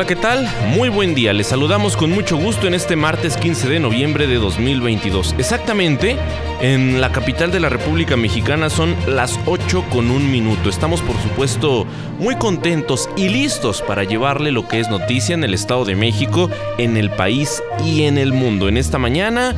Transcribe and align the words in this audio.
Hola, 0.00 0.08
¿qué 0.08 0.16
tal? 0.16 0.48
Muy 0.68 0.88
buen 0.88 1.14
día. 1.14 1.34
Les 1.34 1.48
saludamos 1.48 1.94
con 1.94 2.10
mucho 2.10 2.38
gusto 2.38 2.66
en 2.66 2.72
este 2.72 2.96
martes 2.96 3.36
15 3.36 3.68
de 3.68 3.80
noviembre 3.80 4.26
de 4.26 4.36
2022. 4.36 5.34
Exactamente, 5.36 6.16
en 6.62 7.02
la 7.02 7.12
capital 7.12 7.52
de 7.52 7.60
la 7.60 7.68
República 7.68 8.16
Mexicana 8.16 8.70
son 8.70 8.96
las 9.06 9.38
8 9.44 9.84
con 9.90 10.10
un 10.10 10.30
minuto. 10.30 10.70
Estamos, 10.70 11.02
por 11.02 11.20
supuesto, 11.20 11.86
muy 12.18 12.36
contentos 12.36 13.10
y 13.14 13.28
listos 13.28 13.82
para 13.82 14.04
llevarle 14.04 14.52
lo 14.52 14.66
que 14.66 14.80
es 14.80 14.88
noticia 14.88 15.34
en 15.34 15.44
el 15.44 15.52
Estado 15.52 15.84
de 15.84 15.96
México, 15.96 16.48
en 16.78 16.96
el 16.96 17.10
país 17.10 17.62
y 17.84 18.04
en 18.04 18.16
el 18.16 18.32
mundo. 18.32 18.70
En 18.70 18.78
esta 18.78 18.96
mañana 18.96 19.54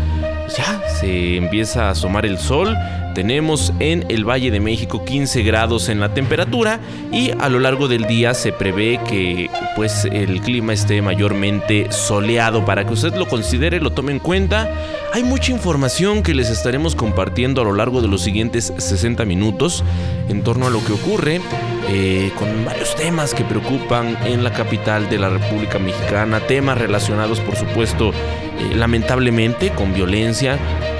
ya 0.57 0.83
se 1.01 1.37
empieza 1.37 1.85
a 1.85 1.91
asomar 1.91 2.27
el 2.27 2.41
sol 2.41 2.77
tenemos 3.15 3.73
en 3.79 4.05
el 4.09 4.29
Valle 4.29 4.51
de 4.51 4.61
México 4.61 5.05
15 5.05 5.43
grados 5.43 5.89
en 5.89 6.01
la 6.01 6.15
temperatura 6.15 6.81
y 7.13 7.31
a 7.31 7.49
lo 7.49 7.59
largo 7.59 7.89
del 7.89 8.07
día 8.07 8.35
se 8.35 8.53
prevé 8.53 9.01
que 9.09 9.51
pues 9.77 10.05
el 10.05 10.41
clima 10.41 10.73
esté 10.73 11.03
mayormente 11.03 11.91
soleado 11.91 12.65
para 12.65 12.87
que 12.87 12.93
usted 12.93 13.15
lo 13.15 13.29
considere, 13.29 13.81
lo 13.81 13.91
tome 13.91 14.13
en 14.13 14.19
cuenta. 14.19 14.71
Hay 15.13 15.25
mucha 15.25 15.53
información 15.53 16.23
que 16.23 16.35
les 16.35 16.51
estaremos 16.51 16.95
compartiendo 16.95 17.63
a 17.63 17.65
lo 17.65 17.73
largo 17.73 18.01
de 18.03 18.09
los 18.09 18.23
siguientes 18.23 18.73
60 18.77 19.25
minutos 19.25 19.85
en 20.29 20.43
torno 20.43 20.67
a 20.67 20.71
lo 20.71 20.85
que 20.85 20.93
ocurre 20.93 21.41
eh, 21.89 22.31
con 22.39 22.65
varios 22.65 22.95
temas 22.97 23.35
que 23.35 23.45
preocupan 23.45 24.17
en 24.25 24.45
la 24.45 24.53
capital 24.53 25.09
de 25.09 25.19
la 25.19 25.29
República 25.29 25.79
Mexicana, 25.79 26.41
temas 26.41 26.79
relacionados 26.79 27.41
por 27.41 27.57
supuesto 27.57 28.11
eh, 28.11 28.75
lamentablemente 28.75 29.71
con 29.71 29.93
violencia, 29.93 30.59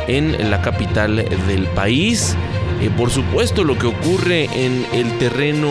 en 0.09 0.51
la 0.51 0.61
capital 0.63 1.17
del 1.47 1.67
país. 1.69 2.37
Eh, 2.81 2.91
por 2.97 3.11
supuesto, 3.11 3.63
lo 3.63 3.79
que 3.79 3.87
ocurre 3.87 4.49
en 4.53 4.85
el 4.93 5.17
terreno 5.19 5.69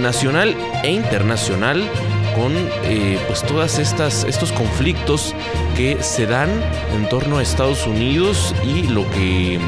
nacional 0.00 0.56
e 0.82 0.90
internacional 0.90 1.86
con 2.34 2.52
eh, 2.84 3.18
pues 3.26 3.42
todas 3.42 3.78
estas 3.78 4.24
estos 4.24 4.52
conflictos 4.52 5.34
que 5.76 6.02
se 6.02 6.26
dan 6.26 6.50
en 6.94 7.08
torno 7.08 7.38
a 7.38 7.42
Estados 7.42 7.86
Unidos 7.86 8.54
y 8.64 8.88
lo 8.88 9.08
que 9.10 9.58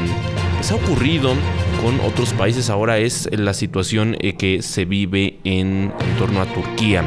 pues, 0.55 0.71
ha 0.71 0.75
ocurrido 0.75 1.33
con 1.81 1.99
otros 2.01 2.33
países 2.33 2.69
ahora 2.69 2.97
es 2.97 3.29
la 3.31 3.53
situación 3.53 4.17
que 4.37 4.61
se 4.61 4.85
vive 4.85 5.37
en, 5.43 5.91
torno 6.17 6.41
a 6.41 6.45
Turquía. 6.45 7.03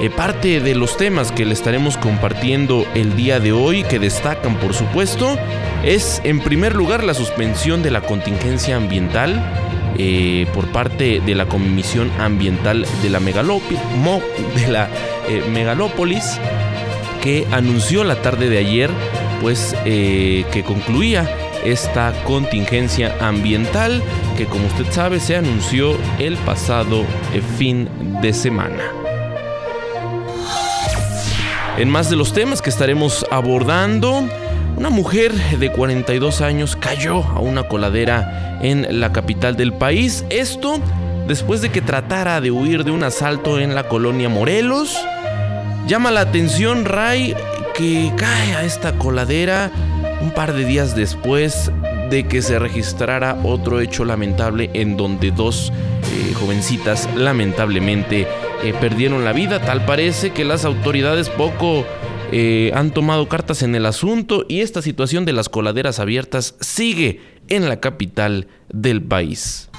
Eh, 0.00 0.10
parte 0.10 0.60
de 0.60 0.74
los 0.74 0.96
temas 0.96 1.32
que 1.32 1.44
le 1.44 1.52
estaremos 1.52 1.96
compartiendo 1.96 2.86
el 2.94 3.16
día 3.16 3.40
de 3.40 3.52
hoy, 3.52 3.82
que 3.84 3.98
destacan 3.98 4.56
por 4.56 4.74
supuesto, 4.74 5.36
es 5.84 6.20
en 6.24 6.40
primer 6.40 6.74
lugar 6.74 7.04
la 7.04 7.14
suspensión 7.14 7.82
de 7.82 7.90
la 7.90 8.00
contingencia 8.00 8.76
ambiental 8.76 9.42
eh, 9.98 10.46
por 10.54 10.68
parte 10.68 11.20
de 11.20 11.34
la 11.34 11.46
Comisión 11.46 12.10
Ambiental 12.18 12.86
de 13.02 13.10
la, 13.10 13.20
de 13.20 14.68
la 14.68 14.88
eh, 15.28 15.42
Megalópolis, 15.52 16.38
que 17.22 17.46
anunció 17.50 18.04
la 18.04 18.22
tarde 18.22 18.48
de 18.48 18.58
ayer 18.58 18.90
pues 19.40 19.74
que 19.84 20.64
concluía 20.66 21.26
esta 21.64 22.12
contingencia 22.24 23.16
ambiental 23.20 24.02
que 24.36 24.46
como 24.46 24.66
usted 24.66 24.90
sabe 24.90 25.20
se 25.20 25.36
anunció 25.36 25.96
el 26.18 26.36
pasado 26.38 27.04
fin 27.58 27.88
de 28.22 28.32
semana. 28.32 28.82
En 31.76 31.88
más 31.88 32.10
de 32.10 32.16
los 32.16 32.32
temas 32.32 32.60
que 32.60 32.70
estaremos 32.70 33.24
abordando, 33.30 34.28
una 34.76 34.90
mujer 34.90 35.32
de 35.32 35.70
42 35.70 36.40
años 36.40 36.76
cayó 36.76 37.22
a 37.22 37.40
una 37.40 37.68
coladera 37.68 38.58
en 38.62 39.00
la 39.00 39.12
capital 39.12 39.56
del 39.56 39.72
país. 39.72 40.24
Esto 40.30 40.80
después 41.26 41.60
de 41.60 41.70
que 41.70 41.80
tratara 41.80 42.40
de 42.40 42.50
huir 42.50 42.84
de 42.84 42.90
un 42.90 43.04
asalto 43.04 43.60
en 43.60 43.74
la 43.74 43.88
colonia 43.88 44.28
Morelos. 44.28 44.98
Llama 45.86 46.10
la 46.10 46.22
atención 46.22 46.84
Ray 46.84 47.36
que 47.74 48.12
cae 48.16 48.56
a 48.56 48.64
esta 48.64 48.92
coladera 48.92 49.70
un 50.20 50.30
par 50.32 50.52
de 50.52 50.64
días 50.64 50.94
después 50.94 51.70
de 52.10 52.26
que 52.26 52.42
se 52.42 52.58
registrara 52.58 53.38
otro 53.44 53.80
hecho 53.80 54.04
lamentable 54.04 54.70
en 54.74 54.96
donde 54.96 55.30
dos 55.30 55.72
eh, 55.72 56.34
jovencitas 56.34 57.08
lamentablemente 57.14 58.26
eh, 58.62 58.74
perdieron 58.80 59.24
la 59.24 59.32
vida. 59.32 59.60
Tal 59.60 59.84
parece 59.84 60.32
que 60.32 60.44
las 60.44 60.64
autoridades 60.64 61.30
poco 61.30 61.86
eh, 62.32 62.72
han 62.74 62.90
tomado 62.92 63.28
cartas 63.28 63.62
en 63.62 63.74
el 63.74 63.86
asunto 63.86 64.44
y 64.48 64.60
esta 64.60 64.82
situación 64.82 65.24
de 65.24 65.32
las 65.32 65.48
coladeras 65.48 65.98
abiertas 65.98 66.54
sigue 66.60 67.20
en 67.48 67.68
la 67.68 67.80
capital 67.80 68.48
del 68.68 69.02
país. 69.02 69.70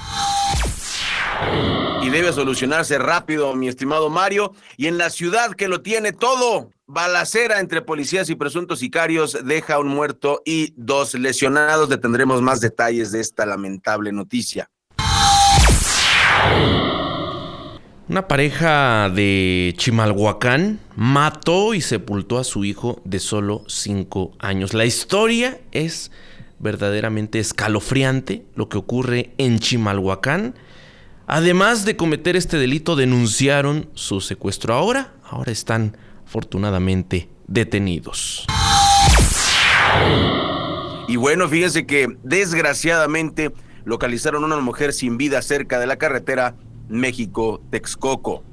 Y 2.03 2.09
debe 2.09 2.34
solucionarse 2.34 2.97
rápido, 2.97 3.56
mi 3.56 3.68
estimado 3.68 4.09
Mario. 4.09 4.53
Y 4.75 4.88
en 4.88 4.97
la 4.97 5.09
ciudad 5.09 5.53
que 5.53 5.68
lo 5.68 5.81
tiene 5.81 6.12
todo, 6.12 6.72
balacera 6.91 7.62
entre 7.62 7.81
policías 7.81 8.29
y 8.29 8.35
presuntos 8.35 8.79
sicarios 8.79 9.38
deja 9.46 9.79
un 9.79 9.88
muerto 9.88 10.41
y 10.46 10.74
dos 10.75 11.13
lesionados. 11.13 11.90
Le 11.90 11.97
tendremos 11.97 12.41
más 12.41 12.59
detalles 12.59 13.13
de 13.13 13.22
esta 13.22 13.46
lamentable 13.46 14.12
noticia. 14.12 14.69
Una 18.09 18.28
pareja 18.28 19.09
de 19.09 19.74
Chimalhuacán 19.78 20.81
mató 20.97 21.74
y 21.74 21.79
sepultó 21.79 22.38
a 22.38 22.44
su 22.44 22.66
hijo 22.66 23.02
de 23.06 23.19
solo 23.19 23.63
5 23.68 24.34
años. 24.40 24.73
La 24.73 24.84
historia 24.84 25.62
es 25.72 26.12
verdaderamente 26.59 27.40
escalofriante 27.40 28.44
lo 28.56 28.68
que 28.68 28.78
ocurre 28.78 29.34
en 29.38 29.59
Chimalhuacán. 29.59 30.56
Además 31.25 31.85
de 31.85 31.96
cometer 31.96 32.35
este 32.35 32.58
delito, 32.58 32.97
denunciaron 32.97 33.90
su 33.94 34.19
secuestro. 34.19 34.73
Ahora, 34.73 35.13
ahora 35.23 35.53
están 35.53 35.96
afortunadamente 36.31 37.28
detenidos. 37.46 38.46
Y 41.09 41.18
bueno, 41.18 41.50
fíjense 41.50 41.86
que 41.86 42.08
desgraciadamente 42.24 43.52
localizaron 43.84 44.44
a 44.44 44.46
una 44.46 44.59
mujer 44.62 44.94
sin 44.94 45.18
vida 45.18 45.41
cerca 45.41 45.78
de 45.78 45.88
la 45.88 45.97
carretera 45.97 46.56
México-Texcoco. 46.88 48.46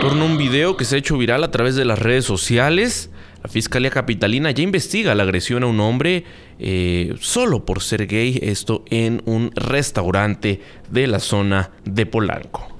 torno 0.00 0.22
a 0.22 0.26
un 0.26 0.38
video 0.38 0.76
que 0.76 0.84
se 0.84 0.94
ha 0.94 0.98
hecho 0.98 1.18
viral 1.18 1.42
a 1.42 1.50
través 1.50 1.74
de 1.74 1.84
las 1.84 1.98
redes 1.98 2.24
sociales. 2.24 3.10
La 3.42 3.50
Fiscalía 3.50 3.90
Capitalina 3.90 4.52
ya 4.52 4.62
investiga 4.62 5.16
la 5.16 5.24
agresión 5.24 5.64
a 5.64 5.66
un 5.66 5.80
hombre 5.80 6.24
eh, 6.60 7.16
solo 7.20 7.64
por 7.64 7.82
ser 7.82 8.06
gay, 8.06 8.38
esto 8.40 8.84
en 8.88 9.20
un 9.24 9.50
restaurante 9.56 10.60
de 10.90 11.08
la 11.08 11.18
zona 11.18 11.70
de 11.84 12.06
Polanco. 12.06 12.79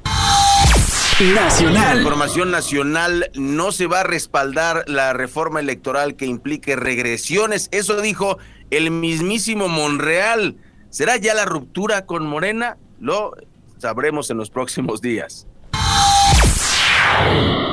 Nacional. 1.20 1.98
información 1.98 2.50
nacional 2.50 3.30
no 3.34 3.72
se 3.72 3.86
va 3.86 4.00
a 4.00 4.04
respaldar 4.04 4.84
la 4.86 5.12
reforma 5.12 5.60
electoral 5.60 6.16
que 6.16 6.24
implique 6.24 6.76
regresiones. 6.76 7.68
Eso 7.72 8.00
dijo 8.00 8.38
el 8.70 8.90
mismísimo 8.90 9.68
Monreal. 9.68 10.56
¿Será 10.88 11.18
ya 11.18 11.34
la 11.34 11.44
ruptura 11.44 12.06
con 12.06 12.26
Morena? 12.26 12.78
Lo 13.00 13.32
sabremos 13.76 14.30
en 14.30 14.38
los 14.38 14.48
próximos 14.48 15.02
días. 15.02 15.46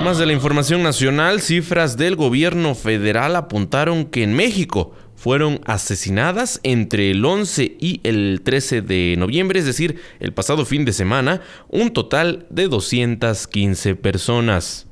Más 0.03 0.17
de 0.17 0.25
la 0.25 0.33
información 0.33 0.83
nacional, 0.83 1.39
cifras 1.39 1.95
del 1.95 2.17
gobierno 2.17 2.75
federal 2.75 3.37
apuntaron 3.37 4.05
que 4.05 4.23
en 4.23 4.33
México 4.33 4.91
fueron 5.27 5.59
asesinadas 5.65 6.61
entre 6.63 7.11
el 7.11 7.25
11 7.25 7.75
y 7.81 7.99
el 8.05 8.39
13 8.45 8.81
de 8.81 9.15
noviembre, 9.17 9.59
es 9.59 9.65
decir, 9.65 10.01
el 10.21 10.31
pasado 10.31 10.65
fin 10.65 10.85
de 10.85 10.93
semana, 10.93 11.41
un 11.67 11.91
total 11.91 12.47
de 12.49 12.69
215 12.69 13.95
personas. 13.95 14.87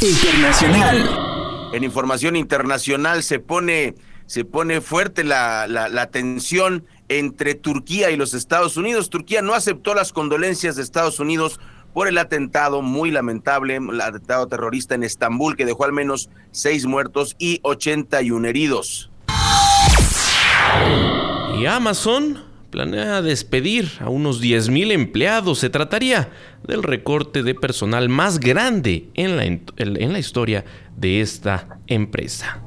Internacional. 0.00 1.70
En 1.72 1.82
información 1.82 2.36
internacional 2.36 3.24
se 3.24 3.40
pone, 3.40 3.96
se 4.26 4.44
pone 4.44 4.80
fuerte 4.80 5.24
la, 5.24 5.66
la, 5.66 5.88
la 5.88 6.06
tensión 6.06 6.86
entre 7.08 7.56
Turquía 7.56 8.12
y 8.12 8.16
los 8.16 8.34
Estados 8.34 8.76
Unidos. 8.76 9.10
Turquía 9.10 9.42
no 9.42 9.54
aceptó 9.54 9.92
las 9.92 10.12
condolencias 10.12 10.76
de 10.76 10.82
Estados 10.82 11.18
Unidos 11.18 11.58
por 11.92 12.06
el 12.06 12.16
atentado 12.18 12.80
muy 12.80 13.10
lamentable, 13.10 13.74
el 13.74 14.00
atentado 14.00 14.46
terrorista 14.46 14.94
en 14.94 15.02
Estambul 15.02 15.56
que 15.56 15.66
dejó 15.66 15.84
al 15.84 15.92
menos 15.92 16.30
seis 16.52 16.86
muertos 16.86 17.34
y 17.40 17.58
81 17.64 18.46
heridos. 18.46 19.11
Y 21.58 21.66
Amazon 21.66 22.42
planea 22.70 23.22
despedir 23.22 23.92
a 24.00 24.08
unos 24.08 24.42
10.000 24.42 24.92
empleados. 24.92 25.58
Se 25.58 25.70
trataría 25.70 26.30
del 26.66 26.82
recorte 26.82 27.42
de 27.42 27.54
personal 27.54 28.08
más 28.08 28.40
grande 28.40 29.08
en 29.14 29.36
la, 29.36 29.44
en 29.44 30.12
la 30.12 30.18
historia 30.18 30.64
de 30.96 31.20
esta 31.20 31.78
empresa. 31.86 32.62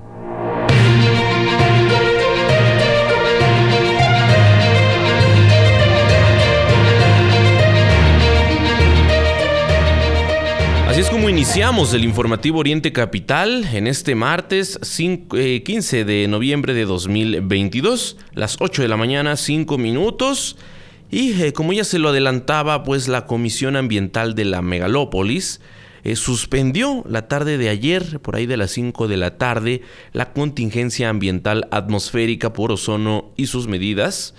Así 10.95 11.01
es 11.01 11.09
como 11.09 11.29
iniciamos 11.29 11.93
el 11.93 12.05
informativo 12.05 12.59
Oriente 12.59 12.93
Capital 12.93 13.67
en 13.73 13.85
este 13.85 14.15
martes 14.15 14.79
15 14.79 15.99
eh, 15.99 16.05
de 16.05 16.27
noviembre 16.29 16.73
de 16.73 16.85
2022, 16.85 18.15
las 18.33 18.55
8 18.61 18.81
de 18.81 18.87
la 18.87 18.95
mañana, 18.95 19.35
5 19.35 19.77
minutos. 19.77 20.55
Y 21.11 21.33
eh, 21.41 21.51
como 21.51 21.73
ya 21.73 21.83
se 21.83 21.99
lo 21.99 22.07
adelantaba, 22.07 22.85
pues 22.85 23.09
la 23.09 23.25
Comisión 23.25 23.75
Ambiental 23.75 24.35
de 24.35 24.45
la 24.45 24.61
Megalópolis 24.61 25.59
eh, 26.05 26.15
suspendió 26.15 27.03
la 27.09 27.27
tarde 27.27 27.57
de 27.57 27.67
ayer, 27.67 28.21
por 28.21 28.37
ahí 28.37 28.45
de 28.45 28.55
las 28.55 28.71
5 28.71 29.09
de 29.09 29.17
la 29.17 29.37
tarde, 29.37 29.81
la 30.13 30.31
contingencia 30.31 31.09
ambiental 31.09 31.67
atmosférica 31.71 32.53
por 32.53 32.71
ozono 32.71 33.33
y 33.35 33.47
sus 33.47 33.67
medidas. 33.67 34.33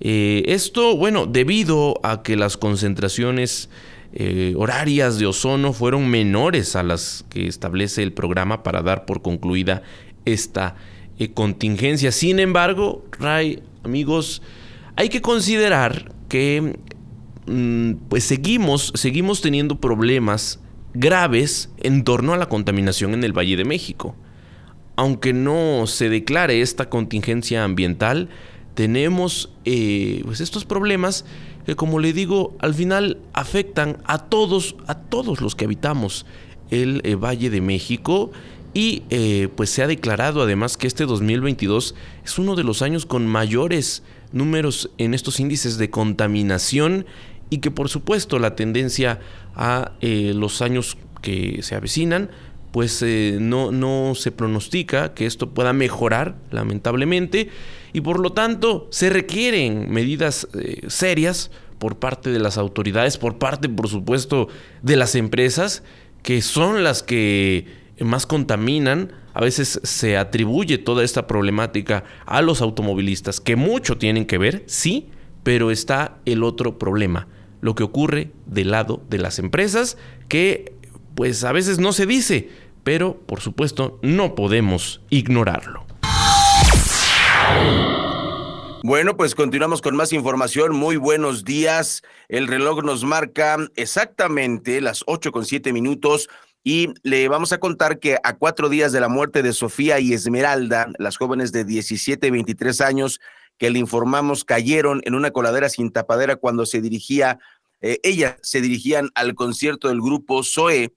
esto, 0.00 0.96
bueno, 0.96 1.26
debido 1.26 2.00
a 2.02 2.24
que 2.24 2.34
las 2.34 2.56
concentraciones 2.56 3.68
eh, 4.12 4.54
horarias 4.56 5.18
de 5.18 5.26
ozono 5.26 5.72
fueron 5.72 6.08
menores 6.08 6.74
a 6.74 6.82
las 6.82 7.24
que 7.30 7.46
establece 7.46 8.02
el 8.02 8.12
programa 8.12 8.62
para 8.62 8.82
dar 8.82 9.06
por 9.06 9.22
concluida 9.22 9.82
esta 10.24 10.74
eh, 11.18 11.32
contingencia. 11.32 12.10
Sin 12.10 12.40
embargo, 12.40 13.04
Ray, 13.18 13.62
amigos, 13.84 14.42
hay 14.96 15.08
que 15.08 15.20
considerar 15.20 16.12
que 16.28 16.76
mm, 17.46 17.92
pues 18.08 18.24
seguimos, 18.24 18.92
seguimos 18.96 19.40
teniendo 19.42 19.80
problemas 19.80 20.60
graves 20.92 21.70
en 21.78 22.02
torno 22.02 22.32
a 22.32 22.36
la 22.36 22.48
contaminación 22.48 23.14
en 23.14 23.22
el 23.22 23.36
Valle 23.36 23.56
de 23.56 23.64
México. 23.64 24.16
Aunque 24.96 25.32
no 25.32 25.86
se 25.86 26.08
declare 26.08 26.60
esta 26.62 26.88
contingencia 26.90 27.62
ambiental, 27.64 28.28
tenemos 28.74 29.52
eh, 29.64 30.22
pues 30.24 30.40
estos 30.40 30.64
problemas 30.64 31.24
que 31.64 31.76
como 31.76 31.98
le 31.98 32.12
digo, 32.12 32.56
al 32.60 32.74
final 32.74 33.18
afectan 33.32 33.98
a 34.04 34.18
todos, 34.18 34.76
a 34.86 34.94
todos 34.94 35.40
los 35.40 35.54
que 35.54 35.64
habitamos 35.66 36.26
el 36.70 37.00
eh, 37.04 37.14
Valle 37.16 37.50
de 37.50 37.60
México 37.60 38.30
y 38.72 39.02
eh, 39.10 39.48
pues 39.56 39.70
se 39.70 39.82
ha 39.82 39.86
declarado 39.86 40.42
además 40.42 40.76
que 40.76 40.86
este 40.86 41.04
2022 41.04 41.94
es 42.24 42.38
uno 42.38 42.54
de 42.54 42.62
los 42.62 42.82
años 42.82 43.04
con 43.04 43.26
mayores 43.26 44.04
números 44.32 44.90
en 44.98 45.12
estos 45.12 45.40
índices 45.40 45.76
de 45.76 45.90
contaminación 45.90 47.04
y 47.50 47.58
que 47.58 47.72
por 47.72 47.88
supuesto 47.88 48.38
la 48.38 48.54
tendencia 48.54 49.18
a 49.56 49.92
eh, 50.00 50.32
los 50.34 50.62
años 50.62 50.96
que 51.20 51.58
se 51.62 51.74
avecinan 51.74 52.30
pues 52.70 53.04
no, 53.40 53.72
no 53.72 54.14
se 54.14 54.30
pronostica 54.30 55.12
que 55.12 55.26
esto 55.26 55.50
pueda 55.50 55.72
mejorar 55.72 56.36
lamentablemente 56.52 57.50
y 57.92 58.00
por 58.00 58.20
lo 58.20 58.32
tanto 58.32 58.88
se 58.90 59.10
requieren 59.10 59.90
medidas 59.90 60.48
eh, 60.54 60.82
serias 60.88 61.50
por 61.78 61.98
parte 61.98 62.30
de 62.30 62.38
las 62.38 62.58
autoridades, 62.58 63.16
por 63.18 63.38
parte 63.38 63.68
por 63.68 63.88
supuesto 63.88 64.48
de 64.82 64.96
las 64.96 65.14
empresas 65.14 65.82
que 66.22 66.42
son 66.42 66.84
las 66.84 67.02
que 67.02 67.66
más 68.00 68.26
contaminan. 68.26 69.12
A 69.32 69.40
veces 69.40 69.80
se 69.82 70.16
atribuye 70.16 70.78
toda 70.78 71.04
esta 71.04 71.26
problemática 71.26 72.04
a 72.26 72.42
los 72.42 72.62
automovilistas, 72.62 73.40
que 73.40 73.56
mucho 73.56 73.96
tienen 73.96 74.26
que 74.26 74.38
ver, 74.38 74.64
sí, 74.66 75.08
pero 75.42 75.70
está 75.70 76.18
el 76.24 76.42
otro 76.42 76.78
problema, 76.78 77.28
lo 77.60 77.74
que 77.74 77.84
ocurre 77.84 78.32
del 78.46 78.72
lado 78.72 79.02
de 79.08 79.18
las 79.18 79.38
empresas, 79.38 79.96
que 80.28 80.74
pues 81.14 81.44
a 81.44 81.52
veces 81.52 81.78
no 81.78 81.92
se 81.92 82.06
dice, 82.06 82.48
pero 82.82 83.18
por 83.26 83.40
supuesto 83.40 83.98
no 84.02 84.34
podemos 84.34 85.00
ignorarlo. 85.10 85.86
Bueno, 88.82 89.16
pues 89.16 89.34
continuamos 89.34 89.82
con 89.82 89.94
más 89.94 90.12
información. 90.12 90.74
Muy 90.74 90.96
buenos 90.96 91.44
días. 91.44 92.02
El 92.28 92.48
reloj 92.48 92.82
nos 92.82 93.04
marca 93.04 93.56
exactamente 93.76 94.80
las 94.80 95.04
ocho 95.06 95.32
con 95.32 95.44
siete 95.44 95.72
minutos 95.72 96.28
y 96.64 96.88
le 97.02 97.28
vamos 97.28 97.52
a 97.52 97.58
contar 97.58 97.98
que 97.98 98.16
a 98.24 98.36
cuatro 98.36 98.68
días 98.68 98.92
de 98.92 99.00
la 99.00 99.08
muerte 99.08 99.42
de 99.42 99.52
Sofía 99.52 100.00
y 100.00 100.12
Esmeralda, 100.12 100.88
las 100.98 101.18
jóvenes 101.18 101.52
de 101.52 101.64
17 101.64 102.26
y 102.26 102.30
23 102.30 102.80
años 102.80 103.20
que 103.58 103.70
le 103.70 103.78
informamos 103.78 104.44
cayeron 104.44 105.02
en 105.04 105.14
una 105.14 105.30
coladera 105.30 105.68
sin 105.68 105.92
tapadera 105.92 106.36
cuando 106.36 106.66
se 106.66 106.80
dirigía, 106.80 107.38
eh, 107.82 107.98
ellas 108.02 108.36
se 108.42 108.60
dirigían 108.60 109.10
al 109.14 109.34
concierto 109.34 109.88
del 109.88 110.00
grupo 110.00 110.42
Zoe 110.42 110.94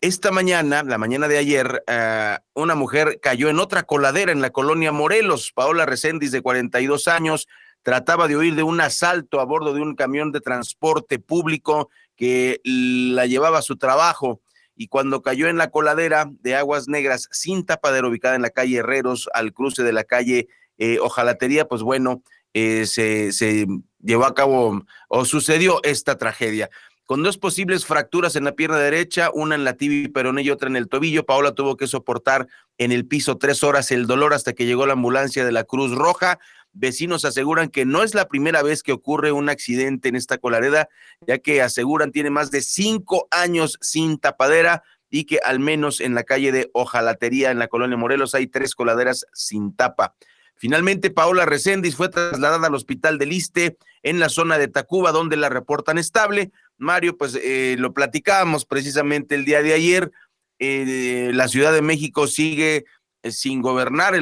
esta 0.00 0.30
mañana, 0.30 0.84
la 0.84 0.96
mañana 0.96 1.26
de 1.26 1.38
ayer, 1.38 1.82
eh, 1.86 2.38
una 2.54 2.74
mujer 2.76 3.18
cayó 3.20 3.48
en 3.48 3.58
otra 3.58 3.82
coladera 3.82 4.30
en 4.30 4.40
la 4.40 4.50
colonia 4.50 4.92
Morelos. 4.92 5.52
Paola 5.52 5.86
Recendis, 5.86 6.30
de 6.30 6.40
42 6.40 7.08
años, 7.08 7.48
trataba 7.82 8.28
de 8.28 8.36
huir 8.36 8.54
de 8.54 8.62
un 8.62 8.80
asalto 8.80 9.40
a 9.40 9.44
bordo 9.44 9.74
de 9.74 9.80
un 9.80 9.96
camión 9.96 10.30
de 10.30 10.40
transporte 10.40 11.18
público 11.18 11.90
que 12.16 12.60
la 12.64 13.26
llevaba 13.26 13.58
a 13.58 13.62
su 13.62 13.76
trabajo. 13.76 14.40
Y 14.76 14.86
cuando 14.86 15.22
cayó 15.22 15.48
en 15.48 15.56
la 15.56 15.70
coladera 15.70 16.30
de 16.30 16.54
Aguas 16.54 16.86
Negras 16.86 17.28
sin 17.32 17.66
tapadera 17.66 18.06
ubicada 18.06 18.36
en 18.36 18.42
la 18.42 18.50
calle 18.50 18.76
Herreros, 18.76 19.28
al 19.34 19.52
cruce 19.52 19.82
de 19.82 19.92
la 19.92 20.04
calle 20.04 20.46
eh, 20.78 21.00
Ojalatería, 21.00 21.66
pues 21.66 21.82
bueno, 21.82 22.22
eh, 22.54 22.86
se 22.86 23.66
llevó 24.00 24.26
a 24.26 24.34
cabo 24.34 24.84
o 25.08 25.24
sucedió 25.24 25.80
esta 25.82 26.16
tragedia 26.16 26.70
con 27.08 27.22
dos 27.22 27.38
posibles 27.38 27.86
fracturas 27.86 28.36
en 28.36 28.44
la 28.44 28.52
pierna 28.52 28.76
derecha, 28.76 29.30
una 29.32 29.54
en 29.54 29.64
la 29.64 29.78
tibia 29.78 30.10
peroné 30.12 30.42
y 30.42 30.50
otra 30.50 30.68
en 30.68 30.76
el 30.76 30.88
tobillo. 30.88 31.24
Paola 31.24 31.52
tuvo 31.54 31.78
que 31.78 31.86
soportar 31.86 32.48
en 32.76 32.92
el 32.92 33.06
piso 33.06 33.38
tres 33.38 33.64
horas 33.64 33.90
el 33.92 34.06
dolor 34.06 34.34
hasta 34.34 34.52
que 34.52 34.66
llegó 34.66 34.84
la 34.86 34.92
ambulancia 34.92 35.42
de 35.42 35.50
la 35.50 35.64
Cruz 35.64 35.92
Roja. 35.92 36.38
Vecinos 36.74 37.24
aseguran 37.24 37.70
que 37.70 37.86
no 37.86 38.02
es 38.02 38.14
la 38.14 38.28
primera 38.28 38.62
vez 38.62 38.82
que 38.82 38.92
ocurre 38.92 39.32
un 39.32 39.48
accidente 39.48 40.10
en 40.10 40.16
esta 40.16 40.36
colareda, 40.36 40.90
ya 41.26 41.38
que 41.38 41.62
aseguran 41.62 42.12
tiene 42.12 42.28
más 42.28 42.50
de 42.50 42.60
cinco 42.60 43.26
años 43.30 43.78
sin 43.80 44.18
tapadera 44.18 44.82
y 45.08 45.24
que 45.24 45.38
al 45.42 45.60
menos 45.60 46.02
en 46.02 46.14
la 46.14 46.24
calle 46.24 46.52
de 46.52 46.68
Ojalatería, 46.74 47.50
en 47.50 47.58
la 47.58 47.68
colonia 47.68 47.96
Morelos, 47.96 48.34
hay 48.34 48.48
tres 48.48 48.74
coladeras 48.74 49.24
sin 49.32 49.74
tapa. 49.74 50.14
Finalmente, 50.58 51.10
Paola 51.10 51.46
Recendis 51.46 51.94
fue 51.94 52.08
trasladada 52.08 52.66
al 52.66 52.74
hospital 52.74 53.16
del 53.16 53.28
Liste 53.28 53.78
en 54.02 54.18
la 54.18 54.28
zona 54.28 54.58
de 54.58 54.66
Tacuba, 54.66 55.12
donde 55.12 55.36
la 55.36 55.48
reportan 55.48 55.98
estable. 55.98 56.50
Mario, 56.78 57.16
pues 57.16 57.38
eh, 57.42 57.76
lo 57.78 57.92
platicábamos 57.92 58.64
precisamente 58.64 59.34
el 59.34 59.44
día 59.44 59.62
de 59.62 59.74
ayer. 59.74 60.10
Eh, 60.58 61.30
la 61.34 61.48
Ciudad 61.48 61.72
de 61.72 61.82
México 61.82 62.26
sigue 62.26 62.84
eh, 63.22 63.30
sin 63.32 63.60
gobernar. 63.60 64.14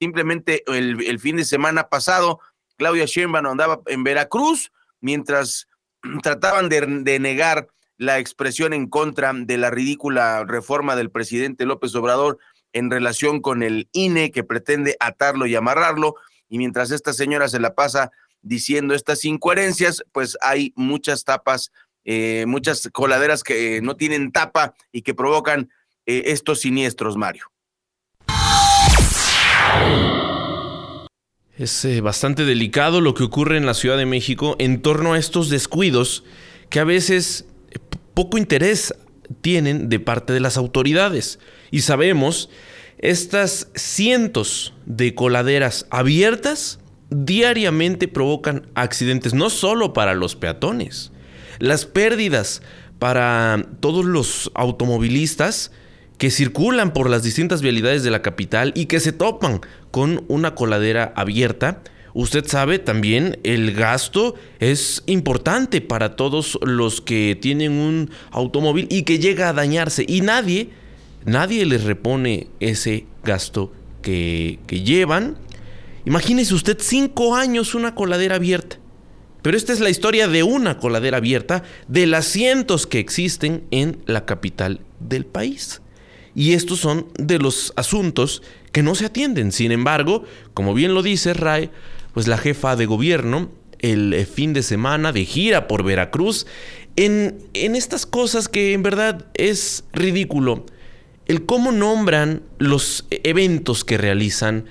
simplemente 0.00 0.62
el, 0.66 1.18
fin 1.18 1.36
de 1.36 1.44
semana 1.44 1.88
pasado, 1.88 2.40
Claudia 2.76 3.04
Sheinbaum 3.06 3.46
andaba 3.46 3.80
en 3.86 4.04
Veracruz 4.04 4.72
mientras 5.00 5.68
trataban 6.22 6.68
de, 6.68 6.80
de 7.02 7.18
negar 7.18 7.68
la 7.98 8.18
expresión 8.18 8.72
en 8.72 8.88
contra 8.88 9.32
de 9.34 9.56
la 9.56 9.70
ridícula 9.70 10.44
reforma 10.44 10.96
del 10.96 11.10
presidente 11.10 11.64
López 11.64 11.94
Obrador 11.94 12.38
en 12.72 12.90
relación 12.90 13.40
con 13.40 13.62
el 13.62 13.88
INE 13.92 14.30
que 14.30 14.44
pretende 14.44 14.96
atarlo 15.00 15.46
y 15.46 15.54
amarrarlo. 15.54 16.14
Y 16.48 16.58
mientras 16.58 16.90
esta 16.90 17.12
señora 17.12 17.48
se 17.48 17.58
la 17.58 17.74
pasa 17.74 18.12
diciendo 18.42 18.94
estas 18.94 19.24
incoherencias, 19.24 20.04
pues 20.12 20.36
hay 20.40 20.72
muchas 20.76 21.24
tapas 21.24 21.72
eh, 22.08 22.44
muchas 22.46 22.88
coladeras 22.92 23.42
que 23.42 23.80
no 23.82 23.96
tienen 23.96 24.30
tapa 24.30 24.74
y 24.92 25.02
que 25.02 25.12
provocan 25.12 25.70
eh, 26.06 26.22
estos 26.26 26.60
siniestros, 26.60 27.16
Mario. 27.16 27.50
Es 31.58 31.84
eh, 31.84 32.00
bastante 32.00 32.44
delicado 32.44 33.00
lo 33.00 33.14
que 33.14 33.24
ocurre 33.24 33.56
en 33.56 33.66
la 33.66 33.74
Ciudad 33.74 33.96
de 33.96 34.06
México 34.06 34.54
en 34.60 34.82
torno 34.82 35.14
a 35.14 35.18
estos 35.18 35.50
descuidos 35.50 36.22
que 36.70 36.78
a 36.78 36.84
veces 36.84 37.46
poco 38.14 38.38
interés 38.38 38.94
tienen 39.40 39.88
de 39.88 39.98
parte 39.98 40.32
de 40.32 40.40
las 40.40 40.56
autoridades. 40.56 41.40
Y 41.72 41.80
sabemos, 41.80 42.50
estas 42.98 43.68
cientos 43.74 44.74
de 44.84 45.16
coladeras 45.16 45.86
abiertas 45.90 46.78
diariamente 47.10 48.06
provocan 48.06 48.68
accidentes, 48.74 49.34
no 49.34 49.50
solo 49.50 49.92
para 49.92 50.14
los 50.14 50.36
peatones, 50.36 51.10
las 51.58 51.86
pérdidas 51.86 52.62
para 52.98 53.66
todos 53.80 54.04
los 54.04 54.50
automovilistas 54.54 55.70
que 56.18 56.30
circulan 56.30 56.92
por 56.92 57.10
las 57.10 57.22
distintas 57.22 57.60
vialidades 57.60 58.02
de 58.02 58.10
la 58.10 58.22
capital 58.22 58.72
y 58.74 58.86
que 58.86 59.00
se 59.00 59.12
topan 59.12 59.60
con 59.90 60.24
una 60.28 60.54
coladera 60.54 61.12
abierta. 61.14 61.82
Usted 62.14 62.46
sabe 62.46 62.78
también 62.78 63.38
el 63.42 63.74
gasto 63.74 64.34
es 64.58 65.02
importante 65.04 65.82
para 65.82 66.16
todos 66.16 66.58
los 66.62 67.02
que 67.02 67.38
tienen 67.40 67.72
un 67.72 68.10
automóvil 68.30 68.86
y 68.90 69.02
que 69.02 69.18
llega 69.18 69.50
a 69.50 69.52
dañarse 69.52 70.06
y 70.08 70.22
nadie, 70.22 70.70
nadie 71.26 71.66
les 71.66 71.84
repone 71.84 72.48
ese 72.60 73.04
gasto 73.22 73.70
que, 74.00 74.58
que 74.66 74.80
llevan. 74.80 75.36
Imagínese 76.06 76.54
usted 76.54 76.78
cinco 76.80 77.36
años 77.36 77.74
una 77.74 77.94
coladera 77.94 78.36
abierta. 78.36 78.78
Pero 79.46 79.56
esta 79.56 79.72
es 79.72 79.78
la 79.78 79.90
historia 79.90 80.26
de 80.26 80.42
una 80.42 80.80
coladera 80.80 81.18
abierta 81.18 81.62
de 81.86 82.08
las 82.08 82.26
cientos 82.26 82.84
que 82.88 82.98
existen 82.98 83.62
en 83.70 84.02
la 84.04 84.26
capital 84.26 84.80
del 84.98 85.24
país. 85.24 85.82
y 86.34 86.54
estos 86.54 86.80
son 86.80 87.06
de 87.16 87.38
los 87.38 87.72
asuntos 87.76 88.42
que 88.72 88.82
no 88.82 88.96
se 88.96 89.06
atienden. 89.06 89.52
Sin 89.52 89.70
embargo, 89.70 90.24
como 90.52 90.74
bien 90.74 90.94
lo 90.94 91.02
dice 91.04 91.32
Ray, 91.32 91.70
pues 92.12 92.26
la 92.26 92.38
jefa 92.38 92.74
de 92.74 92.86
gobierno 92.86 93.52
el 93.78 94.14
eh, 94.14 94.26
fin 94.26 94.52
de 94.52 94.64
semana 94.64 95.12
de 95.12 95.24
gira 95.24 95.68
por 95.68 95.84
Veracruz 95.84 96.48
en, 96.96 97.38
en 97.54 97.76
estas 97.76 98.04
cosas 98.04 98.48
que 98.48 98.72
en 98.72 98.82
verdad 98.82 99.26
es 99.34 99.84
ridículo. 99.92 100.66
El 101.26 101.46
cómo 101.46 101.70
nombran 101.70 102.42
los 102.58 103.06
eventos 103.10 103.84
que 103.84 103.96
realizan, 103.96 104.64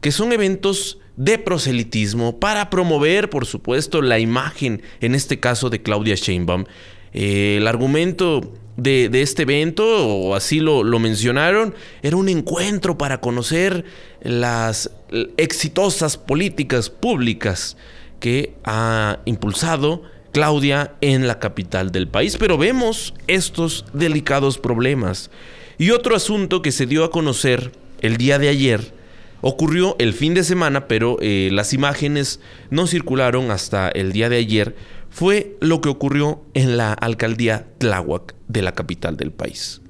que 0.00 0.10
son 0.10 0.32
eventos 0.32 1.01
de 1.16 1.38
proselitismo 1.38 2.38
para 2.38 2.70
promover, 2.70 3.30
por 3.30 3.46
supuesto, 3.46 4.02
la 4.02 4.18
imagen, 4.18 4.82
en 5.00 5.14
este 5.14 5.40
caso 5.40 5.70
de 5.70 5.82
Claudia 5.82 6.14
Sheinbaum. 6.14 6.64
Eh, 7.12 7.56
el 7.58 7.66
argumento 7.66 8.52
de, 8.76 9.10
este 9.20 9.42
evento, 9.42 9.84
o 9.84 10.34
así 10.34 10.60
lo, 10.60 10.82
lo, 10.82 10.98
mencionaron, 10.98 11.74
era 12.02 12.16
un 12.16 12.28
encuentro 12.28 12.96
para 12.96 13.20
conocer 13.20 13.84
las 14.22 14.90
exitosas 15.36 16.16
políticas 16.16 16.88
públicas 16.88 17.76
que 18.18 18.54
ha 18.64 19.18
impulsado 19.26 20.02
Claudia 20.32 20.94
en 21.00 21.26
la 21.26 21.38
capital 21.38 21.92
del 21.92 22.08
país. 22.08 22.36
Pero 22.38 22.56
vemos 22.56 23.14
estos 23.26 23.84
delicados 23.92 24.58
problemas. 24.58 25.30
Y 25.76 25.90
otro 25.90 26.16
asunto 26.16 26.62
que 26.62 26.72
se 26.72 26.86
dio 26.86 27.04
a 27.04 27.10
conocer 27.10 27.72
el 28.00 28.16
día 28.16 28.38
de 28.38 28.48
ayer 28.48 29.01
ocurrió 29.42 29.96
el 29.98 30.14
fin 30.14 30.32
de 30.32 30.42
semana, 30.42 30.88
pero 30.88 31.18
eh, 31.20 31.50
las 31.52 31.74
imágenes 31.74 32.40
no 32.70 32.86
circularon 32.86 33.50
hasta 33.50 33.90
el 33.90 34.12
día 34.12 34.30
de 34.30 34.38
ayer, 34.38 34.74
fue 35.10 35.58
lo 35.60 35.82
que 35.82 35.90
ocurrió 35.90 36.42
en 36.54 36.78
la 36.78 36.94
alcaldía 36.94 37.66
Tláhuac 37.76 38.34
de 38.48 38.62
la 38.62 38.72
capital 38.72 39.18
del 39.18 39.32
país. 39.32 39.82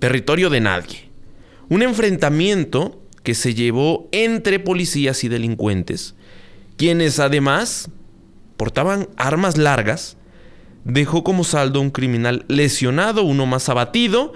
Territorio 0.00 0.50
de 0.50 0.60
nadie. 0.60 1.10
Un 1.68 1.82
enfrentamiento 1.82 3.00
que 3.22 3.34
se 3.34 3.54
llevó 3.54 4.08
entre 4.10 4.58
policías 4.58 5.22
y 5.22 5.28
delincuentes 5.28 6.16
quienes 6.76 7.20
además 7.20 7.90
portaban 8.56 9.08
armas 9.16 9.56
largas, 9.56 10.16
dejó 10.84 11.24
como 11.24 11.44
saldo 11.44 11.80
un 11.80 11.90
criminal 11.90 12.44
lesionado, 12.48 13.22
uno 13.22 13.46
más 13.46 13.68
abatido, 13.68 14.32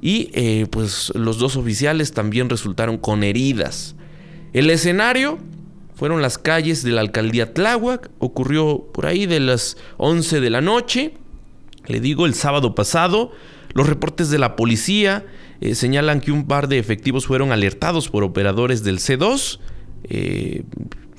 y 0.00 0.30
eh, 0.32 0.66
pues 0.70 1.12
los 1.14 1.38
dos 1.38 1.56
oficiales 1.56 2.12
también 2.12 2.48
resultaron 2.48 2.96
con 2.96 3.22
heridas. 3.22 3.96
El 4.52 4.70
escenario 4.70 5.38
fueron 5.94 6.22
las 6.22 6.38
calles 6.38 6.82
de 6.82 6.92
la 6.92 7.02
alcaldía 7.02 7.52
Tláhuac, 7.52 8.10
ocurrió 8.18 8.86
por 8.92 9.06
ahí 9.06 9.26
de 9.26 9.38
las 9.38 9.76
11 9.98 10.40
de 10.40 10.50
la 10.50 10.60
noche, 10.60 11.14
le 11.86 12.00
digo 12.00 12.26
el 12.26 12.34
sábado 12.34 12.74
pasado, 12.74 13.32
los 13.74 13.88
reportes 13.88 14.30
de 14.30 14.38
la 14.38 14.56
policía 14.56 15.24
eh, 15.60 15.74
señalan 15.74 16.20
que 16.20 16.32
un 16.32 16.46
par 16.46 16.68
de 16.68 16.78
efectivos 16.78 17.26
fueron 17.26 17.52
alertados 17.52 18.08
por 18.08 18.24
operadores 18.24 18.82
del 18.82 18.98
C2, 18.98 19.60
eh, 20.04 20.64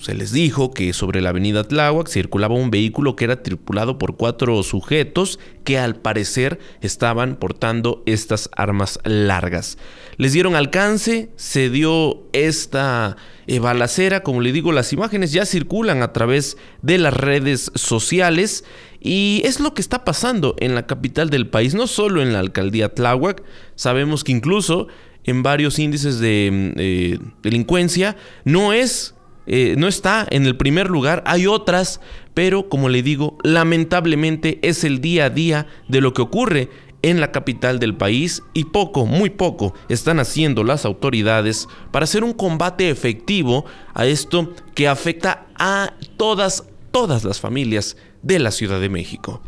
se 0.02 0.16
les 0.16 0.32
dijo 0.32 0.74
que 0.74 0.94
sobre 0.94 1.22
la 1.22 1.30
avenida 1.30 1.64
Tláhuac 1.64 2.08
circulaba 2.08 2.56
un 2.56 2.72
vehículo 2.72 3.16
que 3.16 3.26
era 3.26 3.44
tripulado 3.44 3.98
por 4.00 4.18
cuatro 4.18 4.64
sujetos 4.64 5.40
que 5.64 5.78
al 5.78 5.96
parecer 5.96 6.60
estaban 6.82 7.36
portando 7.36 8.02
estas 8.08 8.50
armas 8.56 9.00
largas. 9.04 9.78
Les 10.18 10.34
dieron 10.34 10.56
alcance, 10.56 11.30
se 11.36 11.70
dio 11.70 12.24
esta 12.34 13.16
balacera, 13.60 14.24
como 14.24 14.42
le 14.42 14.52
digo, 14.52 14.72
las 14.72 14.94
imágenes 14.94 15.32
ya 15.32 15.46
circulan 15.46 16.02
a 16.02 16.14
través 16.14 16.58
de 16.82 16.98
las 16.98 17.14
redes 17.14 17.72
sociales 17.76 18.64
y 19.00 19.42
es 19.46 19.60
lo 19.60 19.74
que 19.74 19.82
está 19.82 20.06
pasando 20.06 20.56
en 20.60 20.74
la 20.74 20.88
capital 20.88 21.30
del 21.30 21.48
país, 21.48 21.76
no 21.76 21.88
solo 21.88 22.22
en 22.22 22.34
la 22.34 22.40
alcaldía 22.40 22.94
Tláhuac, 22.94 23.44
sabemos 23.76 24.24
que 24.24 24.32
incluso 24.32 24.88
en 25.24 25.44
varios 25.44 25.80
índices 25.80 26.20
de 26.20 26.50
mm, 26.52 26.80
eh, 26.80 27.20
delincuencia 27.44 28.16
no 28.44 28.74
es 28.74 29.14
eh, 29.48 29.76
no 29.78 29.88
está 29.88 30.28
en 30.30 30.46
el 30.46 30.56
primer 30.56 30.90
lugar, 30.90 31.24
hay 31.26 31.48
otras, 31.48 32.00
pero 32.34 32.70
como 32.70 32.90
le 32.90 33.04
digo, 33.04 33.38
lamentablemente 33.44 34.60
es 34.62 34.84
el 34.84 35.02
día 35.02 35.26
a 35.26 35.30
día 35.30 35.68
de 35.88 36.02
lo 36.02 36.14
que 36.14 36.22
ocurre 36.22 36.70
en 37.02 37.20
la 37.20 37.32
capital 37.32 37.80
del 37.80 37.96
país 37.96 38.44
y 38.54 38.66
poco, 38.66 39.06
muy 39.06 39.30
poco 39.30 39.74
están 39.90 40.20
haciendo 40.20 40.64
las 40.64 40.86
autoridades 40.86 41.68
para 41.92 42.04
hacer 42.04 42.24
un 42.24 42.34
combate 42.34 42.90
efectivo 42.90 43.66
a 43.94 44.06
esto 44.06 44.54
que 44.76 44.88
afecta 44.88 45.48
a 45.58 45.94
todas, 46.18 46.66
todas 46.92 47.24
las 47.24 47.40
familias 47.40 47.98
de 48.22 48.40
la 48.40 48.52
Ciudad 48.52 48.80
de 48.80 48.90
México. 48.90 49.42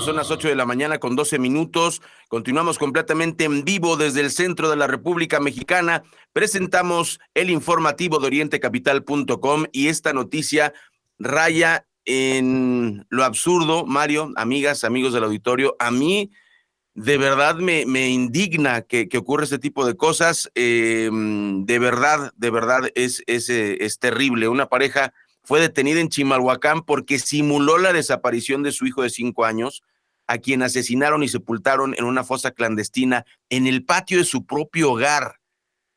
Son 0.00 0.16
las 0.16 0.32
8 0.32 0.48
de 0.48 0.56
la 0.56 0.66
mañana 0.66 0.98
con 0.98 1.14
12 1.14 1.38
minutos. 1.38 2.02
Continuamos 2.28 2.78
completamente 2.78 3.44
en 3.44 3.64
vivo 3.64 3.96
desde 3.96 4.22
el 4.22 4.32
centro 4.32 4.68
de 4.68 4.74
la 4.74 4.88
República 4.88 5.38
Mexicana. 5.38 6.02
Presentamos 6.32 7.20
el 7.32 7.48
informativo 7.48 8.18
de 8.18 8.26
orientecapital.com 8.26 9.66
y 9.70 9.86
esta 9.86 10.12
noticia 10.12 10.74
raya 11.20 11.86
en 12.04 13.06
lo 13.08 13.24
absurdo, 13.24 13.86
Mario, 13.86 14.32
amigas, 14.34 14.82
amigos 14.82 15.12
del 15.12 15.24
auditorio. 15.24 15.76
A 15.78 15.92
mí 15.92 16.32
de 16.94 17.16
verdad 17.16 17.56
me, 17.56 18.08
indigna 18.08 18.82
que, 18.82 19.08
ocurra 19.16 19.44
este 19.44 19.60
tipo 19.60 19.86
de 19.86 19.96
cosas. 19.96 20.50
Em, 20.56 21.64
de 21.66 21.78
verdad, 21.78 22.32
de 22.36 22.50
verdad 22.50 22.90
es, 22.96 23.22
es, 23.26 23.48
eh, 23.48 23.78
es 23.80 24.00
terrible. 24.00 24.48
Una 24.48 24.66
pareja 24.66 25.14
fue 25.44 25.60
detenida 25.60 26.00
en 26.00 26.08
Chimalhuacán 26.08 26.82
porque 26.82 27.18
simuló 27.18 27.78
la 27.78 27.92
desaparición 27.92 28.62
de 28.62 28.72
su 28.72 28.86
hijo 28.86 29.02
de 29.02 29.10
cinco 29.10 29.44
años, 29.44 29.82
a 30.26 30.38
quien 30.38 30.62
asesinaron 30.62 31.22
y 31.22 31.28
sepultaron 31.28 31.94
en 31.98 32.04
una 32.04 32.24
fosa 32.24 32.52
clandestina 32.52 33.26
en 33.50 33.66
el 33.66 33.84
patio 33.84 34.18
de 34.18 34.24
su 34.24 34.46
propio 34.46 34.92
hogar. 34.92 35.40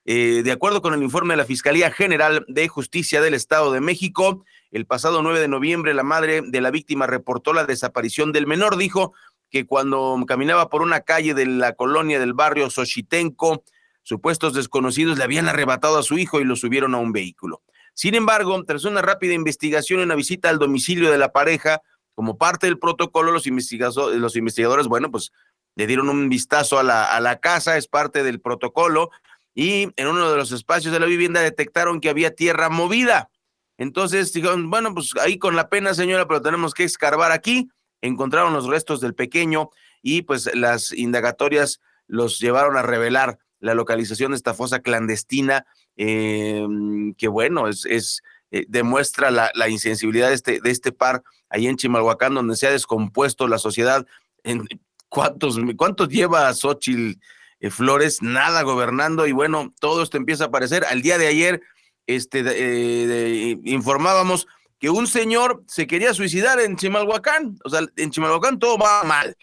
Eh, 0.04 0.42
de 0.44 0.52
acuerdo 0.52 0.82
con 0.82 0.94
el 0.94 1.02
informe 1.02 1.34
de 1.34 1.38
la 1.38 1.46
Fiscalía 1.46 1.92
General 1.92 2.46
de 2.50 2.68
Justicia 2.68 3.22
del 3.22 3.34
Estado 3.34 3.72
de 3.72 3.82
México, 3.82 4.44
el 4.72 4.86
pasado 4.86 5.22
9 5.22 5.40
de 5.40 5.48
noviembre 5.48 5.94
la 5.94 6.04
madre 6.04 6.42
de 6.46 6.62
la 6.62 6.72
víctima 6.72 7.08
reportó 7.08 7.54
la 7.54 7.66
desaparición 7.66 8.34
del 8.34 8.48
menor. 8.48 8.76
Dijo 8.76 9.14
que 9.50 9.66
cuando 9.66 10.18
caminaba 10.28 10.70
por 10.70 10.82
una 10.82 11.02
calle 11.02 11.34
de 11.34 11.46
la 11.46 11.74
colonia 11.74 12.20
del 12.20 12.34
barrio 12.34 12.70
Xochitenco, 12.70 13.64
supuestos 14.04 14.54
desconocidos 14.54 15.18
le 15.18 15.24
habían 15.24 15.48
arrebatado 15.48 15.98
a 15.98 16.04
su 16.04 16.18
hijo 16.18 16.42
y 16.42 16.44
lo 16.46 16.58
subieron 16.58 16.96
a 16.96 16.98
un 16.98 17.14
vehículo. 17.14 17.62
Sin 17.98 18.14
embargo, 18.14 18.64
tras 18.64 18.86
una 18.86 19.02
rápida 19.02 19.34
investigación 19.34 20.00
y 20.00 20.04
una 20.04 20.14
visita 20.14 20.50
al 20.50 20.60
domicilio 20.60 21.12
de 21.12 21.18
la 21.18 21.32
pareja, 21.32 21.82
como 22.14 22.38
parte 22.38 22.68
del 22.68 22.78
protocolo, 22.78 23.32
los, 23.32 23.48
investigadores, 23.48 24.20
los 24.20 24.36
investigadores, 24.36 24.86
bueno, 24.86 25.10
pues 25.10 25.32
le 25.76 25.88
dieron 25.88 26.08
un 26.08 26.30
vistazo 26.30 26.78
a 26.78 26.84
la, 26.84 27.06
a 27.06 27.20
la 27.22 27.40
casa, 27.40 27.76
es 27.76 27.88
parte 27.88 28.22
del 28.22 28.40
protocolo, 28.40 29.10
y 29.56 29.90
en 29.96 30.08
uno 30.08 30.30
de 30.30 30.38
los 30.38 30.52
espacios 30.52 30.94
de 30.94 31.00
la 31.00 31.08
vivienda 31.08 31.42
detectaron 31.42 32.00
que 32.00 32.12
había 32.12 32.36
tierra 32.36 32.70
movida. 32.70 33.32
Entonces 33.80 34.32
dijeron, 34.32 34.70
bueno, 34.70 34.94
pues 34.94 35.14
ahí 35.20 35.40
con 35.40 35.56
la 35.56 35.68
pena, 35.68 35.96
señora, 35.96 36.28
pero 36.28 36.44
tenemos 36.44 36.76
que 36.76 36.84
escarbar 36.84 37.32
aquí. 37.32 37.68
Encontraron 38.02 38.54
los 38.54 38.68
restos 38.68 39.02
del 39.02 39.16
pequeño 39.16 39.72
y 40.04 40.22
pues 40.22 40.54
las 40.54 40.94
indagatorias 40.94 41.82
los 42.06 42.40
llevaron 42.40 42.78
a 42.78 42.84
revelar 42.84 43.40
la 43.60 43.74
localización 43.74 44.34
de 44.34 44.38
esta 44.38 44.54
fosa 44.54 44.82
clandestina 44.82 45.66
Em, 45.98 47.16
que 47.16 47.28
bueno, 47.28 47.68
es, 47.68 47.86
es 47.86 48.22
eh, 48.52 48.66
demuestra 48.70 49.32
la, 49.32 49.52
la, 49.56 49.68
insensibilidad 49.68 50.30
de 50.30 50.36
este, 50.36 50.62
de 50.62 50.70
este 50.70 50.92
par 50.92 51.24
ahí 51.50 51.68
en 51.68 51.76
Chimalhuacán, 51.76 52.36
donde 52.36 52.56
se 52.56 52.68
ha 52.68 52.72
descompuesto 52.72 53.48
la 53.48 53.58
sociedad. 53.58 54.06
En, 54.44 54.68
¿cuántos, 55.10 55.58
¿Cuántos 55.76 56.10
lleva 56.10 56.54
Xochitl 56.54 57.20
eh, 57.60 57.70
Flores? 57.72 58.22
Nada 58.22 58.62
gobernando 58.62 59.26
y 59.26 59.32
bueno, 59.32 59.74
todo 59.80 60.04
esto 60.04 60.18
empieza 60.18 60.46
a 60.46 60.48
aparecer. 60.48 60.86
Al 60.86 61.02
día 61.02 61.18
de 61.18 61.28
ayer 61.28 61.62
este, 62.06 62.44
eh, 62.46 63.58
informábamos 63.64 64.48
que 64.80 64.90
un 64.92 65.08
señor 65.08 65.64
se 65.68 65.88
quería 65.88 66.14
suicidar 66.14 66.60
en 66.60 66.78
Chimalhuacán, 66.78 67.58
o 67.66 67.70
sea, 67.70 67.82
en 67.96 68.12
Chimalhuacán 68.12 68.60
todo 68.60 68.78
va 68.78 69.04
mal. 69.04 69.36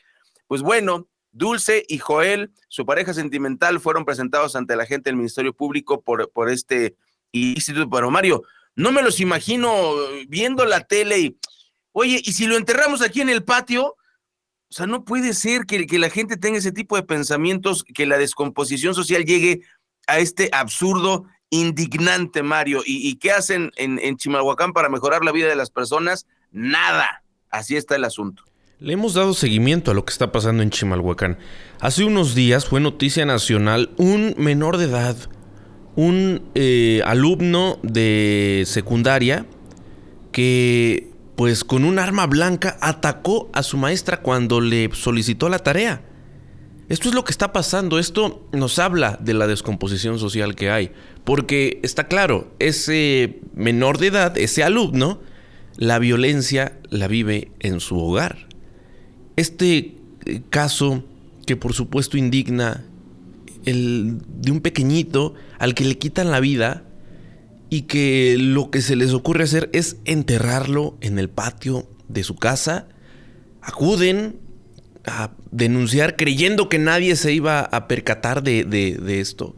Pues 0.46 0.62
bueno, 0.62 1.08
Dulce 1.34 1.84
y 1.88 1.98
Joel, 1.98 2.52
su 2.68 2.86
pareja 2.86 3.12
sentimental, 3.12 3.80
fueron 3.80 4.04
presentados 4.04 4.54
ante 4.54 4.76
la 4.76 4.86
gente 4.86 5.10
del 5.10 5.16
Ministerio 5.16 5.52
Público 5.52 6.00
por, 6.00 6.30
por 6.30 6.48
este 6.48 6.96
instituto. 7.32 7.90
Pero 7.90 8.10
Mario, 8.10 8.44
no 8.76 8.92
me 8.92 9.02
los 9.02 9.18
imagino 9.20 9.94
viendo 10.28 10.64
la 10.64 10.84
tele 10.84 11.18
y, 11.18 11.38
oye, 11.92 12.22
¿y 12.24 12.32
si 12.32 12.46
lo 12.46 12.56
enterramos 12.56 13.02
aquí 13.02 13.20
en 13.20 13.28
el 13.28 13.42
patio? 13.42 13.96
O 14.70 14.76
sea, 14.76 14.86
no 14.86 15.04
puede 15.04 15.34
ser 15.34 15.66
que, 15.66 15.86
que 15.86 15.98
la 15.98 16.08
gente 16.08 16.36
tenga 16.36 16.58
ese 16.58 16.72
tipo 16.72 16.96
de 16.96 17.02
pensamientos, 17.02 17.84
que 17.84 18.06
la 18.06 18.16
descomposición 18.16 18.94
social 18.94 19.24
llegue 19.24 19.62
a 20.06 20.20
este 20.20 20.50
absurdo 20.52 21.26
indignante, 21.50 22.44
Mario. 22.44 22.82
¿Y, 22.86 23.08
y 23.08 23.16
qué 23.16 23.32
hacen 23.32 23.72
en, 23.76 23.98
en 23.98 24.16
Chimalhuacán 24.16 24.72
para 24.72 24.88
mejorar 24.88 25.24
la 25.24 25.32
vida 25.32 25.48
de 25.48 25.56
las 25.56 25.70
personas? 25.70 26.26
Nada. 26.52 27.24
Así 27.50 27.76
está 27.76 27.96
el 27.96 28.04
asunto. 28.04 28.44
Le 28.84 28.92
hemos 28.92 29.14
dado 29.14 29.32
seguimiento 29.32 29.90
a 29.90 29.94
lo 29.94 30.04
que 30.04 30.12
está 30.12 30.30
pasando 30.30 30.62
en 30.62 30.68
Chimalhuacán. 30.68 31.38
Hace 31.80 32.04
unos 32.04 32.34
días 32.34 32.66
fue 32.66 32.82
noticia 32.82 33.24
nacional 33.24 33.88
un 33.96 34.34
menor 34.36 34.76
de 34.76 34.84
edad, 34.84 35.16
un 35.96 36.42
eh, 36.54 37.00
alumno 37.06 37.78
de 37.82 38.64
secundaria 38.66 39.46
que 40.32 41.08
pues 41.34 41.64
con 41.64 41.86
un 41.86 41.98
arma 41.98 42.26
blanca 42.26 42.76
atacó 42.82 43.48
a 43.54 43.62
su 43.62 43.78
maestra 43.78 44.20
cuando 44.20 44.60
le 44.60 44.90
solicitó 44.92 45.48
la 45.48 45.60
tarea. 45.60 46.02
Esto 46.90 47.08
es 47.08 47.14
lo 47.14 47.24
que 47.24 47.32
está 47.32 47.54
pasando, 47.54 47.98
esto 47.98 48.46
nos 48.52 48.78
habla 48.78 49.18
de 49.18 49.32
la 49.32 49.46
descomposición 49.46 50.18
social 50.18 50.54
que 50.54 50.68
hay, 50.68 50.92
porque 51.24 51.80
está 51.82 52.06
claro, 52.06 52.52
ese 52.58 53.40
menor 53.54 53.96
de 53.96 54.08
edad, 54.08 54.36
ese 54.36 54.62
alumno, 54.62 55.22
la 55.78 55.98
violencia 55.98 56.78
la 56.90 57.08
vive 57.08 57.50
en 57.60 57.80
su 57.80 57.98
hogar. 57.98 58.52
Este 59.36 59.96
eh, 60.26 60.42
caso 60.50 61.04
que 61.46 61.56
por 61.56 61.74
supuesto 61.74 62.16
indigna 62.16 62.84
el 63.64 64.18
de 64.40 64.52
un 64.52 64.60
pequeñito 64.60 65.34
al 65.58 65.74
que 65.74 65.84
le 65.84 65.98
quitan 65.98 66.30
la 66.30 66.40
vida 66.40 66.84
y 67.70 67.82
que 67.82 68.36
lo 68.38 68.70
que 68.70 68.82
se 68.82 68.96
les 68.96 69.12
ocurre 69.12 69.44
hacer 69.44 69.70
es 69.72 69.96
enterrarlo 70.04 70.96
en 71.00 71.18
el 71.18 71.28
patio 71.28 71.88
de 72.08 72.22
su 72.22 72.36
casa, 72.36 72.88
acuden 73.62 74.36
a 75.06 75.32
denunciar 75.50 76.16
creyendo 76.16 76.68
que 76.68 76.78
nadie 76.78 77.16
se 77.16 77.32
iba 77.32 77.60
a 77.60 77.88
percatar 77.88 78.42
de, 78.42 78.96
esto. 79.20 79.56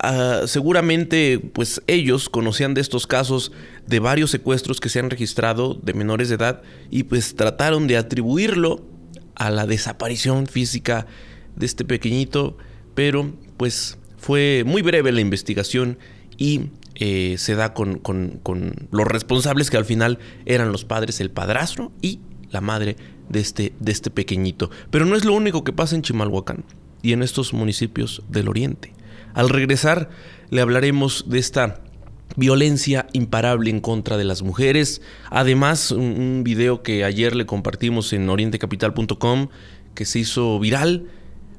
Ah, 0.00 0.42
seguramente 0.46 1.38
pues 1.38 1.82
ellos 1.86 2.28
conocían 2.28 2.74
de 2.74 2.80
estos 2.80 3.06
casos 3.06 3.52
de 3.86 4.00
varios 4.00 4.30
secuestros 4.30 4.80
que 4.80 4.88
se 4.88 4.98
han 4.98 5.10
registrado 5.10 5.74
de 5.74 5.94
menores 5.94 6.28
de 6.28 6.36
edad 6.36 6.62
y 6.90 7.04
pues 7.04 7.36
trataron 7.36 7.86
de 7.86 7.96
atribuirlo 7.96 8.91
a 9.42 9.50
la 9.50 9.66
desaparición 9.66 10.46
física 10.46 11.06
de 11.56 11.66
este 11.66 11.84
pequeñito, 11.84 12.56
pero 12.94 13.32
pues 13.56 13.98
fue 14.16 14.62
muy 14.64 14.82
breve 14.82 15.10
la 15.10 15.20
investigación 15.20 15.98
y 16.38 16.70
eh, 16.94 17.34
se 17.38 17.56
da 17.56 17.74
con, 17.74 18.00
los 18.92 19.06
responsables 19.08 19.68
que 19.68 19.76
al 19.76 19.84
final 19.84 20.20
eran 20.46 20.70
los 20.70 20.84
padres, 20.84 21.20
el 21.20 21.32
padrastro 21.32 21.90
y 22.00 22.20
la 22.50 22.60
madre 22.60 22.96
de 23.28 23.40
este, 23.40 23.72
de 23.80 23.90
este 23.90 24.10
pequeñito. 24.10 24.70
Pero 24.92 25.06
no 25.06 25.16
es 25.16 25.24
lo 25.24 25.34
único 25.34 25.64
que 25.64 25.72
pasa 25.72 25.96
en 25.96 26.02
Chimalhuacán 26.02 26.64
y 27.02 27.12
en 27.12 27.24
estos 27.24 27.52
municipios 27.52 28.22
del 28.28 28.48
oriente. 28.48 28.92
Al 29.34 29.48
regresar 29.48 30.08
le 30.50 30.60
hablaremos 30.60 31.24
de 31.26 31.40
esta 31.40 31.82
violencia 32.36 33.06
imparable 33.12 33.70
en 33.70 33.80
contra 33.80 34.16
de 34.16 34.24
las 34.24 34.42
mujeres. 34.42 35.02
Además, 35.30 35.90
un, 35.90 36.42
video 36.44 36.82
que 36.82 37.04
ayer 37.04 37.34
le 37.34 37.46
compartimos 37.46 38.12
en 38.12 38.28
orientecapital.com 38.28 39.48
que 39.94 40.04
se 40.04 40.18
hizo 40.20 40.58
viral, 40.58 41.06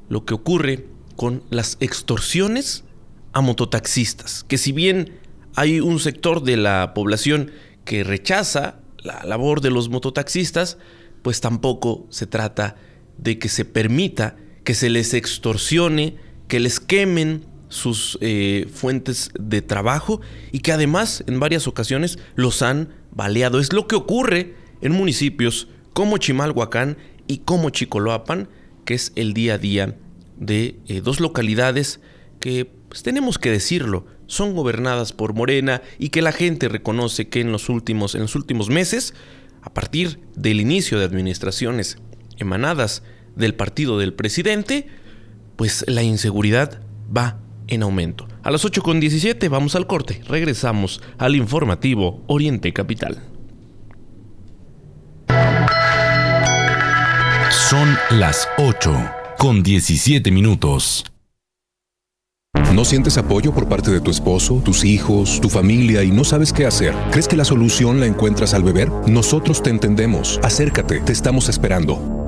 lo 0.08 0.24
que 0.24 0.34
ocurre 0.34 0.86
con 1.16 1.42
las 1.50 1.76
extorsiones 1.80 2.84
a 3.32 3.40
mototaxistas, 3.40 4.44
que 4.44 4.58
si 4.58 4.72
bien 4.72 5.18
hay 5.56 5.80
un 5.80 6.00
sector 6.00 6.42
de 6.42 6.56
la 6.56 6.92
población 6.94 7.52
que 7.84 8.04
rechaza 8.04 8.80
la 8.98 9.22
labor 9.24 9.60
de 9.60 9.70
los 9.70 9.88
mototaxistas, 9.88 10.78
pues 11.22 11.40
tampoco 11.40 12.06
se 12.10 12.26
trata 12.26 12.76
de 13.18 13.38
que 13.38 13.48
se 13.48 13.64
permita 13.64 14.36
que 14.64 14.74
se 14.74 14.90
les 14.90 15.14
extorsione, 15.14 16.16
que 16.48 16.58
les 16.58 16.80
quemen 16.80 17.44
sus 17.68 18.18
eh, 18.20 18.68
fuentes 18.72 19.30
de 19.38 19.62
trabajo 19.62 20.20
y 20.52 20.60
que 20.60 20.72
además 20.72 21.24
en 21.26 21.40
varias 21.40 21.66
ocasiones 21.66 22.18
los 22.34 22.62
han 22.62 22.90
baleado. 23.10 23.60
Es 23.60 23.72
lo 23.72 23.86
que 23.86 23.96
ocurre 23.96 24.54
en 24.80 24.92
municipios 24.92 25.68
como 25.92 26.18
Chimalhuacán 26.18 26.98
y 27.26 27.38
como 27.38 27.70
Chicoloapan, 27.70 28.48
que 28.84 28.94
es 28.94 29.12
el 29.16 29.32
día 29.34 29.54
a 29.54 29.58
día 29.58 29.96
de 30.36 30.76
eh, 30.88 31.00
dos 31.00 31.20
localidades 31.20 32.00
que, 32.40 32.70
pues, 32.88 33.02
tenemos 33.02 33.38
que 33.38 33.50
decirlo, 33.50 34.06
son 34.26 34.54
gobernadas 34.54 35.12
por 35.12 35.34
Morena 35.34 35.82
y 35.98 36.08
que 36.08 36.22
la 36.22 36.32
gente 36.32 36.68
reconoce 36.68 37.28
que 37.28 37.40
en 37.40 37.52
los 37.52 37.68
últimos, 37.68 38.14
en 38.14 38.22
los 38.22 38.34
últimos 38.34 38.68
meses, 38.68 39.14
a 39.62 39.72
partir 39.72 40.20
del 40.36 40.60
inicio 40.60 40.98
de 40.98 41.04
administraciones 41.04 41.98
emanadas 42.38 43.02
del 43.36 43.54
partido 43.54 43.98
del 43.98 44.12
presidente, 44.12 44.88
pues 45.56 45.84
la 45.88 46.02
inseguridad 46.02 46.80
va 47.16 47.40
en 47.68 47.82
aumento. 47.82 48.26
A 48.42 48.50
las 48.50 48.64
8.17 48.64 49.48
vamos 49.48 49.74
al 49.74 49.86
corte, 49.86 50.22
regresamos 50.28 51.00
al 51.18 51.36
informativo 51.36 52.22
Oriente 52.26 52.72
Capital. 52.72 53.22
Son 57.50 57.96
las 58.10 58.48
8 58.58 59.10
con 59.38 59.62
17 59.62 60.30
minutos. 60.30 61.04
¿No 62.72 62.84
sientes 62.84 63.18
apoyo 63.18 63.52
por 63.52 63.68
parte 63.68 63.90
de 63.90 64.00
tu 64.00 64.10
esposo, 64.10 64.60
tus 64.64 64.84
hijos, 64.84 65.40
tu 65.40 65.48
familia 65.48 66.02
y 66.02 66.10
no 66.10 66.24
sabes 66.24 66.52
qué 66.52 66.66
hacer? 66.66 66.94
¿Crees 67.10 67.28
que 67.28 67.36
la 67.36 67.44
solución 67.44 68.00
la 68.00 68.06
encuentras 68.06 68.54
al 68.54 68.64
beber? 68.64 68.90
Nosotros 69.06 69.62
te 69.62 69.70
entendemos. 69.70 70.40
Acércate, 70.42 71.00
te 71.00 71.12
estamos 71.12 71.48
esperando. 71.48 72.23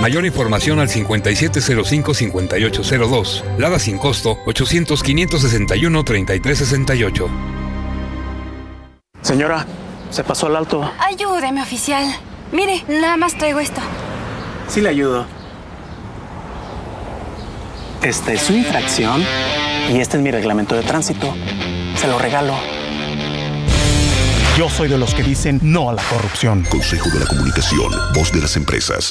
Mayor 0.00 0.24
información 0.24 0.78
al 0.78 0.88
5705-5802. 0.88 3.42
Lada 3.58 3.80
sin 3.80 3.98
costo 3.98 4.38
800-561-3368. 4.46 7.28
Señora, 9.22 9.66
se 10.10 10.22
pasó 10.22 10.46
al 10.46 10.54
alto. 10.56 10.88
Ayúdeme, 11.00 11.62
oficial. 11.62 12.04
Mire, 12.52 12.84
nada 12.88 13.16
más 13.16 13.36
traigo 13.36 13.58
esto. 13.60 13.80
Sí 14.68 14.80
le 14.80 14.90
ayudo. 14.90 15.26
Esta 18.02 18.32
es 18.32 18.42
su 18.42 18.52
infracción 18.52 19.24
y 19.92 19.98
este 19.98 20.16
es 20.16 20.22
mi 20.22 20.30
reglamento 20.30 20.76
de 20.76 20.84
tránsito. 20.84 21.34
Se 21.96 22.06
lo 22.06 22.16
regalo. 22.18 22.54
Yo 24.56 24.70
soy 24.70 24.88
de 24.88 24.98
los 24.98 25.14
que 25.14 25.24
dicen 25.24 25.58
no 25.62 25.90
a 25.90 25.92
la 25.92 26.02
corrupción. 26.04 26.64
Consejo 26.70 27.10
de 27.10 27.18
la 27.20 27.26
Comunicación, 27.26 27.92
voz 28.14 28.32
de 28.32 28.40
las 28.40 28.56
empresas. 28.56 29.10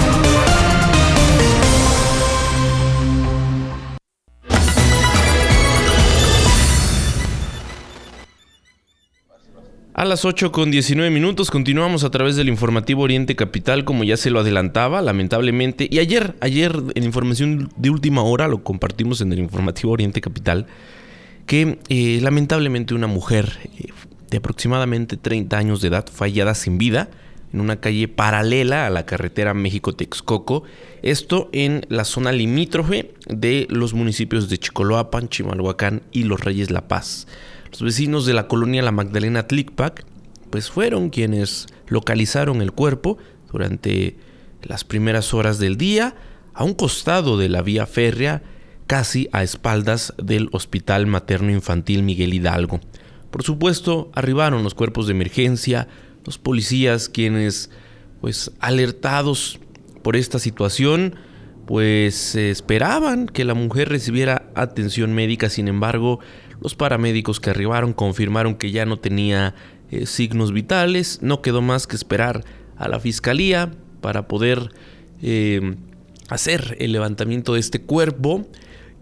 A 10.01 10.05
las 10.05 10.25
8 10.25 10.51
con 10.51 10.71
19 10.71 11.11
minutos 11.11 11.51
continuamos 11.51 12.03
a 12.03 12.09
través 12.09 12.35
del 12.35 12.49
informativo 12.49 13.03
Oriente 13.03 13.35
Capital, 13.35 13.85
como 13.85 14.03
ya 14.03 14.17
se 14.17 14.31
lo 14.31 14.39
adelantaba, 14.39 14.99
lamentablemente. 14.99 15.87
Y 15.91 15.99
ayer, 15.99 16.33
ayer 16.39 16.75
en 16.95 17.03
información 17.03 17.69
de 17.75 17.91
última 17.91 18.23
hora, 18.23 18.47
lo 18.47 18.63
compartimos 18.63 19.21
en 19.21 19.31
el 19.31 19.37
informativo 19.37 19.91
Oriente 19.93 20.19
Capital, 20.19 20.65
que 21.45 21.77
eh, 21.89 22.17
lamentablemente 22.19 22.95
una 22.95 23.05
mujer 23.05 23.59
eh, 23.77 23.89
de 24.31 24.37
aproximadamente 24.37 25.17
30 25.17 25.55
años 25.55 25.81
de 25.81 25.89
edad 25.89 26.07
fallada 26.11 26.55
sin 26.55 26.79
vida 26.79 27.11
en 27.53 27.61
una 27.61 27.79
calle 27.79 28.07
paralela 28.07 28.87
a 28.87 28.89
la 28.89 29.05
carretera 29.05 29.53
México-Texcoco, 29.53 30.63
esto 31.03 31.47
en 31.51 31.85
la 31.89 32.05
zona 32.05 32.31
limítrofe 32.31 33.13
de 33.27 33.67
los 33.69 33.93
municipios 33.93 34.49
de 34.49 34.57
Chicoloapan, 34.57 35.29
Chimalhuacán 35.29 36.01
y 36.11 36.23
Los 36.23 36.43
Reyes 36.43 36.71
La 36.71 36.87
Paz. 36.87 37.27
Los 37.71 37.81
vecinos 37.81 38.25
de 38.25 38.33
la 38.33 38.47
colonia 38.47 38.81
La 38.81 38.91
Magdalena 38.91 39.47
Tlicpac 39.47 40.05
pues 40.49 40.69
fueron 40.69 41.09
quienes 41.09 41.67
localizaron 41.87 42.61
el 42.61 42.73
cuerpo 42.73 43.17
durante 43.49 44.17
las 44.61 44.83
primeras 44.83 45.33
horas 45.33 45.57
del 45.57 45.77
día 45.77 46.13
a 46.53 46.65
un 46.65 46.73
costado 46.73 47.37
de 47.37 47.47
la 47.47 47.61
vía 47.61 47.85
férrea 47.85 48.43
casi 48.87 49.29
a 49.31 49.41
espaldas 49.41 50.13
del 50.21 50.49
Hospital 50.51 51.07
Materno 51.07 51.49
Infantil 51.49 52.03
Miguel 52.03 52.33
Hidalgo. 52.33 52.81
Por 53.31 53.43
supuesto, 53.43 54.11
arribaron 54.13 54.63
los 54.63 54.73
cuerpos 54.73 55.07
de 55.07 55.13
emergencia, 55.13 55.87
los 56.25 56.37
policías 56.37 57.07
quienes 57.07 57.71
pues 58.19 58.51
alertados 58.59 59.59
por 60.03 60.17
esta 60.17 60.39
situación 60.39 61.15
pues 61.65 62.35
esperaban 62.35 63.27
que 63.27 63.45
la 63.45 63.53
mujer 63.53 63.87
recibiera 63.87 64.49
atención 64.55 65.13
médica, 65.13 65.49
sin 65.49 65.69
embargo, 65.69 66.19
los 66.61 66.75
paramédicos 66.75 67.39
que 67.39 67.49
arribaron 67.49 67.91
confirmaron 67.91 68.55
que 68.55 68.71
ya 68.71 68.85
no 68.85 68.99
tenía 68.99 69.55
eh, 69.89 70.05
signos 70.05 70.53
vitales, 70.53 71.19
no 71.21 71.41
quedó 71.41 71.61
más 71.61 71.87
que 71.87 71.95
esperar 71.95 72.45
a 72.77 72.87
la 72.87 72.99
fiscalía 72.99 73.71
para 73.99 74.27
poder 74.27 74.71
em, 75.21 75.77
hacer 76.29 76.77
el 76.79 76.91
levantamiento 76.91 77.55
de 77.55 77.59
este 77.59 77.81
cuerpo 77.81 78.47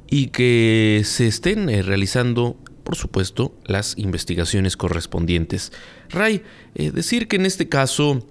y 0.10 0.28
que 0.28 1.02
se 1.04 1.28
estén 1.28 1.70
eh, 1.70 1.82
realizando, 1.82 2.58
por 2.84 2.96
supuesto, 2.96 3.56
las 3.66 3.98
investigaciones 3.98 4.78
correspondientes. 4.78 5.74
Ray, 6.10 6.42
eh, 6.76 6.92
decir 6.92 7.28
que 7.28 7.36
en 7.36 7.46
este 7.46 7.68
caso 7.68 8.26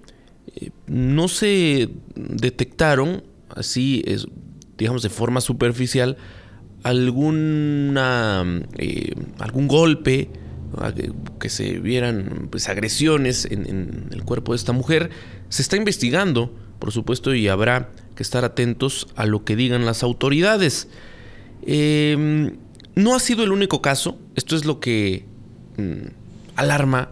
no 0.87 1.27
se 1.27 1.89
detectaron, 2.15 3.23
así, 3.55 4.01
es, 4.05 4.25
digamos, 4.77 5.03
de 5.03 5.09
forma 5.09 5.39
superficial, 5.39 6.17
alguna, 6.83 8.41
algún 9.39 9.67
golpe, 9.67 10.29
que 11.39 11.49
se 11.49 11.79
vieran 11.79 12.47
pues, 12.51 12.69
agresiones 12.69 13.45
en, 13.45 14.09
el 14.11 14.23
cuerpo 14.23 14.53
de 14.53 14.57
esta 14.57 14.71
mujer, 14.71 15.09
se 15.49 15.61
está 15.61 15.77
investigando, 15.77 16.53
por 16.79 16.91
supuesto, 16.91 17.33
y 17.33 17.47
habrá 17.47 17.89
que 18.15 18.23
estar 18.23 18.45
atentos 18.45 19.07
a 19.15 19.25
lo 19.25 19.43
que 19.43 19.55
digan 19.55 19.85
las 19.85 20.03
autoridades. 20.03 20.87
Em, 21.65 22.57
no 22.95 23.15
ha 23.15 23.19
sido 23.19 23.43
el 23.43 23.51
único 23.51 23.81
caso, 23.81 24.19
esto 24.35 24.55
es 24.55 24.65
lo 24.65 24.79
que 24.79 25.25
mm, 25.77 26.11
alarma. 26.55 27.11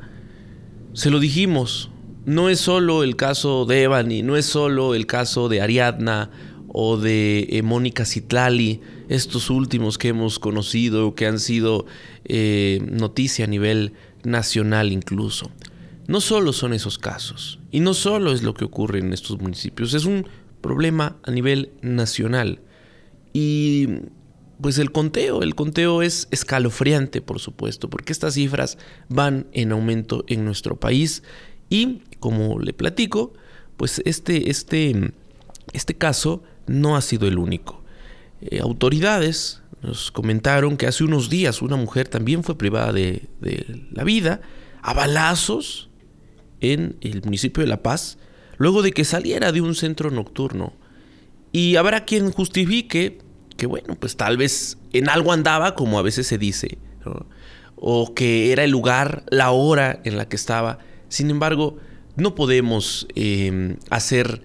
Se 0.93 1.09
lo 1.09 1.19
dijimos, 1.19 1.89
no 2.25 2.49
es 2.49 2.59
solo 2.59 3.03
el 3.03 3.15
caso 3.15 3.65
de 3.65 3.83
Evany, 3.83 4.21
no 4.21 4.37
es 4.37 4.45
solo 4.45 4.95
el 4.95 5.05
caso 5.05 5.49
de 5.49 5.61
Ariadna 5.61 6.29
o 6.69 6.97
de 6.97 7.47
eh, 7.49 7.61
Mónica 7.61 8.05
Citlali, 8.05 8.81
estos 9.09 9.49
últimos 9.49 9.97
que 9.97 10.09
hemos 10.09 10.39
conocido, 10.39 11.15
que 11.15 11.25
han 11.25 11.39
sido 11.39 11.85
eh, 12.25 12.79
noticia 12.89 13.45
a 13.45 13.47
nivel 13.47 13.93
nacional 14.23 14.91
incluso. 14.91 15.51
No 16.07 16.21
solo 16.21 16.53
son 16.53 16.73
esos 16.73 16.97
casos, 16.97 17.59
y 17.71 17.79
no 17.79 17.93
solo 17.93 18.31
es 18.31 18.43
lo 18.43 18.53
que 18.53 18.65
ocurre 18.65 18.99
en 18.99 19.13
estos 19.13 19.39
municipios, 19.41 19.93
es 19.93 20.05
un 20.05 20.25
problema 20.61 21.17
a 21.23 21.31
nivel 21.31 21.71
nacional. 21.81 22.61
Y 23.33 23.87
pues 24.61 24.79
el 24.79 24.91
conteo, 24.91 25.43
el 25.43 25.53
conteo 25.53 26.01
es 26.01 26.27
escalofriante, 26.31 27.21
por 27.21 27.39
supuesto, 27.39 27.89
porque 27.89 28.11
estas 28.11 28.33
cifras 28.33 28.77
van 29.09 29.47
en 29.53 29.71
aumento 29.71 30.23
en 30.27 30.45
nuestro 30.45 30.79
país 30.79 31.23
y, 31.69 32.01
como 32.19 32.59
le 32.59 32.73
platico, 32.73 33.33
pues 33.75 34.01
este, 34.05 34.49
este, 34.49 35.13
este 35.73 35.95
caso 35.95 36.43
no 36.67 36.95
ha 36.95 37.01
sido 37.01 37.27
el 37.27 37.37
único. 37.37 37.83
Eh, 38.41 38.59
autoridades 38.59 39.61
nos 39.81 40.11
comentaron 40.11 40.77
que 40.77 40.87
hace 40.87 41.03
unos 41.03 41.29
días 41.29 41.61
una 41.61 41.75
mujer 41.75 42.07
también 42.07 42.43
fue 42.43 42.57
privada 42.57 42.91
de, 42.91 43.27
la 43.91 44.03
vida 44.03 44.41
a 44.81 44.93
balazos 44.93 45.89
en 46.59 46.97
el 47.01 47.21
municipio 47.23 47.61
de 47.61 47.69
La 47.69 47.83
Paz, 47.83 48.17
luego 48.57 48.81
de 48.81 48.91
que 48.91 49.05
saliera 49.05 49.51
de 49.51 49.61
un 49.61 49.75
centro 49.75 50.11
nocturno. 50.11 50.73
Y 51.51 51.75
habrá 51.75 52.05
quien 52.05 52.31
justifique 52.31 53.19
que, 53.55 53.65
bueno, 53.65 53.95
pues 53.99 54.17
tal 54.17 54.37
vez 54.37 54.77
en 54.93 55.09
algo 55.09 55.31
andaba, 55.31 55.75
como 55.75 55.99
a 55.99 56.01
veces 56.03 56.27
se 56.27 56.37
dice, 56.37 56.77
o 57.75 58.13
que 58.13 58.51
era 58.51 58.63
el 58.63 58.71
lugar, 58.71 59.23
la 59.29 59.51
hora 59.51 60.01
en 60.03 60.17
la 60.17 60.27
que 60.27 60.35
estaba. 60.35 60.79
Sin 61.09 61.29
embargo, 61.29 61.77
no 62.15 62.35
podemos 62.35 63.07
eh, 63.15 63.77
hacer 63.89 64.41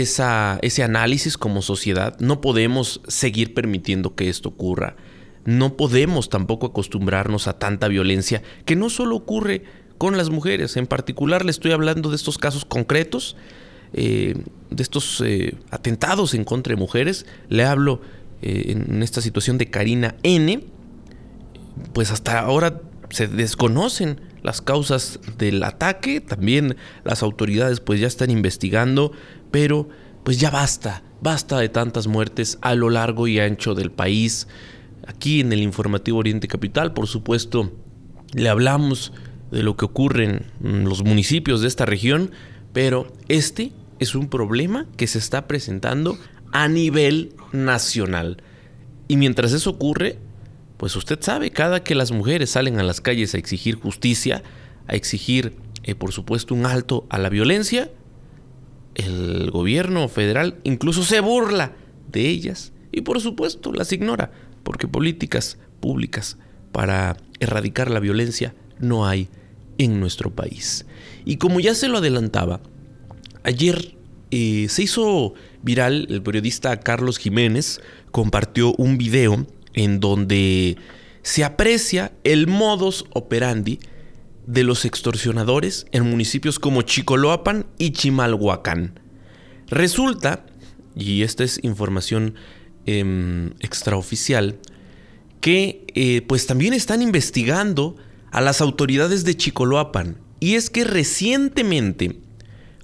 ese 0.00 0.82
análisis 0.82 1.36
como 1.36 1.60
sociedad. 1.60 2.18
No 2.18 2.40
podemos 2.40 3.02
seguir 3.08 3.52
permitiendo 3.52 4.14
que 4.14 4.30
esto 4.30 4.48
ocurra. 4.48 4.96
No 5.44 5.76
podemos 5.76 6.30
tampoco 6.30 6.68
acostumbrarnos 6.68 7.46
a 7.46 7.58
tanta 7.58 7.88
violencia 7.88 8.42
que 8.64 8.74
no 8.74 8.88
solo 8.88 9.16
ocurre 9.16 9.64
con 9.98 10.16
las 10.16 10.30
mujeres. 10.30 10.78
En 10.78 10.86
particular 10.86 11.44
le 11.44 11.50
estoy 11.50 11.72
hablando 11.72 12.08
de 12.08 12.16
estos 12.16 12.38
casos 12.38 12.64
concretos, 12.64 13.36
eh, 13.92 14.34
de 14.70 14.82
estos 14.82 15.22
eh, 15.26 15.56
atentados 15.70 16.32
en 16.32 16.44
contra 16.44 16.74
de 16.74 16.80
mujeres. 16.80 17.26
Le 17.50 17.64
hablo 17.64 18.00
eh, 18.40 18.74
en 18.74 19.02
esta 19.02 19.20
situación 19.20 19.58
de 19.58 19.68
Karina 19.68 20.14
N. 20.22 20.64
Pues 21.92 22.10
hasta 22.12 22.40
ahora 22.40 22.80
se 23.10 23.26
desconocen 23.26 24.22
las 24.42 24.62
causas 24.62 25.20
del 25.36 25.62
ataque. 25.62 26.22
También 26.22 26.76
las 27.04 27.22
autoridades 27.22 27.80
pues 27.80 28.00
ya 28.00 28.06
están 28.06 28.30
investigando 28.30 29.12
pero 29.52 29.88
pues 30.24 30.40
ya 30.40 30.50
basta, 30.50 31.04
basta 31.20 31.58
de 31.58 31.68
tantas 31.68 32.08
muertes 32.08 32.58
a 32.60 32.74
lo 32.74 32.90
largo 32.90 33.28
y 33.28 33.38
ancho 33.38 33.76
del 33.76 33.92
país. 33.92 34.48
Aquí 35.06 35.40
en 35.40 35.52
el 35.52 35.62
informativo 35.62 36.18
Oriente 36.18 36.48
Capital, 36.48 36.92
por 36.92 37.06
supuesto, 37.06 37.72
le 38.32 38.48
hablamos 38.48 39.12
de 39.52 39.62
lo 39.62 39.76
que 39.76 39.84
ocurre 39.84 40.42
en 40.64 40.84
los 40.84 41.04
municipios 41.04 41.60
de 41.60 41.68
esta 41.68 41.86
región, 41.86 42.32
pero 42.72 43.12
este 43.28 43.72
es 44.00 44.16
un 44.16 44.28
problema 44.28 44.86
que 44.96 45.06
se 45.06 45.18
está 45.18 45.46
presentando 45.46 46.18
a 46.52 46.68
nivel 46.68 47.34
nacional. 47.52 48.42
Y 49.08 49.16
mientras 49.16 49.52
eso 49.52 49.70
ocurre, 49.70 50.18
pues 50.76 50.96
usted 50.96 51.18
sabe, 51.20 51.50
cada 51.50 51.84
que 51.84 51.94
las 51.94 52.10
mujeres 52.10 52.50
salen 52.50 52.80
a 52.80 52.82
las 52.82 53.00
calles 53.00 53.34
a 53.34 53.38
exigir 53.38 53.76
justicia, 53.76 54.42
a 54.88 54.94
exigir, 54.94 55.56
eh, 55.84 55.94
por 55.94 56.12
supuesto, 56.12 56.54
un 56.54 56.66
alto 56.66 57.06
a 57.10 57.18
la 57.18 57.28
violencia, 57.28 57.90
el 58.94 59.50
gobierno 59.50 60.08
federal 60.08 60.58
incluso 60.64 61.02
se 61.02 61.20
burla 61.20 61.72
de 62.10 62.28
ellas 62.28 62.72
y 62.90 63.02
por 63.02 63.20
supuesto 63.20 63.72
las 63.72 63.92
ignora, 63.92 64.32
porque 64.62 64.86
políticas 64.86 65.58
públicas 65.80 66.36
para 66.72 67.16
erradicar 67.40 67.90
la 67.90 68.00
violencia 68.00 68.54
no 68.78 69.06
hay 69.06 69.28
en 69.78 70.00
nuestro 70.00 70.30
país. 70.30 70.86
Y 71.24 71.36
como 71.36 71.60
ya 71.60 71.74
se 71.74 71.88
lo 71.88 71.98
adelantaba, 71.98 72.60
ayer 73.44 73.94
eh, 74.30 74.66
se 74.68 74.82
hizo 74.82 75.34
viral, 75.62 76.06
el 76.10 76.22
periodista 76.22 76.78
Carlos 76.80 77.18
Jiménez 77.18 77.80
compartió 78.10 78.74
un 78.74 78.98
video 78.98 79.46
en 79.74 80.00
donde 80.00 80.76
se 81.22 81.44
aprecia 81.44 82.12
el 82.24 82.46
modus 82.46 83.04
operandi 83.12 83.78
de 84.46 84.64
los 84.64 84.84
extorsionadores 84.84 85.86
en 85.92 86.08
municipios 86.08 86.58
como 86.58 86.82
Chicoloapan 86.82 87.66
y 87.78 87.92
Chimalhuacán. 87.92 89.00
Resulta, 89.68 90.44
y 90.94 91.22
esta 91.22 91.44
es 91.44 91.60
información 91.62 92.34
em, 92.86 93.50
extraoficial, 93.60 94.58
que 95.40 95.84
eh, 95.94 96.22
pues 96.26 96.46
también 96.46 96.72
están 96.74 97.02
investigando 97.02 97.96
a 98.30 98.40
las 98.40 98.60
autoridades 98.60 99.24
de 99.24 99.36
Chicoloapan. 99.36 100.18
Y 100.40 100.54
es 100.54 100.70
que 100.70 100.84
recientemente, 100.84 102.18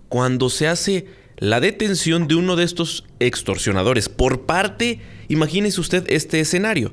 cuando 0.09 0.51
se 0.51 0.68
hace 0.68 1.07
la 1.38 1.61
detención 1.61 2.29
de 2.29 2.35
uno 2.35 2.57
de 2.57 2.64
estos 2.64 3.05
extorsionadores 3.21 4.09
por 4.09 4.47
parte, 4.47 5.01
imagínese 5.29 5.81
usted 5.81 6.05
este 6.09 6.40
escenario, 6.40 6.92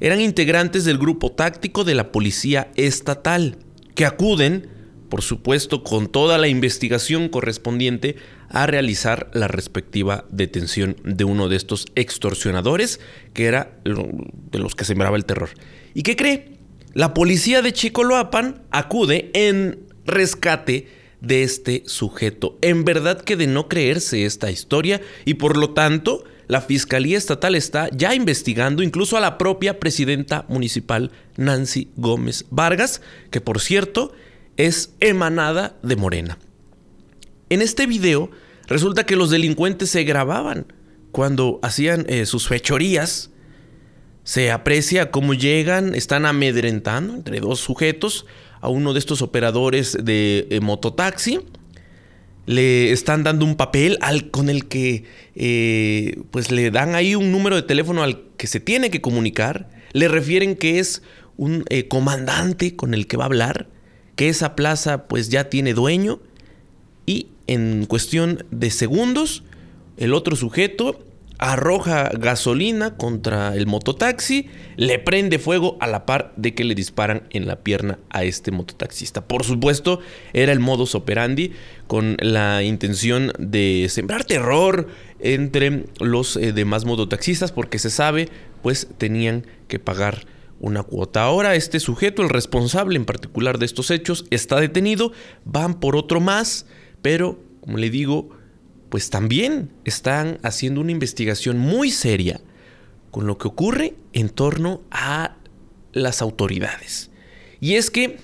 eran 0.00 0.20
integrantes 0.20 0.84
del 0.84 0.98
grupo 0.98 1.32
táctico 1.32 1.84
de 1.84 1.94
la 1.94 2.12
policía 2.12 2.70
estatal 2.76 3.58
que 3.98 4.06
acuden, 4.06 4.68
por 5.08 5.22
supuesto, 5.22 5.82
con 5.82 6.06
toda 6.06 6.38
la 6.38 6.46
investigación 6.46 7.28
correspondiente 7.28 8.14
a 8.48 8.64
realizar 8.68 9.28
la 9.34 9.48
respectiva 9.48 10.24
detención 10.30 10.94
de 11.02 11.24
uno 11.24 11.48
de 11.48 11.56
estos 11.56 11.86
extorsionadores, 11.96 13.00
que 13.34 13.46
era 13.46 13.76
de 13.82 14.58
los 14.60 14.76
que 14.76 14.84
sembraba 14.84 15.16
el 15.16 15.24
terror. 15.24 15.48
¿Y 15.94 16.04
qué 16.04 16.14
cree? 16.14 16.58
La 16.94 17.12
policía 17.12 17.60
de 17.60 17.72
Chicoloapan 17.72 18.62
acude 18.70 19.32
en 19.34 19.80
rescate 20.06 20.86
de 21.20 21.42
este 21.42 21.82
sujeto. 21.86 22.56
En 22.62 22.84
verdad 22.84 23.20
que 23.20 23.34
de 23.34 23.48
no 23.48 23.66
creerse 23.66 24.26
esta 24.26 24.48
historia 24.48 25.00
y 25.24 25.34
por 25.34 25.56
lo 25.56 25.70
tanto 25.70 26.22
la 26.48 26.62
Fiscalía 26.62 27.18
Estatal 27.18 27.54
está 27.54 27.88
ya 27.90 28.14
investigando 28.14 28.82
incluso 28.82 29.16
a 29.16 29.20
la 29.20 29.36
propia 29.36 29.78
presidenta 29.78 30.46
municipal 30.48 31.12
Nancy 31.36 31.90
Gómez 31.96 32.46
Vargas, 32.50 33.02
que 33.30 33.42
por 33.42 33.60
cierto 33.60 34.12
es 34.56 34.94
emanada 35.00 35.76
de 35.82 35.96
Morena. 35.96 36.38
En 37.50 37.60
este 37.60 37.86
video 37.86 38.30
resulta 38.66 39.04
que 39.04 39.14
los 39.14 39.30
delincuentes 39.30 39.90
se 39.90 40.04
grababan 40.04 40.72
cuando 41.12 41.60
hacían 41.62 42.06
eh, 42.08 42.24
sus 42.24 42.48
fechorías. 42.48 43.30
Se 44.24 44.50
aprecia 44.50 45.10
cómo 45.10 45.34
llegan, 45.34 45.94
están 45.94 46.26
amedrentando 46.26 47.14
entre 47.14 47.40
dos 47.40 47.60
sujetos 47.60 48.26
a 48.60 48.68
uno 48.68 48.94
de 48.94 48.98
estos 48.98 49.20
operadores 49.22 49.96
de 50.02 50.46
eh, 50.50 50.60
mototaxi 50.60 51.40
le 52.48 52.92
están 52.92 53.24
dando 53.24 53.44
un 53.44 53.56
papel 53.56 53.98
al, 54.00 54.30
con 54.30 54.48
el 54.48 54.68
que 54.68 55.04
eh, 55.34 56.18
pues 56.30 56.50
le 56.50 56.70
dan 56.70 56.94
ahí 56.94 57.14
un 57.14 57.30
número 57.30 57.56
de 57.56 57.62
teléfono 57.62 58.02
al 58.02 58.22
que 58.38 58.46
se 58.46 58.58
tiene 58.58 58.88
que 58.88 59.02
comunicar, 59.02 59.68
le 59.92 60.08
refieren 60.08 60.56
que 60.56 60.78
es 60.78 61.02
un 61.36 61.66
eh, 61.68 61.88
comandante 61.88 62.74
con 62.74 62.94
el 62.94 63.06
que 63.06 63.18
va 63.18 63.24
a 63.24 63.26
hablar, 63.26 63.68
que 64.16 64.30
esa 64.30 64.56
plaza 64.56 65.08
pues 65.08 65.28
ya 65.28 65.50
tiene 65.50 65.74
dueño 65.74 66.20
y 67.04 67.26
en 67.48 67.84
cuestión 67.84 68.42
de 68.50 68.70
segundos 68.70 69.44
el 69.98 70.14
otro 70.14 70.34
sujeto 70.34 71.04
arroja 71.38 72.10
gasolina 72.18 72.96
contra 72.96 73.54
el 73.54 73.66
mototaxi, 73.66 74.48
le 74.76 74.98
prende 74.98 75.38
fuego 75.38 75.76
a 75.80 75.86
la 75.86 76.04
par 76.04 76.32
de 76.36 76.54
que 76.54 76.64
le 76.64 76.74
disparan 76.74 77.22
en 77.30 77.46
la 77.46 77.60
pierna 77.60 77.98
a 78.10 78.24
este 78.24 78.50
mototaxista. 78.50 79.26
Por 79.26 79.44
supuesto, 79.44 80.00
era 80.32 80.52
el 80.52 80.60
modus 80.60 80.94
operandi 80.94 81.52
con 81.86 82.16
la 82.20 82.62
intención 82.62 83.32
de 83.38 83.86
sembrar 83.88 84.24
terror 84.24 84.88
entre 85.20 85.86
los 86.00 86.36
eh, 86.36 86.52
demás 86.52 86.84
mototaxistas 86.84 87.52
porque 87.52 87.78
se 87.78 87.90
sabe 87.90 88.28
pues 88.62 88.88
tenían 88.98 89.46
que 89.68 89.78
pagar 89.78 90.26
una 90.60 90.82
cuota. 90.82 91.22
Ahora 91.22 91.54
este 91.54 91.78
sujeto, 91.78 92.22
el 92.22 92.30
responsable 92.30 92.96
en 92.96 93.04
particular 93.04 93.58
de 93.58 93.66
estos 93.66 93.90
hechos, 93.92 94.24
está 94.30 94.60
detenido, 94.60 95.12
van 95.44 95.78
por 95.78 95.94
otro 95.94 96.20
más, 96.20 96.66
pero 97.00 97.38
como 97.60 97.78
le 97.78 97.90
digo, 97.90 98.30
pues 98.88 99.10
también 99.10 99.70
están 99.84 100.38
haciendo 100.42 100.80
una 100.80 100.92
investigación 100.92 101.58
muy 101.58 101.90
seria 101.90 102.40
con 103.10 103.26
lo 103.26 103.38
que 103.38 103.48
ocurre 103.48 103.94
en 104.12 104.28
torno 104.28 104.82
a 104.90 105.36
las 105.92 106.22
autoridades. 106.22 107.10
Y 107.60 107.74
es 107.74 107.90
que 107.90 108.18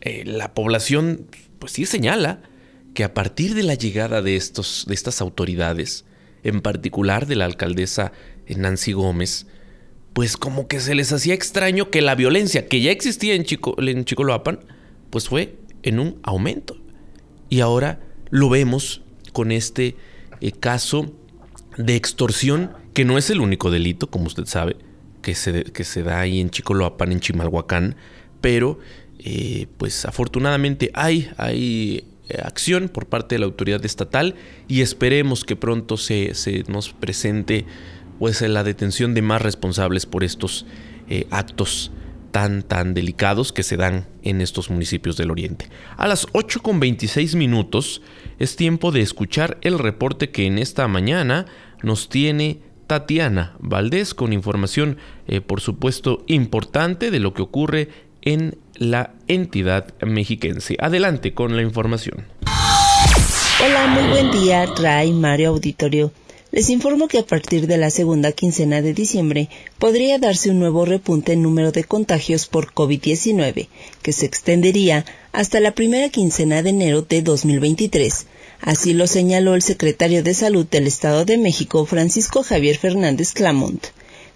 eh, 0.00 0.24
la 0.24 0.54
población, 0.54 1.26
pues 1.58 1.72
sí 1.72 1.86
señala 1.86 2.42
que 2.94 3.04
a 3.04 3.14
partir 3.14 3.54
de 3.54 3.62
la 3.62 3.74
llegada 3.74 4.22
de, 4.22 4.36
estos, 4.36 4.84
de 4.88 4.94
estas 4.94 5.20
autoridades, 5.20 6.04
en 6.42 6.60
particular 6.60 7.26
de 7.26 7.36
la 7.36 7.44
alcaldesa 7.44 8.12
Nancy 8.48 8.92
Gómez, 8.92 9.46
pues 10.12 10.36
como 10.36 10.66
que 10.66 10.80
se 10.80 10.94
les 10.94 11.12
hacía 11.12 11.34
extraño 11.34 11.90
que 11.90 12.00
la 12.00 12.14
violencia 12.14 12.66
que 12.66 12.80
ya 12.80 12.90
existía 12.90 13.34
en, 13.34 13.44
Chico, 13.44 13.76
en 13.80 14.04
Chicoloapan, 14.04 14.60
pues 15.10 15.28
fue 15.28 15.56
en 15.82 16.00
un 16.00 16.18
aumento. 16.22 16.76
Y 17.48 17.60
ahora 17.60 18.00
lo 18.30 18.48
vemos 18.48 19.02
con 19.30 19.52
este 19.52 19.96
eh, 20.40 20.52
caso 20.52 21.12
de 21.76 21.96
extorsión, 21.96 22.72
que 22.94 23.04
no 23.04 23.18
es 23.18 23.30
el 23.30 23.40
único 23.40 23.70
delito, 23.70 24.08
como 24.08 24.26
usted 24.26 24.46
sabe, 24.46 24.76
que 25.22 25.34
se, 25.34 25.64
que 25.64 25.84
se 25.84 26.02
da 26.02 26.20
ahí 26.20 26.40
en 26.40 26.50
Chicoloapan, 26.50 27.12
en 27.12 27.20
Chimalhuacán, 27.20 27.96
pero 28.40 28.78
eh, 29.18 29.66
pues 29.76 30.04
afortunadamente 30.04 30.90
hay, 30.94 31.30
hay 31.36 32.04
eh, 32.28 32.38
acción 32.42 32.88
por 32.88 33.06
parte 33.06 33.34
de 33.34 33.40
la 33.40 33.46
autoridad 33.46 33.84
estatal 33.84 34.34
y 34.66 34.80
esperemos 34.80 35.44
que 35.44 35.56
pronto 35.56 35.96
se, 35.96 36.34
se 36.34 36.64
nos 36.68 36.92
presente 36.92 37.66
pues 38.18 38.42
la 38.42 38.64
detención 38.64 39.14
de 39.14 39.22
más 39.22 39.40
responsables 39.40 40.04
por 40.06 40.24
estos 40.24 40.66
actos 41.30 41.90
tan 42.30 42.62
tan 42.62 42.94
delicados 42.94 43.52
que 43.52 43.62
se 43.62 43.76
dan 43.76 44.06
en 44.22 44.40
estos 44.40 44.70
municipios 44.70 45.16
del 45.16 45.30
oriente. 45.30 45.68
A 45.96 46.06
las 46.06 46.26
8 46.32 46.62
con 46.62 46.80
26 46.80 47.34
minutos 47.34 48.02
es 48.38 48.56
tiempo 48.56 48.92
de 48.92 49.02
escuchar 49.02 49.58
el 49.62 49.78
reporte 49.78 50.30
que 50.30 50.46
en 50.46 50.58
esta 50.58 50.88
mañana 50.88 51.46
nos 51.82 52.08
tiene 52.08 52.60
Tatiana 52.86 53.54
Valdés 53.60 54.14
con 54.14 54.32
información 54.32 54.98
por 55.46 55.60
supuesto 55.60 56.24
importante 56.26 57.10
de 57.10 57.20
lo 57.20 57.34
que 57.34 57.42
ocurre 57.42 57.88
en 58.22 58.58
la 58.74 59.12
entidad 59.28 59.94
mexiquense. 60.02 60.76
Adelante 60.80 61.34
con 61.34 61.56
la 61.56 61.62
información. 61.62 62.24
Hola, 63.62 63.86
muy 63.88 64.08
buen 64.08 64.30
día, 64.30 64.66
Ray, 64.76 65.12
Mario 65.12 65.50
Auditorio. 65.50 66.12
Les 66.52 66.68
informo 66.68 67.06
que 67.06 67.18
a 67.18 67.26
partir 67.26 67.68
de 67.68 67.76
la 67.76 67.90
segunda 67.90 68.32
quincena 68.32 68.82
de 68.82 68.92
diciembre 68.92 69.48
podría 69.78 70.18
darse 70.18 70.50
un 70.50 70.58
nuevo 70.58 70.84
repunte 70.84 71.32
en 71.32 71.42
número 71.42 71.70
de 71.70 71.84
contagios 71.84 72.46
por 72.46 72.72
COVID-19, 72.72 73.68
que 74.02 74.12
se 74.12 74.26
extendería 74.26 75.04
hasta 75.30 75.60
la 75.60 75.76
primera 75.76 76.08
quincena 76.08 76.64
de 76.64 76.70
enero 76.70 77.02
de 77.02 77.22
2023. 77.22 78.26
Así 78.62 78.94
lo 78.94 79.06
señaló 79.06 79.54
el 79.54 79.62
secretario 79.62 80.24
de 80.24 80.34
Salud 80.34 80.66
del 80.66 80.88
Estado 80.88 81.24
de 81.24 81.38
México, 81.38 81.86
Francisco 81.86 82.42
Javier 82.42 82.76
Fernández 82.76 83.32
Clamont 83.32 83.86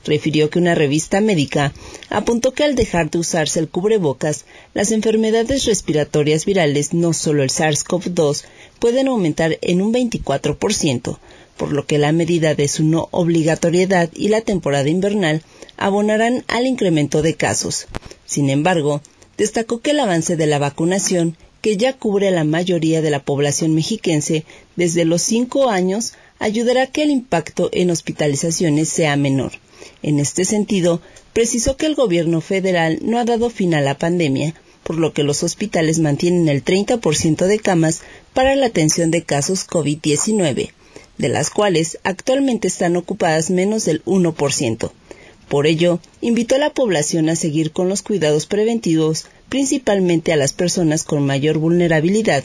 refirió 0.05 0.50
que 0.50 0.59
una 0.59 0.74
revista 0.74 1.20
médica 1.20 1.72
apuntó 2.11 2.53
que 2.53 2.64
al 2.64 2.74
dejar 2.74 3.11
de 3.11 3.18
usarse 3.18 3.59
el 3.59 3.68
cubrebocas, 3.68 4.44
las 4.74 4.92
enfermedades 4.92 5.64
respiratorias 5.64 6.44
virales, 6.44 6.92
no 6.92 7.12
solo 7.12 7.42
el 7.42 7.50
SARS-CoV-2, 7.50 8.44
pueden 8.79 9.09
aumentar 9.09 9.59
en 9.62 9.81
un 9.81 9.92
24%, 9.92 11.18
por 11.57 11.73
lo 11.73 11.87
que 11.87 11.99
la 11.99 12.12
medida 12.12 12.55
de 12.55 12.69
su 12.69 12.85
no 12.85 13.09
obligatoriedad 13.11 14.11
y 14.14 14.29
la 14.29 14.40
temporada 14.40 14.88
invernal 14.88 15.43
abonarán 15.77 16.45
al 16.49 16.67
incremento 16.67 17.23
de 17.23 17.35
casos. 17.35 17.87
Sin 18.27 18.51
embargo, 18.51 19.03
destacó 19.37 19.81
que 19.81 19.93
el 19.93 20.01
avance 20.01 20.37
de 20.37 20.47
la 20.47 20.59
vacunación, 20.59 21.37
que 21.61 21.77
ya 21.77 21.93
cubre 21.95 22.29
a 22.29 22.33
la 22.33 22.45
mayoría 22.45 23.01
de 23.03 23.11
la 23.11 23.25
población 23.25 23.75
mexiquense 23.75 24.45
desde 24.77 25.05
los 25.05 25.23
5 25.23 25.71
años, 25.71 26.12
ayudará 26.38 26.83
a 26.83 26.87
que 26.88 27.03
el 27.03 27.11
impacto 27.11 27.71
en 27.73 27.90
hospitalizaciones 27.90 28.88
sea 28.88 29.17
menor. 29.17 29.53
En 30.03 30.19
este 30.21 30.45
sentido, 30.45 31.01
precisó 31.33 31.77
que 31.77 31.87
el 31.87 31.95
gobierno 31.95 32.40
federal 32.40 32.99
no 33.03 33.19
ha 33.19 33.25
dado 33.25 33.51
fin 33.51 33.75
a 33.75 33.81
la 33.81 33.99
pandemia, 33.99 34.55
por 34.83 34.99
lo 34.99 35.12
que 35.12 35.23
los 35.23 35.43
hospitales 35.43 35.99
mantienen 35.99 36.49
el 36.49 36.62
30% 36.62 37.47
de 37.47 37.59
camas 37.59 38.03
para 38.35 38.55
la 38.55 38.67
atención 38.67 39.11
de 39.11 39.23
casos 39.23 39.67
COVID-19, 39.67 40.71
de 41.18 41.29
las 41.29 41.50
cuales 41.50 41.98
actualmente 42.05 42.68
están 42.68 42.96
ocupadas 42.96 43.50
menos 43.50 43.85
del 43.85 44.05
1%. 44.05 44.90
Por 45.48 45.66
ello, 45.66 46.00
invitó 46.20 46.57
a 46.57 46.59
la 46.59 46.70
población 46.70 47.29
a 47.29 47.37
seguir 47.37 47.70
con 47.72 47.88
los 47.88 48.03
cuidados 48.03 48.46
preventivos, 48.46 49.27
principalmente 49.48 50.33
a 50.33 50.37
las 50.37 50.53
personas 50.53 51.05
con 51.05 51.24
mayor 51.24 51.59
vulnerabilidad. 51.59 52.44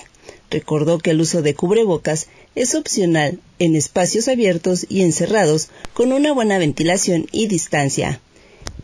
Recordó 0.52 1.00
que 1.00 1.12
el 1.12 1.22
uso 1.22 1.42
de 1.42 1.56
cubrebocas 1.56 2.28
es 2.56 2.76
opcional 2.76 3.40
en 3.60 3.76
espacios 3.76 4.28
abiertos 4.28 4.86
y 4.90 5.02
encerrados 5.02 5.70
con 5.94 6.12
una 6.12 6.34
buena 6.34 6.58
ventilación 6.58 7.28
y 7.32 7.48
distancia. 7.48 8.20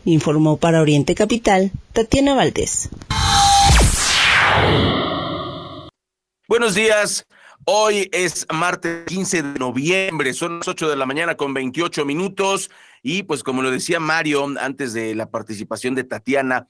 Informó 0.04 0.56
para 0.56 0.80
Oriente 0.80 1.14
Capital 1.14 1.72
Tatiana 1.92 2.34
Valdés. 2.34 2.88
Buenos 6.48 6.74
días. 6.74 7.26
Hoy 7.68 8.08
es 8.12 8.46
martes 8.54 9.04
15 9.06 9.42
de 9.42 9.58
noviembre, 9.58 10.32
son 10.34 10.58
las 10.58 10.68
8 10.68 10.88
de 10.88 10.94
la 10.94 11.04
mañana 11.04 11.36
con 11.36 11.52
28 11.52 12.04
minutos 12.04 12.70
y 13.02 13.24
pues 13.24 13.42
como 13.42 13.60
lo 13.60 13.72
decía 13.72 13.98
Mario 13.98 14.46
antes 14.60 14.92
de 14.92 15.16
la 15.16 15.32
participación 15.32 15.96
de 15.96 16.04
Tatiana, 16.04 16.68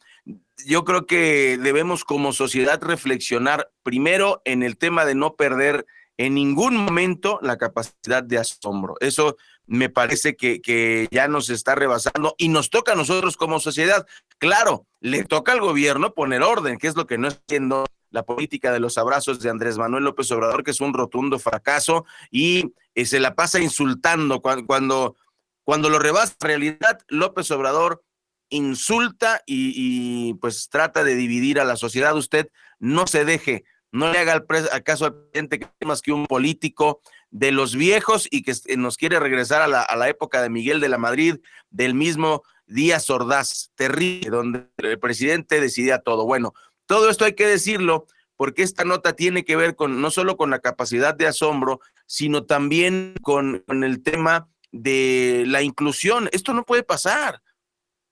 yo 0.64 0.86
creo 0.86 1.04
que 1.04 1.58
debemos 1.58 2.02
como 2.02 2.32
sociedad 2.32 2.80
reflexionar 2.82 3.70
primero 3.82 4.40
en 4.46 4.62
el 4.62 4.78
tema 4.78 5.04
de 5.04 5.14
no 5.14 5.34
perder 5.34 5.84
en 6.16 6.34
ningún 6.34 6.74
momento 6.78 7.40
la 7.42 7.58
capacidad 7.58 8.22
de 8.22 8.38
asombro. 8.38 8.94
Eso 9.00 9.36
me 9.66 9.90
parece 9.90 10.34
que, 10.34 11.08
ya 11.10 11.28
nos 11.28 11.50
está 11.50 11.74
rebasando 11.74 12.34
y 12.38 12.48
nos 12.48 12.70
toca 12.70 12.92
a 12.92 12.96
nosotros 12.96 13.36
como 13.36 13.60
sociedad. 13.60 14.06
Claro, 14.38 14.86
le 15.00 15.24
toca 15.24 15.52
al 15.52 15.60
gobierno 15.60 16.14
poner 16.14 16.42
orden, 16.42 16.78
que 16.78 16.86
es 16.86 16.96
lo 16.96 17.06
que 17.06 17.18
no 17.18 17.28
está 17.28 17.42
haciendo 17.46 17.84
la 18.16 18.24
política 18.24 18.72
de 18.72 18.80
los 18.80 18.96
abrazos 18.96 19.40
de 19.40 19.50
Andrés 19.50 19.76
Manuel 19.76 20.04
López 20.04 20.30
Obrador, 20.30 20.64
que 20.64 20.70
es 20.70 20.80
un 20.80 20.94
rotundo 20.94 21.38
fracaso 21.38 22.06
y 22.30 22.72
eh, 22.94 23.04
se 23.04 23.20
la 23.20 23.34
pasa 23.34 23.60
insultando 23.60 24.40
cuando, 24.40 24.66
cuando, 24.66 25.16
cuando 25.64 25.90
lo 25.90 25.98
rebasa 25.98 26.34
en 26.40 26.46
realidad 26.48 26.98
López 27.08 27.50
Obrador 27.50 28.02
insulta 28.48 29.42
y, 29.44 30.32
pues 30.34 30.70
trata 30.70 31.04
de 31.04 31.14
dividir 31.14 31.60
a 31.60 31.64
la 31.64 31.76
sociedad. 31.76 32.16
Usted 32.16 32.48
no 32.78 33.06
se 33.06 33.24
deje 33.24 33.64
no 33.92 34.12
le 34.12 34.18
haga 34.18 34.32
al 34.32 34.82
caso 34.82 35.06
al 35.06 35.14
presidente 35.14 35.58
que 35.58 35.68
es 35.80 35.86
más 35.88 36.02
que 36.02 36.12
un 36.12 36.26
político 36.26 37.00
de 37.30 37.50
los 37.50 37.74
viejos 37.76 38.28
y 38.30 38.42
que 38.42 38.52
nos 38.76 38.96
quiere 38.96 39.20
regresar 39.20 39.62
a 39.62 39.68
la, 39.68 39.80
a 39.80 39.96
la 39.96 40.08
época 40.08 40.42
de 40.42 40.50
Miguel 40.50 40.80
de 40.80 40.90
la 40.90 40.98
Madrid, 40.98 41.36
del 41.70 41.94
mismo 41.94 42.42
Díaz 42.66 43.08
Ordaz, 43.10 43.70
terrible, 43.74 44.28
donde 44.28 44.66
el 44.78 44.98
presidente 44.98 45.60
decidía 45.60 46.00
todo. 46.00 46.26
Bueno, 46.26 46.52
todo 46.86 47.10
esto 47.10 47.24
hay 47.24 47.34
que 47.34 47.46
decirlo 47.46 48.06
porque 48.36 48.62
esta 48.62 48.84
nota 48.84 49.14
tiene 49.14 49.44
que 49.44 49.56
ver 49.56 49.76
con 49.76 50.00
no 50.00 50.10
solo 50.10 50.36
con 50.36 50.50
la 50.50 50.60
capacidad 50.60 51.14
de 51.14 51.26
asombro, 51.26 51.80
sino 52.06 52.44
también 52.44 53.14
con, 53.22 53.64
el 53.68 54.02
tema 54.02 54.48
de 54.72 55.44
la 55.46 55.62
inclusión. 55.62 56.28
Esto 56.32 56.52
no 56.52 56.64
puede 56.64 56.82
pasar. 56.82 57.42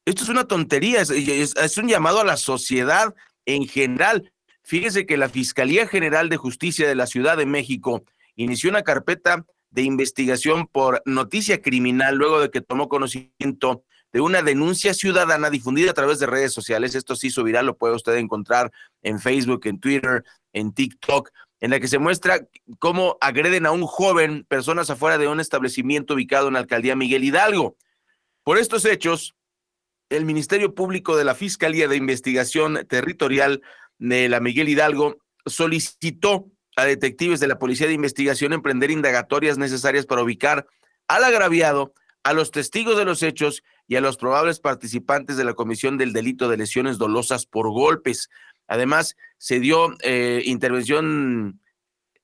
Esto 0.07 0.23
es 0.23 0.29
una 0.29 0.45
tontería, 0.45 1.01
es, 1.01 1.11
es 1.11 1.79
un 1.79 1.89
llamado 1.89 2.21
a 2.21 2.25
la 2.25 2.37
sociedad 2.37 3.15
en 3.47 3.67
general. 3.67 4.33
Fíjese 4.63 5.07
que 5.07 5.17
la 5.17 5.29
Fiscalía 5.29 5.87
General 5.87 6.29
de 6.29 6.37
Justicia 6.37 6.89
de 6.89 6.95
la 6.95 7.07
Ciudad 7.07 7.37
de 7.37 7.47
México 7.47 8.05
inició 8.35 8.71
una 8.71 8.83
carpeta 8.83 9.45
de 9.71 9.83
investigación 9.83 10.67
por 10.67 11.03
noticia 11.05 11.61
criminal 11.61 12.17
luego 12.17 12.41
de 12.41 12.51
que 12.51 12.61
tomó 12.61 12.89
conocimiento 12.89 13.85
de 14.15 14.21
una 14.21 14.43
denuncia 14.43 14.95
ciudadana 14.95 15.51
difundida 15.51 15.91
a 15.91 15.95
través 15.95 16.21
de 16.21 16.27
redes 16.27 16.53
sociales. 16.53 16.95
Esto 16.95 17.17
sí 17.17 17.31
subirá, 17.31 17.63
lo 17.63 17.77
puede 17.77 17.97
usted 17.97 18.15
encontrar 18.15 18.71
en 19.03 19.19
Facebook, 19.19 19.63
en 19.67 19.81
Twitter, 19.81 20.23
en 20.53 20.73
TikTok, 20.73 21.31
en 21.59 21.73
la 21.73 21.81
que 21.81 21.89
se 21.89 21.99
muestra 21.99 22.47
cómo 22.79 23.19
agreden 23.21 23.67
a 23.67 23.73
un 23.73 23.87
joven, 23.87 24.45
personas 24.45 24.89
afuera 24.89 25.19
de 25.19 25.27
un 25.27 25.41
establecimiento 25.41 26.15
ubicado 26.15 26.47
en 26.47 26.55
la 26.55 26.61
alcaldía 26.61 26.95
Miguel 26.95 27.25
Hidalgo. 27.25 27.77
Por 28.45 28.57
estos 28.57 28.85
hechos, 28.85 29.35
el 30.11 30.25
Ministerio 30.25 30.77
Público 30.77 31.17
de 31.17 31.25
la 31.25 31.35
Fiscalía 31.35 31.89
de 31.89 31.97
Investigación 31.97 32.87
Territorial 32.89 33.63
de 33.99 34.29
la 34.29 34.39
Miguel 34.39 34.69
Hidalgo 34.69 35.17
solicitó 35.45 36.53
a 36.77 36.85
detectives 36.85 37.41
de 37.41 37.49
la 37.49 37.59
Policía 37.59 37.89
de 37.89 37.95
Investigación 37.95 38.53
emprender 38.53 38.93
indagatorias 38.93 39.59
necesarias 39.59 40.07
para 40.07 40.23
ubicar 40.23 40.69
al 41.09 41.25
agraviado, 41.25 41.95
a 42.25 42.33
los 42.33 42.51
testigos 42.51 42.97
de 42.97 43.05
los 43.05 43.23
hechos 43.23 43.63
y 43.87 43.97
a 43.97 44.01
los 44.01 44.17
probables 44.17 44.59
participantes 44.59 45.37
de 45.37 45.45
la 45.45 45.55
comisión 45.55 45.99
del 45.99 46.13
delito 46.13 46.49
de 46.49 46.57
lesiones 46.57 46.99
dolosas 46.99 47.47
por 47.47 47.71
golpes. 47.71 48.31
Además, 48.67 49.15
se 49.39 49.61
dio 49.61 49.95
eh, 50.03 50.43
intervención 50.47 51.61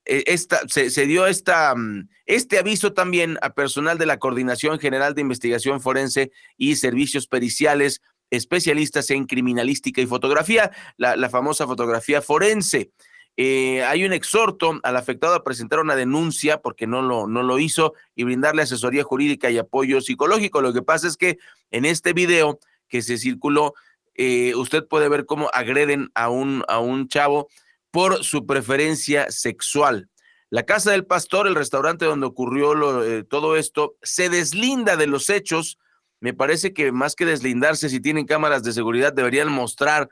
eh, 0.07 0.25
esta, 0.27 0.63
se, 0.69 1.07
dio 1.07 1.27
esta, 1.27 1.75
mm, 1.77 2.09
este 2.25 2.59
aviso 2.59 2.95
también 2.95 3.39
a 3.43 3.53
personal 3.53 3.99
de 3.99 4.07
la 4.07 4.19
Coordinación 4.19 4.79
General 4.79 5.15
de 5.15 5.21
Investigación 5.21 5.83
Forense 5.83 6.33
y 6.57 6.77
Servicios 6.77 7.27
Periciales, 7.27 8.01
especialistas 8.31 9.11
en 9.11 9.27
criminalística 9.27 10.01
y 10.01 10.07
fotografía, 10.07 10.71
la 10.97 11.29
famosa 11.29 11.67
fotografía 11.67 12.23
forense. 12.23 12.93
Eh, 13.37 13.83
hay 13.85 14.05
un 14.05 14.13
exhorto 14.13 14.81
al 14.83 14.97
afectado 14.97 15.35
a 15.35 15.45
presentar 15.45 15.81
una 15.81 15.97
denuncia 15.97 16.61
porque 16.61 16.87
no 16.87 17.01
lo, 17.01 17.27
no 17.27 17.43
lo 17.43 17.59
hizo 17.59 17.95
y 18.15 18.25
brindarle 18.25 18.63
asesoría 18.63 19.03
jurídica 19.03 19.51
y 19.51 19.59
apoyo 19.59 20.01
psicológico. 20.01 20.61
Lo 20.61 20.73
que 20.73 20.83
pasa 20.83 21.07
es 21.07 21.17
que 21.17 21.39
en 21.71 21.85
este 21.85 22.13
video 22.13 22.59
que 22.89 23.03
se 23.03 23.17
circuló, 23.17 23.75
eh, 24.15 24.55
usted 24.57 24.87
puede 24.87 25.09
ver 25.09 25.25
cómo 25.25 25.49
agreden 25.55 26.11
a 26.15 26.29
un, 26.29 26.65
a 26.69 26.81
un 26.81 27.09
chavo 27.09 27.49
por 27.91 28.23
su 28.25 28.47
preferencia 28.47 29.31
sexual. 29.31 30.11
La 30.51 30.65
casa 30.65 30.91
del 30.91 31.07
pastor, 31.07 31.47
el 31.47 31.55
restaurante 31.55 32.05
donde 32.05 32.27
ocurrió 32.27 33.05
eh, 33.05 33.23
todo 33.23 33.57
esto, 33.57 33.97
se 34.03 34.29
deslinda 34.29 34.97
de 34.97 35.07
los 35.07 35.31
hechos. 35.31 35.79
Me 36.19 36.35
parece 36.35 36.75
que 36.75 36.93
más 36.93 37.15
que 37.15 37.25
deslindarse, 37.25 37.89
si 37.89 38.01
tienen 38.01 38.27
cámaras 38.27 38.63
de 38.65 38.73
seguridad, 38.73 39.13
deberían 39.13 39.51
mostrar 39.51 40.11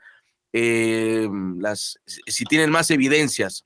eh, 0.53 1.29
las, 1.57 1.99
si 2.05 2.45
tienen 2.45 2.71
más 2.71 2.91
evidencias. 2.91 3.65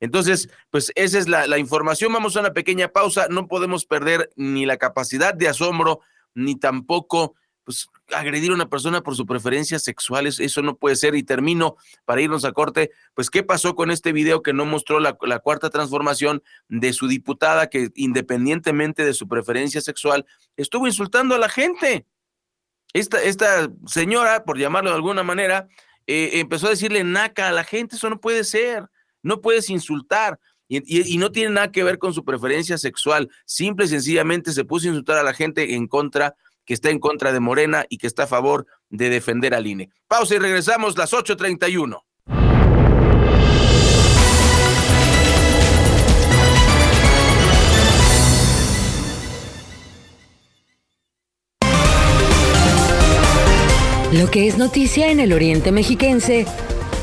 Entonces, 0.00 0.48
pues 0.70 0.92
esa 0.94 1.18
es 1.18 1.28
la, 1.28 1.46
la, 1.46 1.58
información. 1.58 2.12
Vamos 2.12 2.36
a 2.36 2.40
una 2.40 2.52
pequeña 2.52 2.88
pausa. 2.88 3.26
No 3.28 3.48
podemos 3.48 3.84
perder 3.84 4.30
ni 4.36 4.64
la 4.64 4.76
capacidad 4.76 5.34
de 5.34 5.48
asombro, 5.48 6.00
ni 6.34 6.54
tampoco 6.54 7.34
pues, 7.64 7.88
agredir 8.14 8.52
a 8.52 8.54
una 8.54 8.68
persona 8.68 9.02
por 9.02 9.16
su 9.16 9.26
preferencia 9.26 9.78
sexual. 9.78 10.26
Eso 10.26 10.62
no 10.62 10.76
puede 10.76 10.94
ser. 10.94 11.16
Y 11.16 11.24
termino 11.24 11.76
para 12.04 12.20
irnos 12.20 12.44
a 12.44 12.52
corte. 12.52 12.92
Pues, 13.14 13.28
¿qué 13.28 13.42
pasó 13.42 13.74
con 13.74 13.90
este 13.90 14.12
video 14.12 14.42
que 14.42 14.52
no 14.52 14.64
mostró 14.64 15.00
la, 15.00 15.18
la 15.22 15.40
cuarta 15.40 15.68
transformación 15.68 16.42
de 16.68 16.92
su 16.92 17.08
diputada 17.08 17.68
que, 17.68 17.90
independientemente 17.96 19.04
de 19.04 19.14
su 19.14 19.26
preferencia 19.26 19.80
sexual, 19.80 20.26
estuvo 20.56 20.86
insultando 20.86 21.34
a 21.34 21.38
la 21.38 21.48
gente? 21.48 22.06
Esta, 22.94 23.22
esta 23.22 23.68
señora, 23.86 24.44
por 24.44 24.58
llamarlo 24.58 24.90
de 24.90 24.96
alguna 24.96 25.22
manera, 25.22 25.68
eh, 26.08 26.40
empezó 26.40 26.66
a 26.66 26.70
decirle 26.70 27.04
naca 27.04 27.48
a 27.48 27.52
la 27.52 27.64
gente, 27.64 27.96
eso 27.96 28.08
no 28.08 28.18
puede 28.18 28.42
ser, 28.42 28.88
no 29.22 29.42
puedes 29.42 29.68
insultar. 29.68 30.40
Y, 30.66 31.14
y, 31.14 31.16
no 31.16 31.32
tiene 31.32 31.50
nada 31.50 31.72
que 31.72 31.82
ver 31.82 31.98
con 31.98 32.12
su 32.12 32.24
preferencia 32.24 32.76
sexual, 32.76 33.30
simple 33.46 33.86
y 33.86 33.88
sencillamente 33.88 34.52
se 34.52 34.64
puso 34.64 34.86
a 34.86 34.90
insultar 34.90 35.16
a 35.16 35.22
la 35.22 35.32
gente 35.32 35.74
en 35.74 35.86
contra, 35.86 36.34
que 36.66 36.74
está 36.74 36.90
en 36.90 36.98
contra 36.98 37.32
de 37.32 37.40
Morena 37.40 37.86
y 37.88 37.96
que 37.96 38.06
está 38.06 38.24
a 38.24 38.26
favor 38.26 38.66
de 38.90 39.08
defender 39.08 39.54
al 39.54 39.66
INE. 39.66 39.90
Pausa 40.08 40.34
y 40.34 40.38
regresamos 40.38 40.98
las 40.98 41.14
8.31. 41.14 42.02
Lo 54.12 54.30
que 54.30 54.48
es 54.48 54.56
noticia 54.56 55.10
en 55.10 55.20
el 55.20 55.34
Oriente 55.34 55.70
Mexiquense, 55.70 56.46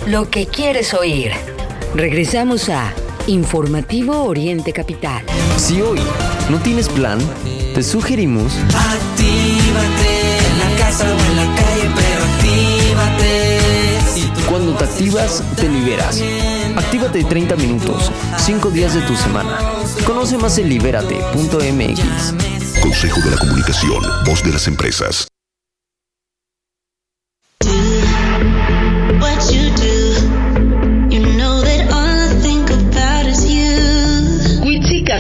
lo 0.07 0.31
que 0.31 0.47
quieres 0.47 0.95
oír. 0.95 1.31
Regresamos 1.93 2.67
a 2.69 2.93
Informativo 3.27 4.23
Oriente 4.23 4.73
Capital. 4.73 5.23
Si 5.55 5.79
hoy 5.81 5.99
no 6.49 6.59
tienes 6.59 6.89
plan, 6.89 7.19
te 7.75 7.83
sugerimos... 7.83 8.53
Actívate 8.73 10.37
en 10.39 10.59
la 10.59 10.75
casa 10.79 11.05
o 11.05 11.19
en 11.29 11.35
la 11.35 11.45
calle, 11.55 11.91
pero 11.95 12.23
actívate. 12.25 13.59
Cuando 14.49 14.73
te 14.73 14.85
activas, 14.85 15.43
te 15.57 15.69
liberas. 15.69 16.23
Actívate 16.75 17.23
30 17.23 17.55
minutos, 17.57 18.11
5 18.37 18.71
días 18.71 18.95
de 18.95 19.01
tu 19.01 19.15
semana. 19.15 19.59
Conoce 20.07 20.39
más 20.39 20.57
en 20.57 20.69
libérate.mx. 20.69 22.01
Consejo 22.81 23.21
de 23.21 23.29
la 23.29 23.37
Comunicación, 23.37 24.03
voz 24.25 24.43
de 24.43 24.51
las 24.51 24.67
empresas. 24.67 25.27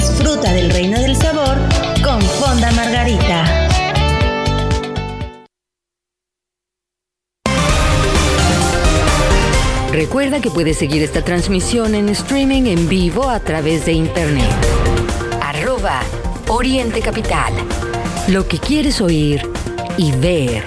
disfruta 0.00 0.50
del 0.54 0.70
reino 0.70 0.98
del 0.98 1.14
sabor 1.14 1.58
con 2.02 2.22
Fonda 2.22 2.70
Margarita. 2.72 3.68
Recuerda 9.92 10.40
que 10.40 10.50
puedes 10.50 10.78
seguir 10.78 11.02
esta 11.02 11.22
transmisión 11.22 11.94
en 11.94 12.08
streaming 12.08 12.62
en 12.62 12.88
vivo 12.88 13.28
a 13.28 13.40
través 13.40 13.84
de 13.84 13.92
internet. 13.92 14.50
Arroba 15.42 16.00
Oriente 16.48 17.02
Capital. 17.02 17.52
Lo 18.28 18.48
que 18.48 18.58
quieres 18.58 19.02
oír 19.02 19.42
y 19.98 20.12
ver. 20.12 20.64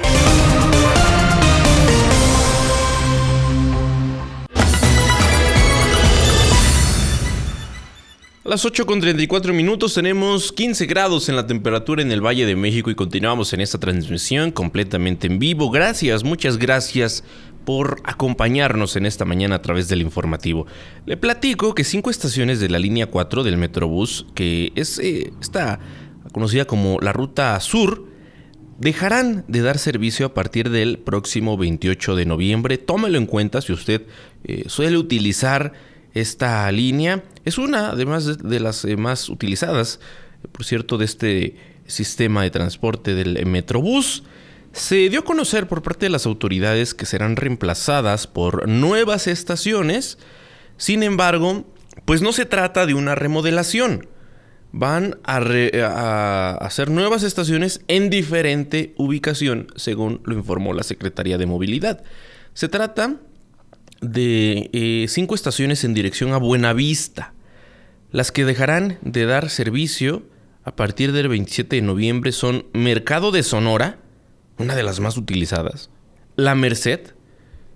A 8.46 8.50
las 8.50 8.66
8 8.66 8.86
con 8.86 9.00
34 9.00 9.54
minutos 9.54 9.94
tenemos 9.94 10.52
15 10.52 10.86
grados 10.86 11.30
en 11.30 11.38
la 11.38 11.48
temperatura 11.48 12.02
en 12.02 12.12
el 12.12 12.20
Valle 12.20 12.46
de 12.46 12.58
México 12.58 12.92
y 12.92 12.96
continuamos 12.96 13.54
en 13.54 13.62
esta 13.62 13.78
transmisión 13.78 14.52
completamente 14.52 15.28
en 15.28 15.40
vivo. 15.40 15.72
Gracias, 15.72 16.26
muchas 16.26 16.58
gracias 16.58 17.24
por 17.64 18.02
acompañarnos 18.04 18.98
en 18.98 19.06
esta 19.06 19.24
mañana 19.24 19.56
a 19.56 19.62
través 19.62 19.88
del 19.88 20.02
informativo. 20.02 20.68
Le 21.06 21.16
platico 21.16 21.74
que 21.74 21.86
cinco 21.86 22.10
estaciones 22.10 22.60
de 22.60 22.68
la 22.68 22.80
línea 22.80 23.08
4 23.08 23.44
del 23.44 23.56
Metrobús, 23.56 24.26
que 24.36 24.74
es 24.76 25.00
eh, 25.00 25.32
está 25.40 25.80
conocida 26.34 26.66
como 26.66 27.00
la 27.00 27.14
Ruta 27.14 27.58
Sur, 27.62 28.10
dejarán 28.78 29.46
de 29.48 29.62
dar 29.62 29.78
servicio 29.78 30.26
a 30.26 30.34
partir 30.34 30.70
del 30.70 31.00
próximo 31.00 31.56
28 31.56 32.18
de 32.18 32.26
noviembre. 32.26 32.78
Tómelo 32.78 33.18
en 33.18 33.26
cuenta 33.26 33.62
si 33.62 33.72
usted 33.72 34.02
eh, 34.44 34.66
suele 34.68 34.98
utilizar 34.98 35.93
esta 36.13 36.72
línea 36.72 37.24
es 37.43 37.57
una, 37.57 37.89
además 37.89 38.38
de 38.38 38.59
las 38.59 38.86
eh, 38.86 38.97
más 38.97 39.30
utilizadas, 39.30 39.99
por 40.51 40.64
cierto, 40.64 40.97
de 40.97 41.05
este 41.05 41.55
sistema 41.88 42.43
de 42.43 42.51
transporte 42.51 43.16
del 43.16 43.45
Metrobús. 43.45 44.24
Se 44.72 45.09
dio 45.09 45.22
a 45.22 45.26
conocer 45.26 45.68
por 45.68 45.82
parte 45.82 46.05
de 46.05 46.11
las 46.11 46.26
autoridades 46.26 46.93
que 46.93 47.05
serán 47.05 47.36
reemplazadas 47.36 48.28
por 48.28 48.68
nuevas 48.68 49.28
estaciones. 49.28 50.18
Sin 50.78 51.03
embargo, 51.03 51.66
pues 52.05 52.22
no 52.22 52.32
se 52.32 52.45
trata 52.45 52.86
de 52.86 52.93
una 52.93 53.16
remodelación. 53.16 54.07
Van 54.72 55.20
a, 55.24 55.38
a, 55.38 56.51
hacer 56.55 56.89
nuevas 56.89 57.22
estaciones 57.22 57.82
en 57.88 58.09
diferente 58.09 58.95
ubicación, 58.97 59.68
según 59.76 60.22
lo 60.26 60.34
informó 60.34 60.74
la 60.74 60.82
Secretaría 60.82 61.38
de 61.38 61.45
Movilidad. 61.45 62.03
Se 62.55 62.68
trata 62.68 63.18
de 64.04 64.70
eh, 64.74 65.06
cinco 65.08 65.36
estaciones 65.36 65.84
en 65.84 65.93
dirección 65.93 66.34
a 66.34 66.38
Buenavista. 66.38 67.34
Las 68.12 68.32
que 68.32 68.45
dejarán 68.45 68.99
de 69.01 69.26
dar 69.26 69.49
servicio 69.49 70.24
a 70.64 70.76
partir 70.76 71.12
del 71.12 71.28
27 71.30 71.78
de 71.78 71.82
noviembre 71.82 72.32
son 72.32 72.66
Mercado 72.74 73.32
de 73.32 73.43
Sonora, 73.43 73.99
una 74.58 74.76
de 74.76 74.84
las 74.84 74.99
más 74.99 75.18
utilizadas, 75.18 75.89
La 76.36 76.56
Merced, 76.56 77.14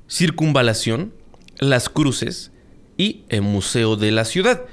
Circunvalación, 0.07 1.13
Las 1.59 1.89
Cruces 1.89 2.51
y 2.97 3.23
el 3.29 3.41
Museo 3.41 3.95
de 3.95 4.11
la 4.11 4.25
Ciudad. 4.25 4.65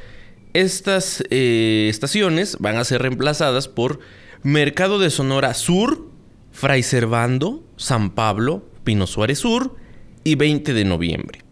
Estas 0.53 1.25
eh, 1.31 1.87
estaciones 1.89 2.59
van 2.61 2.77
a 2.77 2.85
ser 2.85 3.03
reemplazadas 3.03 3.67
por 3.69 4.01
Mercado 4.43 4.99
de 4.99 5.11
Sonora 5.11 5.55
Sur, 5.55 6.11
Fray 6.53 6.83
Servando, 6.83 7.65
San 7.77 8.11
Pablo, 8.11 8.69
Pino 8.85 9.07
Suárez 9.07 9.39
Sur 9.39 9.77
y 10.23 10.37
20 10.37 10.73
de 10.73 10.85
noviembre. 10.85 11.44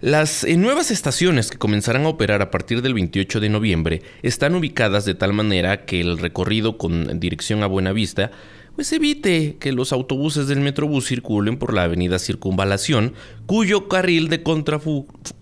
Las 0.00 0.44
eh, 0.44 0.56
nuevas 0.56 0.90
estaciones 0.90 1.50
que 1.50 1.58
comenzarán 1.58 2.06
a 2.06 2.08
operar 2.08 2.40
a 2.40 2.50
partir 2.50 2.80
del 2.80 2.94
28 2.94 3.38
de 3.38 3.50
noviembre 3.50 4.02
están 4.22 4.54
ubicadas 4.54 5.04
de 5.04 5.14
tal 5.14 5.34
manera 5.34 5.84
que 5.84 6.00
el 6.00 6.16
recorrido 6.16 6.78
con 6.78 7.20
dirección 7.20 7.62
a 7.62 7.66
Buenavista 7.66 8.30
pues 8.74 8.90
evite 8.94 9.56
que 9.60 9.72
los 9.72 9.92
autobuses 9.92 10.46
del 10.46 10.60
Metrobús 10.60 11.06
circulen 11.06 11.58
por 11.58 11.74
la 11.74 11.82
avenida 11.82 12.18
Circunvalación, 12.18 13.12
cuyo 13.44 13.88
carril 13.88 14.28
de, 14.28 14.42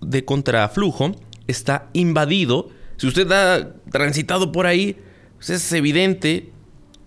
de 0.01 0.25
contraflujo 0.25 1.15
está 1.47 1.89
invadido. 1.93 2.69
Si 2.97 3.07
usted 3.07 3.31
ha 3.31 3.75
transitado 3.91 4.51
por 4.51 4.67
ahí, 4.67 4.97
pues 5.37 5.51
es 5.51 5.71
evidente, 5.71 6.51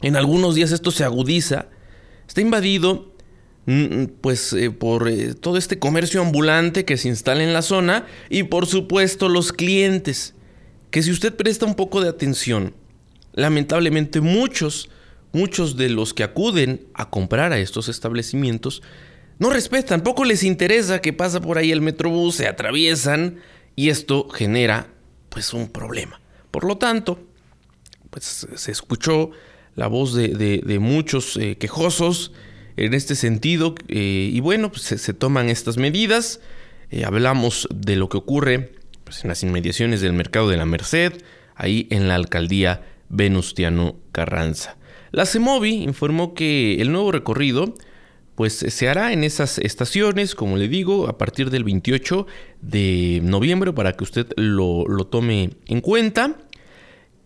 en 0.00 0.16
algunos 0.16 0.55
días 0.55 0.72
esto 0.72 0.90
se 0.90 1.05
agudiza, 1.05 1.66
está 2.26 2.40
invadido 2.40 3.11
pues 4.20 4.52
eh, 4.52 4.70
por 4.70 5.08
eh, 5.08 5.34
todo 5.34 5.56
este 5.56 5.78
comercio 5.78 6.20
ambulante 6.20 6.84
que 6.84 6.96
se 6.96 7.08
instala 7.08 7.44
en 7.44 7.52
la 7.52 7.62
zona 7.62 8.06
y 8.28 8.44
por 8.44 8.66
supuesto 8.66 9.28
los 9.28 9.52
clientes, 9.52 10.34
que 10.90 11.02
si 11.02 11.10
usted 11.10 11.34
presta 11.34 11.64
un 11.64 11.76
poco 11.76 12.00
de 12.00 12.08
atención, 12.08 12.74
lamentablemente 13.32 14.20
muchos, 14.20 14.90
muchos 15.32 15.76
de 15.76 15.90
los 15.90 16.12
que 16.12 16.24
acuden 16.24 16.86
a 16.94 17.08
comprar 17.08 17.52
a 17.52 17.58
estos 17.58 17.88
establecimientos 17.88 18.82
no 19.38 19.50
respetan, 19.50 20.02
poco 20.02 20.24
les 20.24 20.42
interesa 20.42 21.00
que 21.00 21.12
pasa 21.12 21.40
por 21.40 21.58
ahí 21.58 21.72
el 21.72 21.80
metrobús, 21.80 22.36
se 22.36 22.46
atraviesan 22.46 23.40
y 23.74 23.88
esto 23.88 24.28
genera 24.28 24.88
pues 25.30 25.52
un 25.52 25.68
problema. 25.68 26.20
Por 26.50 26.64
lo 26.64 26.78
tanto, 26.78 27.18
pues 28.10 28.46
se 28.54 28.70
escuchó 28.70 29.30
la 29.74 29.86
voz 29.86 30.14
de, 30.14 30.78
muchos 30.80 31.36
eh, 31.38 31.56
quejosos, 31.56 32.32
en 32.77 32.95
este 32.95 33.14
sentido. 33.14 33.75
Eh, 33.89 34.31
y 34.33 34.41
bueno, 34.41 34.70
pues 34.70 34.83
se, 34.83 35.14
toman 35.14 35.49
estas 35.49 35.77
medidas. 35.77 36.41
Eh, 36.91 37.05
hablamos 37.05 37.68
de 37.75 37.97
lo 37.97 38.09
que 38.09 38.16
ocurre 38.16 38.73
pues, 39.05 39.25
en 39.25 39.29
las 39.29 39.43
inmediaciones 39.43 40.01
del 40.01 40.12
mercado 40.12 40.49
de 40.49 40.57
la 40.57 40.66
Merced, 40.66 41.12
ahí 41.55 41.87
en 41.91 42.09
la 42.09 42.14
alcaldía 42.14 42.83
Venustiano 43.09 43.97
Carranza. 44.12 44.77
La 45.11 45.27
CEMOVI 45.27 45.83
informó 45.83 46.35
que 46.35 46.81
el 46.81 46.91
nuevo 46.93 47.12
recorrido 47.12 47.75
pues 48.35 48.55
se 48.55 48.89
hará 48.89 49.12
en 49.12 49.25
esas 49.25 49.59
estaciones, 49.59 50.35
como 50.35 50.57
le 50.57 50.68
digo, 50.68 51.09
a 51.09 51.18
partir 51.18 51.51
del 51.51 51.64
28 51.64 52.27
de 52.62 53.20
noviembre 53.23 53.73
para 53.73 53.93
que 53.93 54.05
usted 54.05 54.27
lo, 54.37 54.87
tome 55.11 55.51
en 55.66 55.81
cuenta. 55.83 56.39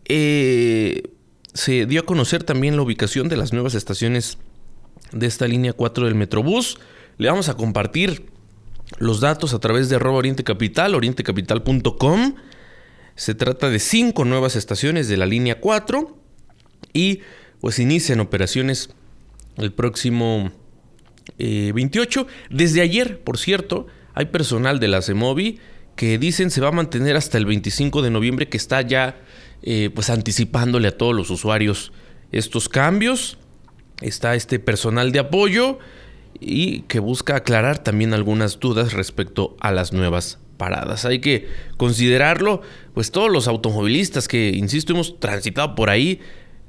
Eh, 0.07 1.05
se 1.55 1.87
dio 1.87 2.01
a 2.01 2.07
conocer 2.07 2.43
también 2.43 2.77
la 2.77 2.83
ubicación 2.83 3.29
de 3.29 3.37
las 3.37 3.53
nuevas 3.53 3.75
estaciones 3.75 4.39
de 5.13 5.27
esta 5.27 5.47
línea 5.47 5.73
4 5.73 6.07
del 6.07 6.15
Metrobús. 6.15 6.79
Le 7.19 7.29
vamos 7.29 7.49
a 7.49 7.55
compartir 7.55 8.27
los 8.99 9.21
datos 9.21 9.55
a 9.55 9.59
través 9.59 9.89
de 9.89 9.97
arroba 9.97 10.19
Oriente 10.19 10.45
Capital, 10.45 10.95
orientecapital.com. 10.95 12.35
Se 13.15 13.35
trata 13.35 13.71
de 13.71 13.79
cinco 13.79 14.25
nuevas 14.25 14.57
estaciones 14.57 15.09
de 15.09 15.17
la 15.17 15.27
línea 15.27 15.61
4 15.61 16.17
y 16.93 17.21
pues 17.61 17.79
inician 17.79 18.21
operaciones 18.21 18.91
el 19.57 19.73
próximo 19.73 20.53
28. 21.39 22.21
Eh, 22.21 22.27
Desde 22.51 22.83
ayer, 22.83 23.21
por 23.21 23.39
cierto, 23.39 23.87
hay 24.15 24.27
personal 24.27 24.79
de 24.81 24.89
la 24.89 25.03
CEMOVI 25.03 25.59
que 25.97 26.19
dicen 26.19 26.51
se 26.51 26.61
va 26.61 26.69
a 26.69 26.73
mantener 26.73 27.17
hasta 27.17 27.39
el 27.39 27.47
25 27.47 28.03
de 28.03 28.11
noviembre, 28.11 28.49
que 28.49 28.59
está 28.59 28.83
ya 28.83 29.19
eh, 29.63 29.91
pues 29.95 30.11
anticipándole 30.11 30.89
a 30.89 30.97
todos 30.97 31.15
los 31.15 31.31
usuarios 31.31 31.93
estos 32.33 32.69
cambios 32.69 33.39
está 34.01 34.35
este 34.35 34.59
personal 34.59 35.13
de 35.13 35.21
apoyo 35.21 35.79
y 36.41 36.81
que 36.83 37.01
busca 37.01 37.37
aclarar 37.37 37.79
también 37.79 38.13
algunas 38.15 38.61
dudas 38.61 38.93
respecto 38.93 39.57
a 39.61 39.73
las 39.73 39.93
nuevas 39.93 40.39
paradas. 40.57 41.05
Hay 41.05 41.21
que 41.21 41.49
considerarlo, 41.77 42.63
pues 42.95 43.11
todos 43.11 43.31
los 43.31 43.49
automovilistas 43.49 44.29
que, 44.29 44.51
insisto, 44.51 44.93
hemos 44.93 45.19
transitado 45.21 45.75
por 45.75 45.91
ahí, 45.91 46.21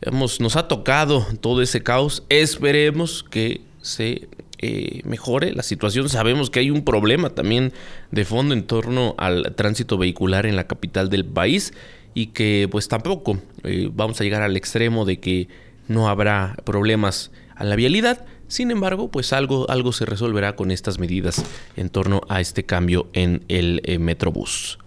hemos, 0.02 0.40
nos 0.40 0.56
ha 0.56 0.68
tocado 0.68 1.26
todo 1.42 1.62
ese 1.62 1.84
caos, 1.84 2.24
esperemos 2.30 3.24
que 3.24 3.62
se 3.82 4.28
eh, 4.60 5.02
mejore 5.06 5.54
la 5.54 5.64
situación. 5.64 6.10
Sabemos 6.10 6.50
que 6.50 6.60
hay 6.60 6.72
un 6.72 6.84
problema 6.84 7.30
también 7.30 7.74
de 8.12 8.26
fondo 8.26 8.54
en 8.54 8.64
torno 8.64 9.16
al 9.18 9.54
tránsito 9.56 9.98
vehicular 9.98 10.46
en 10.46 10.56
la 10.56 10.68
capital 10.68 11.10
del 11.10 11.26
país 11.26 11.74
y 12.14 12.28
que 12.28 12.68
pues 12.72 12.88
tampoco 12.88 13.38
eh, 13.64 13.90
vamos 13.94 14.20
a 14.20 14.24
llegar 14.24 14.42
al 14.42 14.58
extremo 14.58 15.06
de 15.06 15.20
que 15.20 15.48
no 15.88 16.10
habrá 16.10 16.56
problemas 16.64 17.32
a 17.56 17.64
la 17.64 17.76
vialidad. 17.76 18.26
Sin 18.48 18.72
embargo, 18.72 19.10
pues 19.10 19.34
algo, 19.34 19.70
algo 19.70 19.92
se 19.92 20.06
resolverá 20.06 20.56
con 20.56 20.72
estas 20.72 21.00
medidas 21.00 21.44
en 21.76 21.90
torno 21.90 22.22
a 22.30 22.40
este 22.40 22.66
cambio 22.66 23.10
en 23.14 23.44
el 23.50 23.82
eh, 23.84 24.00
Metrobús. 24.00 24.80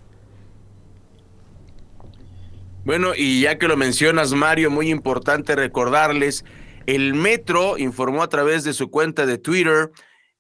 Bueno, 2.85 3.13
y 3.15 3.43
ya 3.43 3.59
que 3.59 3.69
lo 3.69 3.77
mencionas, 3.77 4.33
Mario, 4.33 4.71
muy 4.71 4.91
importante 4.91 5.55
recordarles, 5.55 6.45
el 6.87 7.13
Metro 7.15 7.77
informó 7.77 8.23
a 8.23 8.29
través 8.29 8.65
de 8.65 8.73
su 8.73 8.91
cuenta 8.91 9.27
de 9.27 9.37
Twitter 9.37 9.91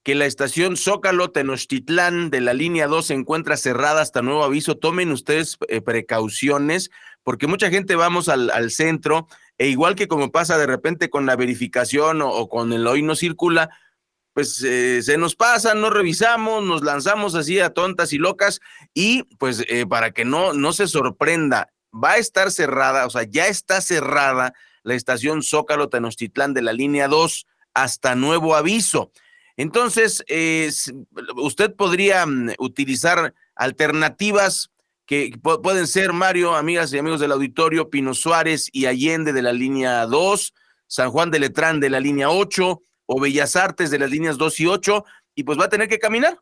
que 0.02 0.14
la 0.14 0.24
estación 0.24 0.78
Zócalo 0.78 1.30
Tenochtitlán 1.30 2.30
de 2.30 2.40
la 2.40 2.54
línea 2.54 2.86
2 2.86 3.06
se 3.06 3.14
encuentra 3.14 3.58
cerrada 3.58 4.00
hasta 4.00 4.22
nuevo 4.22 4.42
aviso. 4.42 4.78
Tomen 4.78 5.12
ustedes 5.12 5.58
eh, 5.68 5.82
precauciones, 5.82 6.90
porque 7.22 7.46
mucha 7.46 7.68
gente 7.68 7.96
vamos 7.96 8.30
al, 8.30 8.50
al 8.50 8.70
centro 8.70 9.28
e 9.60 9.68
igual 9.68 9.94
que 9.94 10.08
como 10.08 10.32
pasa 10.32 10.56
de 10.56 10.66
repente 10.66 11.10
con 11.10 11.26
la 11.26 11.36
verificación 11.36 12.22
o, 12.22 12.48
con 12.48 12.72
el 12.72 12.86
hoy 12.86 13.02
no 13.02 13.14
circula, 13.14 13.68
pues 14.32 14.62
eh, 14.62 15.02
se 15.02 15.18
nos 15.18 15.36
pasa, 15.36 15.74
no 15.74 15.90
revisamos, 15.90 16.64
nos 16.64 16.82
lanzamos 16.82 17.34
así 17.34 17.60
a 17.60 17.68
tontas 17.68 18.14
y 18.14 18.16
locas 18.16 18.60
y 18.94 19.24
pues 19.36 19.62
eh, 19.68 19.84
para 19.86 20.12
que 20.12 20.24
no, 20.24 20.54
no 20.54 20.72
se 20.72 20.88
sorprenda, 20.88 21.68
va 21.92 22.12
a 22.12 22.16
estar 22.16 22.50
cerrada, 22.50 23.04
o 23.04 23.10
sea, 23.10 23.24
ya 23.24 23.48
está 23.48 23.82
cerrada 23.82 24.54
la 24.82 24.94
estación 24.94 25.42
Zócalo 25.42 25.90
Tenochtitlán 25.90 26.54
de 26.54 26.62
la 26.62 26.72
línea 26.72 27.06
2 27.06 27.46
hasta 27.74 28.14
nuevo 28.14 28.56
aviso. 28.56 29.12
Entonces, 29.58 30.24
usted 31.36 31.74
podría 31.74 32.24
mm, 32.24 32.54
utilizar 32.60 33.34
alternativas 33.56 34.70
que 35.10 35.32
pueden 35.42 35.88
ser 35.88 36.12
Mario, 36.12 36.54
amigas 36.54 36.92
y 36.92 36.98
amigos 36.98 37.18
del 37.18 37.32
auditorio, 37.32 37.90
Pino 37.90 38.14
Suárez 38.14 38.68
y 38.70 38.86
Allende 38.86 39.32
de 39.32 39.42
la 39.42 39.52
línea 39.52 40.06
2, 40.06 40.54
San 40.86 41.10
Juan 41.10 41.32
de 41.32 41.40
Letrán 41.40 41.80
de 41.80 41.90
la 41.90 41.98
línea 41.98 42.30
8 42.30 42.80
o 43.06 43.20
Bellas 43.20 43.56
Artes 43.56 43.90
de 43.90 43.98
las 43.98 44.08
líneas 44.08 44.38
2 44.38 44.60
y 44.60 44.66
8, 44.68 45.04
y 45.34 45.42
pues 45.42 45.58
va 45.58 45.64
a 45.64 45.68
tener 45.68 45.88
que 45.88 45.98
caminar, 45.98 46.38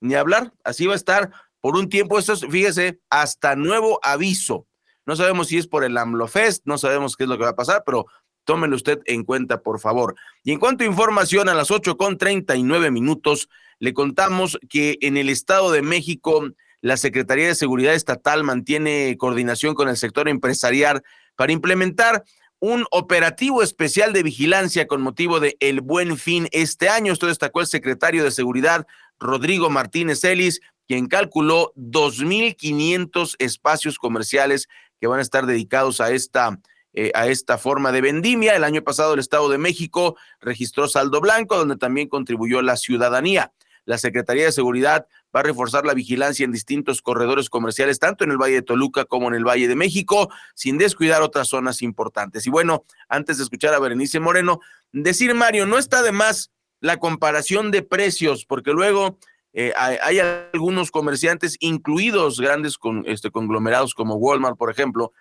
ni 0.00 0.16
hablar, 0.16 0.52
así 0.64 0.84
va 0.84 0.94
a 0.94 0.96
estar 0.96 1.30
por 1.60 1.76
un 1.76 1.88
tiempo, 1.88 2.18
esto 2.18 2.32
es, 2.32 2.44
fíjese, 2.44 2.98
hasta 3.08 3.54
nuevo 3.54 4.00
aviso. 4.02 4.66
No 5.06 5.14
sabemos 5.14 5.46
si 5.46 5.58
es 5.58 5.68
por 5.68 5.84
el 5.84 5.96
AMLOFest, 5.96 6.66
no 6.66 6.76
sabemos 6.76 7.16
qué 7.16 7.22
es 7.22 7.30
lo 7.30 7.38
que 7.38 7.44
va 7.44 7.50
a 7.50 7.56
pasar, 7.56 7.84
pero 7.86 8.06
tómelo 8.42 8.74
usted 8.74 8.98
en 9.04 9.22
cuenta, 9.22 9.62
por 9.62 9.78
favor. 9.78 10.16
Y 10.42 10.50
en 10.50 10.58
cuanto 10.58 10.82
a 10.82 10.88
información, 10.88 11.48
a 11.48 11.54
las 11.54 11.70
8 11.70 11.96
con 11.96 12.18
39 12.18 12.90
minutos, 12.90 13.48
le 13.78 13.94
contamos 13.94 14.58
que 14.68 14.98
en 15.02 15.16
el 15.16 15.28
Estado 15.28 15.70
de 15.70 15.82
México 15.82 16.48
la 16.80 16.96
Secretaría 16.96 17.48
de 17.48 17.54
Seguridad 17.54 17.94
Estatal 17.94 18.44
mantiene 18.44 19.16
coordinación 19.18 19.74
con 19.74 19.88
el 19.88 19.96
sector 19.96 20.28
empresarial 20.28 21.02
para 21.36 21.52
implementar 21.52 22.24
un 22.60 22.84
operativo 22.90 23.62
especial 23.62 24.12
de 24.12 24.22
vigilancia 24.22 24.86
con 24.86 25.00
motivo 25.00 25.40
de 25.40 25.56
El 25.60 25.80
Buen 25.80 26.16
Fin 26.16 26.48
este 26.52 26.88
año. 26.88 27.12
Esto 27.12 27.26
destacó 27.26 27.60
el 27.60 27.66
secretario 27.66 28.24
de 28.24 28.30
Seguridad, 28.30 28.86
Rodrigo 29.18 29.70
Martínez 29.70 30.24
Ellis, 30.24 30.60
quien 30.86 31.06
calculó 31.06 31.72
2.500 31.76 33.36
espacios 33.38 33.98
comerciales 33.98 34.68
que 35.00 35.06
van 35.06 35.20
a 35.20 35.22
estar 35.22 35.46
dedicados 35.46 36.00
a 36.00 36.10
esta, 36.10 36.58
eh, 36.94 37.12
a 37.14 37.28
esta 37.28 37.58
forma 37.58 37.92
de 37.92 38.00
vendimia. 38.00 38.56
El 38.56 38.64
año 38.64 38.82
pasado 38.82 39.14
el 39.14 39.20
Estado 39.20 39.48
de 39.48 39.58
México 39.58 40.16
registró 40.40 40.88
saldo 40.88 41.20
blanco, 41.20 41.56
donde 41.56 41.76
también 41.76 42.08
contribuyó 42.08 42.62
la 42.62 42.76
ciudadanía. 42.76 43.52
La 43.88 43.96
Secretaría 43.96 44.44
de 44.44 44.52
Seguridad 44.52 45.06
va 45.34 45.40
a 45.40 45.44
reforzar 45.44 45.86
la 45.86 45.94
vigilancia 45.94 46.44
en 46.44 46.52
distintos 46.52 47.00
corredores 47.00 47.48
comerciales, 47.48 47.98
tanto 47.98 48.22
en 48.22 48.30
el 48.30 48.36
Valle 48.36 48.56
de 48.56 48.62
Toluca 48.62 49.06
como 49.06 49.28
en 49.28 49.34
el 49.34 49.48
Valle 49.48 49.66
de 49.66 49.76
México, 49.76 50.28
sin 50.54 50.76
descuidar 50.76 51.22
otras 51.22 51.48
zonas 51.48 51.80
importantes. 51.80 52.46
Y 52.46 52.50
bueno, 52.50 52.84
antes 53.08 53.38
de 53.38 53.44
escuchar 53.44 53.72
a 53.72 53.78
Berenice 53.78 54.20
Moreno, 54.20 54.60
decir, 54.92 55.34
Mario, 55.34 55.64
no 55.64 55.78
está 55.78 56.02
de 56.02 56.12
más 56.12 56.50
la 56.80 56.98
comparación 56.98 57.70
de 57.70 57.80
precios, 57.80 58.44
porque 58.44 58.72
luego 58.72 59.18
eh, 59.54 59.72
hay, 59.74 60.18
algunos 60.18 60.90
comerciantes, 60.90 61.56
incluidos 61.60 62.38
grandes 62.38 62.76
con, 62.76 63.04
este, 63.06 63.30
conglomerados 63.30 63.94
como 63.94 64.16
Walmart, 64.16 64.58
por 64.58 64.70
ejemplo, 64.70 65.14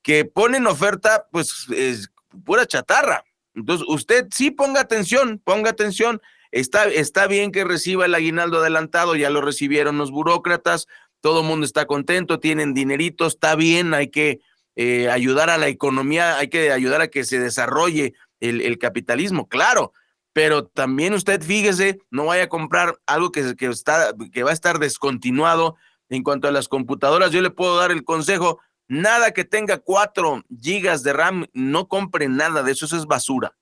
que 0.00 0.24
ponen 0.24 0.66
oferta, 0.66 1.28
pues, 1.30 1.66
es 1.68 2.10
pura 2.46 2.64
chatarra. 2.64 3.26
Entonces, 3.54 3.86
usted 3.90 4.26
sí 4.30 4.50
ponga 4.50 4.80
atención, 4.80 5.38
ponga 5.44 5.68
atención 5.68 6.22
está, 6.50 6.86
está 6.86 7.26
bien 7.26 7.52
que 7.52 7.64
reciba 7.64 8.06
el 8.06 8.14
aguinaldo 8.14 8.58
adelantado, 8.58 9.16
ya 9.16 9.30
lo 9.30 9.40
recibieron 9.40 9.98
los 9.98 10.10
burócratas, 10.10 10.86
todo 11.20 11.40
el 11.40 11.46
mundo 11.46 11.66
está 11.66 11.86
contento, 11.86 12.40
tienen 12.40 12.74
dinerito, 12.74 13.26
está 13.26 13.56
bien, 13.56 13.94
hay 13.94 14.10
que 14.10 14.40
eh, 14.76 15.08
ayudar 15.10 15.50
a 15.50 15.58
la 15.58 15.68
economía, 15.68 16.38
hay 16.38 16.48
que 16.48 16.70
ayudar 16.70 17.00
a 17.00 17.08
que 17.08 17.24
se 17.24 17.40
desarrolle 17.40 18.14
el, 18.40 18.78
capitalismo, 18.78 19.48
claro, 19.48 19.92
pero 20.32 20.66
también 20.66 21.14
usted 21.14 21.42
fíjese, 21.42 21.98
no 22.10 22.26
vaya 22.26 22.44
a 22.44 22.48
comprar 22.48 22.98
algo 23.06 23.32
que, 23.32 23.56
que, 23.56 23.66
está, 23.66 24.12
que 24.32 24.42
va 24.42 24.50
a 24.50 24.54
estar 24.54 24.78
descontinuado. 24.78 25.76
En 26.08 26.22
cuanto 26.22 26.46
a 26.46 26.52
las 26.52 26.68
computadoras, 26.68 27.32
yo 27.32 27.42
le 27.42 27.50
puedo 27.50 27.78
dar 27.78 27.90
el 27.90 28.04
consejo, 28.04 28.60
nada 28.86 29.32
que 29.32 29.44
tenga 29.44 29.78
4 29.78 30.44
gigas 30.62 31.02
de 31.02 31.12
RAM, 31.12 31.46
no 31.52 31.88
compre 31.88 32.28
nada 32.28 32.62
de 32.62 32.72
eso, 32.72 32.86
eso 32.86 32.96
es 32.96 33.06
basura. 33.06 33.56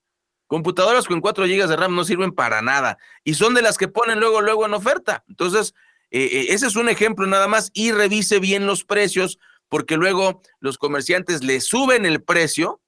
Computadoras 0.54 1.08
con 1.08 1.20
4 1.20 1.46
gigas 1.46 1.68
de 1.68 1.74
RAM 1.74 1.96
no 1.96 2.04
sirven 2.04 2.30
para 2.30 2.62
nada 2.62 2.96
y 3.24 3.34
son 3.34 3.54
de 3.54 3.60
las 3.60 3.76
que 3.76 3.88
ponen 3.88 4.20
luego, 4.20 4.40
luego 4.40 4.64
en 4.64 4.74
oferta. 4.74 5.24
Entonces, 5.26 5.74
eh, 6.12 6.28
eh, 6.30 6.46
ese 6.50 6.68
es 6.68 6.76
un 6.76 6.88
ejemplo 6.88 7.26
nada 7.26 7.48
más 7.48 7.72
y 7.74 7.90
revise 7.90 8.38
bien 8.38 8.64
los 8.64 8.84
precios 8.84 9.40
porque 9.68 9.96
luego 9.96 10.42
los 10.60 10.78
comerciantes 10.78 11.42
le 11.42 11.60
suben 11.60 12.06
el 12.06 12.22
precio 12.22 12.80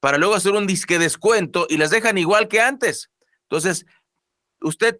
para 0.00 0.18
luego 0.18 0.34
hacer 0.34 0.50
un 0.50 0.66
disque 0.66 0.98
descuento 0.98 1.68
y 1.70 1.76
las 1.76 1.90
dejan 1.90 2.18
igual 2.18 2.48
que 2.48 2.60
antes. 2.60 3.08
Entonces, 3.42 3.86
usted 4.60 4.98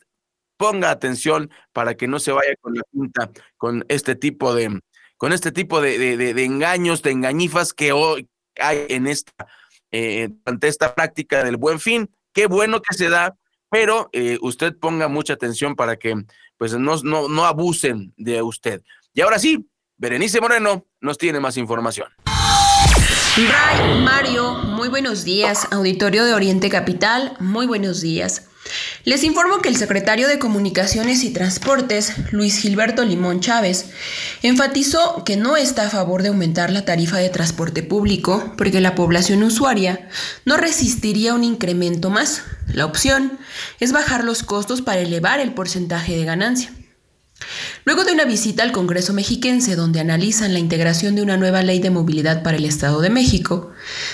ponga 0.56 0.92
atención 0.92 1.50
para 1.72 1.96
que 1.96 2.06
no 2.06 2.20
se 2.20 2.30
vaya 2.30 2.54
con 2.60 2.74
la 2.76 2.82
pinta 2.92 3.32
con 3.56 3.84
este 3.88 4.14
tipo 4.14 4.54
de 4.54 4.80
con 5.16 5.32
este 5.32 5.50
tipo 5.50 5.80
de, 5.80 6.16
de, 6.16 6.44
engaños, 6.44 7.02
de 7.02 7.10
engañifas 7.10 7.72
que 7.72 7.90
hoy 7.90 8.28
hay 8.60 8.86
en 8.90 9.08
esta 9.08 9.48
eh, 9.92 10.30
ante 10.44 10.68
esta 10.68 10.94
práctica 10.94 11.44
del 11.44 11.56
buen 11.56 11.80
fin. 11.80 12.10
Qué 12.32 12.46
bueno 12.46 12.80
que 12.80 12.96
se 12.96 13.08
da, 13.08 13.36
pero 13.70 14.08
eh, 14.12 14.38
usted 14.42 14.76
ponga 14.76 15.08
mucha 15.08 15.34
atención 15.34 15.74
para 15.74 15.96
que 15.96 16.14
pues 16.56 16.74
no, 16.74 16.96
no, 17.02 17.28
no 17.28 17.44
abusen 17.44 18.12
de 18.16 18.42
usted. 18.42 18.82
Y 19.14 19.22
ahora 19.22 19.38
sí, 19.38 19.66
Berenice 19.96 20.40
Moreno 20.40 20.86
nos 21.00 21.18
tiene 21.18 21.40
más 21.40 21.56
información. 21.56 22.08
Ray, 23.36 24.02
Mario, 24.02 24.54
muy 24.54 24.88
buenos 24.88 25.24
días. 25.24 25.68
Auditorio 25.70 26.24
de 26.24 26.34
Oriente 26.34 26.68
Capital, 26.68 27.36
muy 27.38 27.66
buenos 27.66 28.00
días. 28.00 28.49
Les 29.04 29.24
informo 29.24 29.58
que 29.58 29.68
el 29.68 29.76
secretario 29.76 30.28
de 30.28 30.38
Comunicaciones 30.38 31.24
y 31.24 31.30
Transportes, 31.30 32.12
Luis 32.32 32.58
Gilberto 32.58 33.04
Limón 33.04 33.40
Chávez, 33.40 33.86
enfatizó 34.42 35.24
que 35.24 35.36
no 35.36 35.56
está 35.56 35.86
a 35.86 35.90
favor 35.90 36.22
de 36.22 36.28
aumentar 36.28 36.70
la 36.70 36.84
tarifa 36.84 37.18
de 37.18 37.30
transporte 37.30 37.82
público 37.82 38.52
porque 38.56 38.80
la 38.80 38.94
población 38.94 39.42
usuaria 39.42 40.08
no 40.44 40.56
resistiría 40.56 41.34
un 41.34 41.44
incremento 41.44 42.10
más. 42.10 42.42
La 42.72 42.86
opción 42.86 43.38
es 43.80 43.92
bajar 43.92 44.24
los 44.24 44.42
costos 44.42 44.82
para 44.82 45.00
elevar 45.00 45.40
el 45.40 45.54
porcentaje 45.54 46.16
de 46.16 46.24
ganancia. 46.24 46.72
Luego 47.84 48.04
de 48.04 48.12
una 48.12 48.26
visita 48.26 48.62
al 48.62 48.72
Congreso 48.72 49.14
mexiquense 49.14 49.74
donde 49.74 50.00
analizan 50.00 50.52
la 50.52 50.58
integración 50.58 51.14
de 51.14 51.22
una 51.22 51.38
nueva 51.38 51.62
ley 51.62 51.78
de 51.78 51.88
movilidad 51.88 52.42
para 52.42 52.58
el 52.58 52.66
Estado 52.66 53.00
de 53.00 53.08
México, 53.08 53.70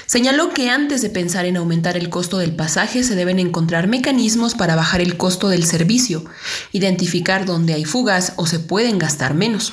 señaló 0.06 0.50
que 0.50 0.70
antes 0.70 1.02
de 1.02 1.10
pensar 1.10 1.46
en 1.46 1.56
aumentar 1.56 1.96
el 1.96 2.08
costo 2.08 2.38
del 2.38 2.54
pasaje 2.54 3.02
se 3.02 3.16
deben 3.16 3.40
encontrar 3.40 3.88
mecanismos 3.88 4.54
para 4.54 4.76
bajar 4.76 5.00
el 5.00 5.16
costo 5.16 5.48
del 5.48 5.64
servicio, 5.64 6.24
identificar 6.70 7.44
dónde 7.44 7.74
hay 7.74 7.84
fugas 7.84 8.34
o 8.36 8.46
se 8.46 8.60
pueden 8.60 9.00
gastar 9.00 9.34
menos. 9.34 9.72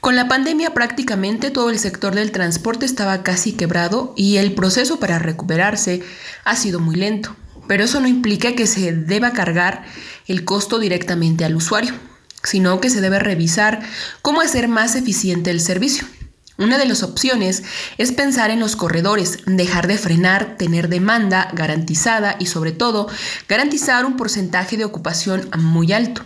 Con 0.00 0.16
la 0.16 0.26
pandemia 0.26 0.74
prácticamente 0.74 1.52
todo 1.52 1.70
el 1.70 1.78
sector 1.78 2.12
del 2.12 2.32
transporte 2.32 2.86
estaba 2.86 3.22
casi 3.22 3.52
quebrado 3.52 4.14
y 4.16 4.38
el 4.38 4.52
proceso 4.52 4.98
para 4.98 5.20
recuperarse 5.20 6.02
ha 6.44 6.56
sido 6.56 6.80
muy 6.80 6.96
lento, 6.96 7.36
pero 7.68 7.84
eso 7.84 8.00
no 8.00 8.08
implica 8.08 8.56
que 8.56 8.66
se 8.66 8.92
deba 8.92 9.32
cargar 9.32 9.84
el 10.26 10.44
costo 10.44 10.80
directamente 10.80 11.44
al 11.44 11.54
usuario 11.54 11.94
sino 12.46 12.80
que 12.80 12.90
se 12.90 13.00
debe 13.00 13.18
revisar 13.18 13.80
cómo 14.22 14.40
hacer 14.40 14.68
más 14.68 14.94
eficiente 14.94 15.50
el 15.50 15.60
servicio. 15.60 16.06
Una 16.58 16.78
de 16.78 16.86
las 16.86 17.02
opciones 17.02 17.64
es 17.98 18.12
pensar 18.12 18.50
en 18.50 18.60
los 18.60 18.76
corredores, 18.76 19.40
dejar 19.46 19.88
de 19.88 19.98
frenar, 19.98 20.56
tener 20.56 20.88
demanda 20.88 21.50
garantizada 21.52 22.36
y 22.38 22.46
sobre 22.46 22.72
todo 22.72 23.08
garantizar 23.48 24.06
un 24.06 24.16
porcentaje 24.16 24.76
de 24.76 24.84
ocupación 24.84 25.50
muy 25.58 25.92
alto. 25.92 26.22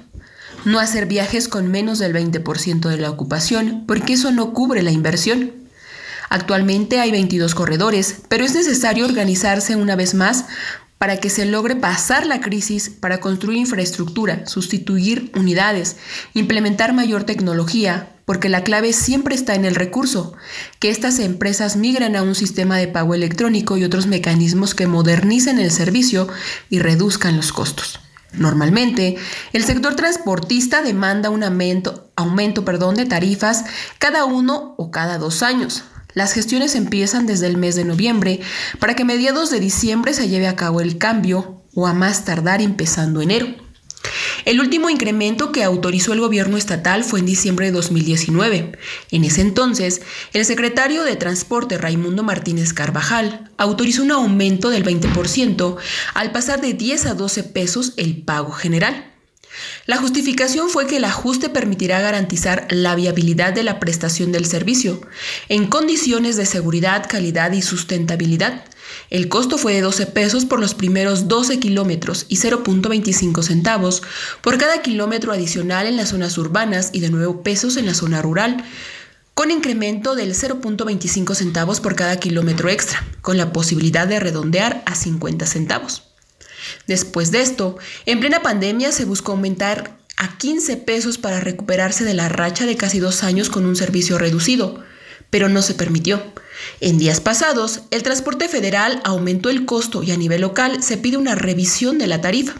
No 0.66 0.78
hacer 0.78 1.06
viajes 1.06 1.48
con 1.48 1.68
menos 1.68 1.98
del 1.98 2.14
20% 2.14 2.88
de 2.88 2.98
la 2.98 3.10
ocupación 3.10 3.84
porque 3.88 4.12
eso 4.12 4.30
no 4.30 4.52
cubre 4.52 4.82
la 4.82 4.92
inversión. 4.92 5.52
Actualmente 6.28 7.00
hay 7.00 7.10
22 7.10 7.56
corredores, 7.56 8.18
pero 8.28 8.44
es 8.44 8.54
necesario 8.54 9.06
organizarse 9.06 9.74
una 9.74 9.96
vez 9.96 10.14
más 10.14 10.44
para 11.00 11.16
que 11.16 11.30
se 11.30 11.46
logre 11.46 11.76
pasar 11.76 12.26
la 12.26 12.42
crisis, 12.42 12.90
para 12.90 13.20
construir 13.20 13.56
infraestructura, 13.56 14.46
sustituir 14.46 15.32
unidades, 15.34 15.96
implementar 16.34 16.92
mayor 16.92 17.24
tecnología, 17.24 18.12
porque 18.26 18.50
la 18.50 18.64
clave 18.64 18.92
siempre 18.92 19.34
está 19.34 19.54
en 19.54 19.64
el 19.64 19.76
recurso, 19.76 20.34
que 20.78 20.90
estas 20.90 21.18
empresas 21.18 21.76
migren 21.76 22.16
a 22.16 22.22
un 22.22 22.34
sistema 22.34 22.76
de 22.76 22.86
pago 22.86 23.14
electrónico 23.14 23.78
y 23.78 23.84
otros 23.84 24.08
mecanismos 24.08 24.74
que 24.74 24.86
modernicen 24.86 25.58
el 25.58 25.70
servicio 25.70 26.28
y 26.68 26.80
reduzcan 26.80 27.34
los 27.34 27.50
costos. 27.50 27.98
Normalmente, 28.34 29.16
el 29.54 29.64
sector 29.64 29.96
transportista 29.96 30.82
demanda 30.82 31.30
un 31.30 31.42
aumento, 31.44 32.10
aumento 32.14 32.62
perdón, 32.62 32.96
de 32.96 33.06
tarifas 33.06 33.64
cada 33.98 34.26
uno 34.26 34.74
o 34.76 34.90
cada 34.90 35.16
dos 35.16 35.42
años, 35.42 35.82
las 36.14 36.32
gestiones 36.32 36.74
empiezan 36.74 37.26
desde 37.26 37.46
el 37.46 37.56
mes 37.56 37.76
de 37.76 37.84
noviembre 37.84 38.40
para 38.78 38.94
que 38.94 39.04
mediados 39.04 39.50
de 39.50 39.60
diciembre 39.60 40.14
se 40.14 40.28
lleve 40.28 40.48
a 40.48 40.56
cabo 40.56 40.80
el 40.80 40.98
cambio 40.98 41.62
o 41.74 41.86
a 41.86 41.94
más 41.94 42.24
tardar 42.24 42.60
empezando 42.60 43.20
enero. 43.20 43.48
El 44.44 44.60
último 44.60 44.88
incremento 44.88 45.52
que 45.52 45.62
autorizó 45.62 46.12
el 46.12 46.20
gobierno 46.20 46.56
estatal 46.56 47.04
fue 47.04 47.20
en 47.20 47.26
diciembre 47.26 47.66
de 47.66 47.72
2019. 47.72 48.78
En 49.10 49.24
ese 49.24 49.42
entonces, 49.42 50.00
el 50.32 50.44
secretario 50.44 51.04
de 51.04 51.16
Transporte 51.16 51.76
Raimundo 51.76 52.22
Martínez 52.22 52.72
Carvajal 52.72 53.50
autorizó 53.58 54.02
un 54.02 54.12
aumento 54.12 54.70
del 54.70 54.84
20% 54.84 55.76
al 56.14 56.32
pasar 56.32 56.60
de 56.60 56.72
10 56.72 57.06
a 57.06 57.14
12 57.14 57.44
pesos 57.44 57.92
el 57.96 58.22
pago 58.22 58.52
general. 58.52 59.09
La 59.86 59.96
justificación 59.96 60.70
fue 60.70 60.86
que 60.86 60.98
el 60.98 61.04
ajuste 61.04 61.48
permitirá 61.48 62.00
garantizar 62.00 62.66
la 62.70 62.94
viabilidad 62.94 63.52
de 63.52 63.64
la 63.64 63.80
prestación 63.80 64.32
del 64.32 64.46
servicio, 64.46 65.00
en 65.48 65.66
condiciones 65.66 66.36
de 66.36 66.46
seguridad, 66.46 67.06
calidad 67.08 67.52
y 67.52 67.62
sustentabilidad. 67.62 68.64
El 69.08 69.28
costo 69.28 69.58
fue 69.58 69.74
de 69.74 69.80
12 69.80 70.06
pesos 70.06 70.44
por 70.44 70.60
los 70.60 70.74
primeros 70.74 71.28
12 71.28 71.58
kilómetros 71.58 72.26
y 72.28 72.36
0.25 72.36 73.42
centavos 73.42 74.02
por 74.40 74.58
cada 74.58 74.82
kilómetro 74.82 75.32
adicional 75.32 75.86
en 75.86 75.96
las 75.96 76.10
zonas 76.10 76.36
urbanas 76.38 76.90
y 76.92 77.00
de 77.00 77.10
9 77.10 77.40
pesos 77.42 77.76
en 77.76 77.86
la 77.86 77.94
zona 77.94 78.22
rural, 78.22 78.64
con 79.34 79.50
incremento 79.50 80.14
del 80.14 80.34
0.25 80.34 81.34
centavos 81.34 81.80
por 81.80 81.96
cada 81.96 82.18
kilómetro 82.18 82.68
extra, 82.68 83.04
con 83.22 83.38
la 83.38 83.52
posibilidad 83.52 84.06
de 84.06 84.20
redondear 84.20 84.82
a 84.86 84.94
50 84.94 85.46
centavos. 85.46 86.09
Después 86.86 87.30
de 87.30 87.40
esto, 87.40 87.76
en 88.06 88.20
plena 88.20 88.42
pandemia 88.42 88.92
se 88.92 89.04
buscó 89.04 89.32
aumentar 89.32 89.98
a 90.16 90.36
15 90.36 90.76
pesos 90.76 91.18
para 91.18 91.40
recuperarse 91.40 92.04
de 92.04 92.14
la 92.14 92.28
racha 92.28 92.66
de 92.66 92.76
casi 92.76 92.98
dos 92.98 93.22
años 93.24 93.48
con 93.48 93.64
un 93.64 93.76
servicio 93.76 94.18
reducido, 94.18 94.84
pero 95.30 95.48
no 95.48 95.62
se 95.62 95.74
permitió. 95.74 96.22
En 96.80 96.98
días 96.98 97.20
pasados, 97.20 97.82
el 97.90 98.02
transporte 98.02 98.48
federal 98.48 99.00
aumentó 99.04 99.48
el 99.48 99.64
costo 99.64 100.02
y 100.02 100.10
a 100.10 100.16
nivel 100.16 100.42
local 100.42 100.82
se 100.82 100.98
pide 100.98 101.16
una 101.16 101.34
revisión 101.34 101.98
de 101.98 102.06
la 102.06 102.20
tarifa. 102.20 102.54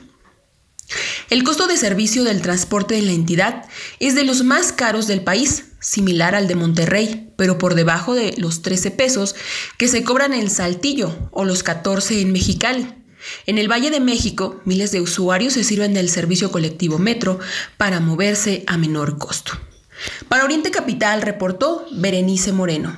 El 1.28 1.44
costo 1.44 1.66
de 1.66 1.76
servicio 1.76 2.24
del 2.24 2.42
transporte 2.42 2.94
de 2.94 3.02
la 3.02 3.12
entidad 3.12 3.64
es 4.00 4.14
de 4.14 4.24
los 4.24 4.42
más 4.42 4.72
caros 4.72 5.06
del 5.06 5.22
país, 5.22 5.66
similar 5.80 6.34
al 6.34 6.48
de 6.48 6.56
Monterrey, 6.56 7.32
pero 7.36 7.58
por 7.58 7.74
debajo 7.74 8.14
de 8.14 8.34
los 8.36 8.62
13 8.62 8.90
pesos 8.90 9.36
que 9.78 9.86
se 9.86 10.02
cobran 10.02 10.32
en 10.32 10.50
Saltillo 10.50 11.14
o 11.30 11.44
los 11.44 11.62
14 11.62 12.20
en 12.20 12.32
Mexicali. 12.32 12.99
En 13.46 13.58
el 13.58 13.70
Valle 13.70 13.90
de 13.90 14.00
México, 14.00 14.60
miles 14.64 14.92
de 14.92 15.00
usuarios 15.00 15.54
se 15.54 15.64
sirven 15.64 15.94
del 15.94 16.08
servicio 16.08 16.50
colectivo 16.50 16.98
Metro 16.98 17.38
para 17.76 18.00
moverse 18.00 18.64
a 18.66 18.76
menor 18.76 19.18
costo. 19.18 19.52
Para 20.28 20.44
Oriente 20.44 20.70
Capital 20.70 21.22
reportó 21.22 21.84
Berenice 21.92 22.52
Moreno. 22.52 22.96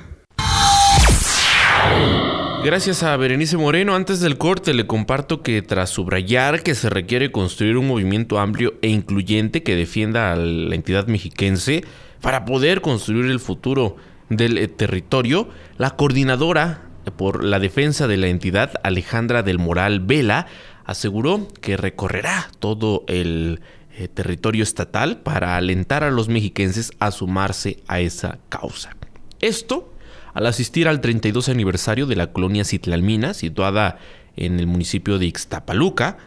Gracias 2.63 3.03
a 3.03 3.17
Berenice 3.17 3.57
Moreno, 3.57 3.93
antes 3.93 4.21
del 4.21 4.37
corte 4.37 4.73
le 4.73 4.87
comparto 4.87 5.41
que 5.41 5.61
tras 5.61 5.89
subrayar 5.89 6.63
que 6.63 6.75
se 6.75 6.89
requiere 6.89 7.29
construir 7.29 7.75
un 7.75 7.87
movimiento 7.87 8.39
amplio 8.39 8.75
e 8.81 8.87
incluyente 8.87 9.63
que 9.63 9.75
defienda 9.75 10.31
a 10.31 10.37
la 10.37 10.73
entidad 10.73 11.07
mexiquense 11.07 11.83
para 12.21 12.45
poder 12.45 12.79
construir 12.79 13.29
el 13.29 13.41
futuro 13.41 13.97
del 14.29 14.57
eh, 14.57 14.69
territorio, 14.69 15.49
la 15.77 15.89
coordinadora 15.97 16.92
por 17.15 17.43
la 17.43 17.59
defensa 17.59 18.07
de 18.07 18.17
la 18.17 18.27
entidad, 18.27 18.73
Alejandra 18.83 19.43
del 19.43 19.59
Moral 19.59 19.99
Vela, 19.99 20.47
aseguró 20.85 21.47
que 21.61 21.77
recorrerá 21.77 22.49
todo 22.59 23.03
el 23.07 23.61
eh, 23.97 24.07
territorio 24.07 24.63
estatal 24.63 25.17
para 25.17 25.57
alentar 25.57 26.03
a 26.03 26.11
los 26.11 26.27
mexiquenses 26.27 26.91
a 26.99 27.11
sumarse 27.11 27.77
a 27.87 27.99
esa 27.99 28.39
causa. 28.49 28.95
Esto 29.39 29.93
al 30.33 30.47
asistir 30.47 30.87
al 30.87 30.99
32 30.99 31.49
aniversario 31.49 32.05
de 32.05 32.15
la 32.15 32.31
colonia 32.31 32.65
Citlalmina, 32.65 33.33
situada 33.33 33.99
en 34.35 34.59
el 34.59 34.67
municipio 34.67 35.19
de 35.19 35.27
Ixtapaluca, 35.27 36.17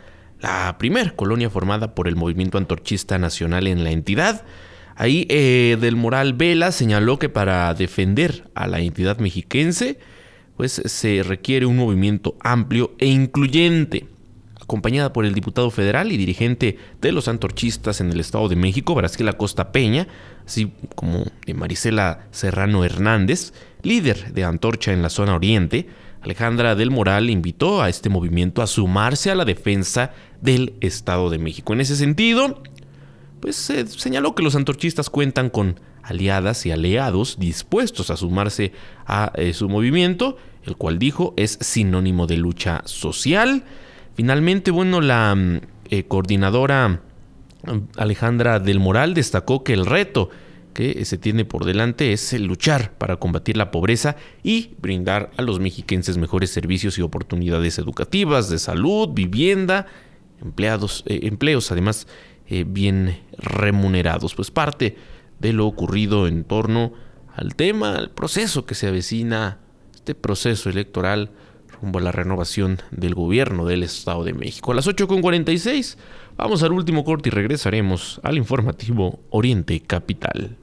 la 0.41 0.77
primer 0.79 1.17
colonia 1.17 1.51
formada 1.51 1.95
por 1.95 2.09
el 2.09 2.15
movimiento 2.15 2.59
antorchista 2.59 3.19
nacional 3.19 3.67
en 3.67 3.83
la 3.83 3.91
entidad. 3.91 4.45
Ahí 4.95 5.27
eh, 5.29 5.77
Del 5.81 5.97
Moral 5.97 6.35
Vela 6.35 6.73
señaló 6.73 7.19
que 7.19 7.29
para 7.29 7.75
defender 7.75 8.49
a 8.55 8.67
la 8.67 8.81
entidad 8.81 9.19
mexiquense, 9.19 9.99
pues 10.57 10.83
se 10.85 11.23
requiere 11.23 11.67
un 11.67 11.77
movimiento 11.77 12.37
amplio 12.41 12.95
e 12.99 13.07
incluyente, 13.07 14.07
acompañada 14.61 15.13
por 15.13 15.25
el 15.25 15.35
diputado 15.35 15.71
federal 15.71 16.11
y 16.11 16.17
dirigente 16.17 16.79
de 17.01 17.13
los 17.13 17.29
antorchistas 17.29 18.01
en 18.01 18.11
el 18.11 18.21
Estado 18.21 18.49
de 18.49 18.57
México, 18.57 18.95
Brasil 18.95 19.31
Costa 19.37 19.71
Peña, 19.71 20.09
así 20.47 20.73
como 20.95 21.25
de 21.45 21.55
Marisela 21.55 22.27
Serrano 22.31 22.85
Hernández, 22.85 23.53
líder 23.83 24.33
de 24.33 24.45
Antorcha 24.45 24.93
en 24.93 25.03
la 25.03 25.11
zona 25.11 25.35
oriente. 25.35 25.89
Alejandra 26.23 26.75
del 26.75 26.91
Moral 26.91 27.31
invitó 27.31 27.83
a 27.83 27.89
este 27.89 28.09
movimiento 28.09 28.61
a 28.61 28.67
sumarse 28.67 29.31
a 29.31 29.37
la 29.37 29.45
defensa 29.45 30.13
del 30.41 30.75
Estado 30.81 31.31
de 31.31 31.39
México. 31.39 31.73
En 31.73 31.81
ese 31.81 31.95
sentido, 31.95 32.63
pues 33.41 33.55
se 33.55 33.87
señaló 33.87 34.35
que 34.35 34.43
los 34.43 34.57
antorchistas 34.57 35.11
cuentan 35.11 35.51
con 35.51 35.79
aliadas 36.07 36.65
y 36.67 36.71
aliados 36.71 37.39
dispuestos 37.39 38.11
a 38.11 38.17
sumarse 38.17 38.73
a 39.07 39.33
eh, 39.35 39.53
su 39.53 39.69
movimiento, 39.69 40.37
el 40.65 40.77
cual 40.77 40.99
dijo 40.99 41.35
es 41.37 41.59
sinónimo 41.61 42.27
de 42.27 42.37
lucha 42.37 42.83
social. 42.85 43.65
Finalmente, 44.15 44.71
bueno, 44.71 45.01
la 45.01 45.35
mm, 45.35 45.61
eh, 45.91 46.05
coordinadora 46.05 46.89
mm, 46.89 47.79
Alejandra 47.97 48.61
del 48.61 48.79
Moral 48.79 49.15
destacó 49.15 49.65
que 49.65 49.73
el 49.73 49.85
reto 49.85 50.31
que 50.75 51.05
se 51.07 51.19
tiene 51.19 51.45
por 51.45 51.65
delante 51.65 52.13
es 52.13 52.39
luchar 52.39 52.93
para 52.99 53.17
combatir 53.17 53.57
la 53.57 53.71
pobreza 53.71 54.17
y 54.43 54.75
brindar 54.79 55.31
a 55.37 55.43
los 55.43 55.59
mexiquenses 55.59 56.19
mejores 56.19 56.51
servicios 56.51 56.99
y 56.99 57.03
oportunidades 57.03 57.79
educativas, 57.79 58.51
de 58.51 58.59
salud, 58.59 59.09
vivienda, 59.13 59.87
empleados, 60.41 61.03
eh, 61.07 61.21
empleos 61.25 61.73
además 61.73 62.07
bien 62.49 63.19
remunerados. 63.39 64.37
Pues 64.37 64.53
parte 64.53 64.97
de 65.39 65.53
lo 65.53 65.67
ocurrido 65.67 66.27
en 66.27 66.45
torno 66.45 66.93
al 67.35 67.55
tema, 67.55 67.97
al 67.97 68.11
proceso 68.11 68.65
que 68.65 68.75
se 68.75 68.89
avecina, 68.89 69.59
este 69.95 70.15
proceso 70.15 70.71
electoral 70.71 71.31
rumbo 71.81 71.99
a 71.99 72.03
la 72.03 72.13
renovación 72.13 72.79
del 72.91 73.15
gobierno 73.15 73.67
del 73.67 73.83
Estado 73.83 74.25
de 74.25 74.33
México. 74.33 74.73
A 74.73 74.75
las 74.75 74.87
8.46 74.87 75.97
vamos 76.37 76.63
al 76.63 76.73
último 76.73 77.05
corte 77.05 77.29
y 77.29 77.33
regresaremos 77.33 78.21
al 78.23 78.39
informativo 78.39 79.21
Oriente 79.31 79.81
Capital. 79.81 80.57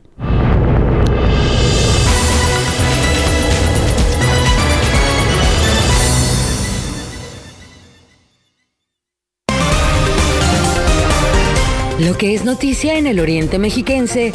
Lo 12.00 12.18
que 12.18 12.34
es 12.34 12.44
noticia 12.44 12.98
en 12.98 13.08
el 13.08 13.20
Oriente 13.20 13.60
Mexiquense, 13.60 14.34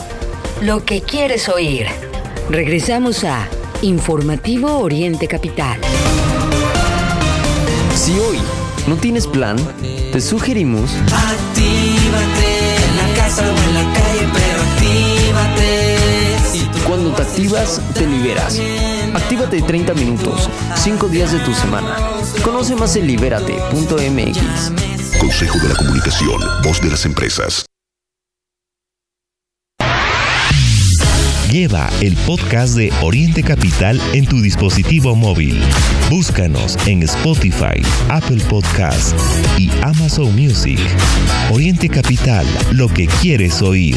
lo 0.61 0.85
que 0.85 1.01
quieres 1.03 1.49
oír. 1.49 1.87
Regresamos 2.51 3.25
a 3.25 3.49
Informativo 3.83 4.79
Oriente 4.79 5.29
Capital. 5.29 5.79
Si 7.95 8.13
hoy 8.19 8.39
no 8.87 8.97
tienes 8.97 9.27
plan, 9.27 9.57
te 10.13 10.21
sugerimos... 10.21 10.91
Actívate 11.13 12.77
en 12.77 12.97
la 12.97 13.15
casa 13.17 13.43
o 13.43 13.57
en 13.57 13.75
la 13.75 13.85
calle, 13.95 14.29
pero 14.33 14.63
actívate. 14.63 15.97
Cuando 16.87 17.13
te 17.13 17.23
activas, 17.23 17.81
te 17.95 18.07
liberas. 18.07 18.61
Actívate 19.15 19.63
30 19.63 19.95
minutos, 19.95 20.49
5 20.75 21.09
días 21.09 21.33
de 21.33 21.39
tu 21.41 21.55
semana. 21.55 21.97
Conoce 22.43 22.75
más 22.75 22.97
en 22.97 23.07
libérate.mx. 23.07 24.39
Consejo 25.19 25.59
de 25.59 25.69
la 25.69 25.75
Comunicación, 25.75 26.41
voz 26.63 26.81
de 26.81 26.91
las 26.91 27.05
empresas. 27.05 27.69
Lleva 31.51 31.89
el 32.03 32.15
podcast 32.27 32.77
de 32.77 32.93
Oriente 33.01 33.43
Capital 33.43 33.99
en 34.13 34.27
tu 34.27 34.43
dispositivo 34.43 35.17
móvil. 35.17 35.59
Búscanos 36.11 36.77
en 36.87 37.03
Spotify, 37.05 37.81
Apple 38.11 38.43
Podcast 38.51 39.17
y 39.57 39.71
Amazon 39.81 40.37
Music. 40.37 40.79
Oriente 41.51 41.89
Capital, 41.89 42.47
lo 42.73 42.89
que 42.89 43.07
quieres 43.07 43.63
oír. 43.63 43.97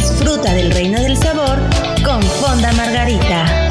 Disfruta 0.00 0.54
del 0.54 0.70
reino 0.70 0.98
del 0.98 1.14
sabor 1.14 1.58
con 2.02 2.22
Fonda 2.22 2.72
Margarita. 2.72 3.68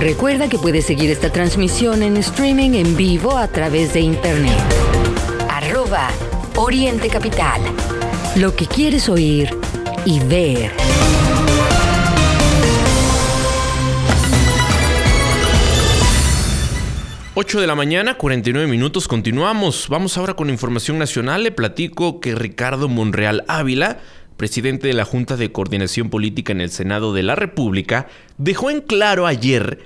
Recuerda 0.00 0.48
que 0.48 0.58
puedes 0.58 0.84
seguir 0.84 1.12
esta 1.12 1.30
transmisión 1.30 2.02
en 2.02 2.16
streaming 2.16 2.72
en 2.72 2.96
vivo 2.96 3.36
a 3.38 3.46
través 3.46 3.92
de 3.92 4.00
internet. 4.00 4.58
Arroba 5.48 6.08
Oriente 6.56 7.08
Capital. 7.08 7.60
Lo 8.34 8.56
que 8.56 8.66
quieres 8.66 9.08
oír 9.08 9.56
y 10.04 10.18
ver. 10.18 10.72
Ocho 17.44 17.60
de 17.60 17.66
la 17.66 17.74
mañana, 17.74 18.16
49 18.16 18.68
minutos, 18.68 19.08
continuamos. 19.08 19.88
Vamos 19.88 20.16
ahora 20.16 20.34
con 20.34 20.48
información 20.48 20.96
nacional. 20.96 21.42
Le 21.42 21.50
platico 21.50 22.20
que 22.20 22.36
Ricardo 22.36 22.88
Monreal 22.88 23.42
Ávila, 23.48 23.98
presidente 24.36 24.86
de 24.86 24.92
la 24.92 25.04
Junta 25.04 25.36
de 25.36 25.50
Coordinación 25.50 26.08
Política 26.08 26.52
en 26.52 26.60
el 26.60 26.70
Senado 26.70 27.12
de 27.12 27.24
la 27.24 27.34
República, 27.34 28.06
dejó 28.38 28.70
en 28.70 28.80
claro 28.80 29.26
ayer 29.26 29.80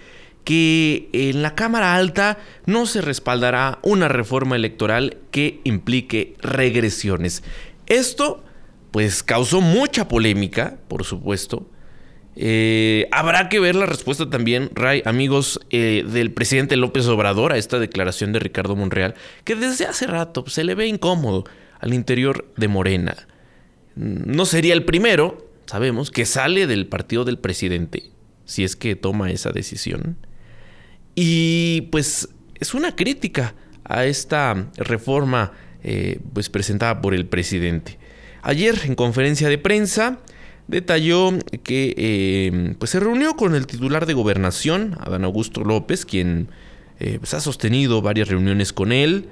que 0.45 1.09
en 1.15 1.41
la 1.41 1.55
Cámara 1.55 1.95
Alta 1.95 2.37
no 2.67 2.85
se 2.85 3.01
respaldará 3.01 3.79
una 3.83 4.09
reforma 4.09 4.55
electoral 4.55 5.17
que 5.31 5.63
implique 5.65 6.35
regresiones. 6.43 7.43
Esto, 7.87 8.45
pues, 8.91 9.23
causó 9.23 9.63
mucha 9.63 10.09
polémica, 10.09 10.77
por 10.89 11.05
supuesto. 11.05 11.67
Eh, 12.39 13.09
habrá 13.12 13.49
que 13.49 13.59
ver 13.59 13.74
la 13.74 13.87
respuesta 13.87 14.28
también, 14.28 14.70
Ray, 14.74 15.03
amigos, 15.07 15.59
eh, 15.70 16.05
del 16.07 16.32
presidente 16.32 16.76
López 16.76 17.07
Obrador 17.07 17.53
a 17.53 17.57
esta 17.57 17.78
declaración 17.78 18.32
de 18.32 18.41
Ricardo 18.41 18.76
Monreal, 18.76 19.14
que 19.45 19.55
desde 19.55 19.87
hace 19.87 20.07
rato 20.07 20.45
se 20.47 20.62
le 20.62 20.74
ve 20.74 20.87
incómodo 20.87 21.45
al 21.80 21.95
interior 21.95 22.53
de 22.57 22.68
Morena. 22.68 23.16
No 23.95 24.45
sería 24.45 24.74
el 24.74 24.84
primero, 24.84 25.51
sabemos, 25.64 26.11
que 26.11 26.26
sale 26.26 26.66
del 26.66 26.87
partido 26.87 27.24
del 27.24 27.39
presidente, 27.39 28.11
si 28.45 28.64
es 28.64 28.76
que 28.76 28.97
toma 28.97 29.30
esa 29.30 29.51
decisión. 29.51 30.18
Y 31.14 31.89
pues 31.91 32.28
es 32.55 32.74
una 32.74 32.95
crítica 32.95 33.55
a 33.84 34.05
esta 34.05 34.70
reforma 34.76 35.53
eh, 35.82 36.20
pues 36.34 36.51
presentada 36.51 37.01
por 37.01 37.14
el 37.14 37.26
presidente. 37.26 37.99
Ayer 38.43 38.78
en 38.84 38.95
conferencia 38.95 39.49
de 39.49 39.57
prensa 39.57 40.18
detalló 40.69 41.33
que 41.62 41.95
eh, 41.97 42.75
pues 42.79 42.91
se 42.91 43.01
reunió 43.01 43.35
con 43.35 43.55
el 43.55 43.67
titular 43.67 44.07
de 44.07 44.14
gobernación, 44.14 44.97
Adán 45.01 45.25
Augusto 45.25 45.62
López, 45.62 46.05
quien 46.05 46.49
eh, 46.99 47.19
pues 47.19 47.35
ha 47.35 47.41
sostenido 47.41 48.03
varias 48.03 48.29
reuniones 48.29 48.73
con 48.73 48.93
él. 48.93 49.29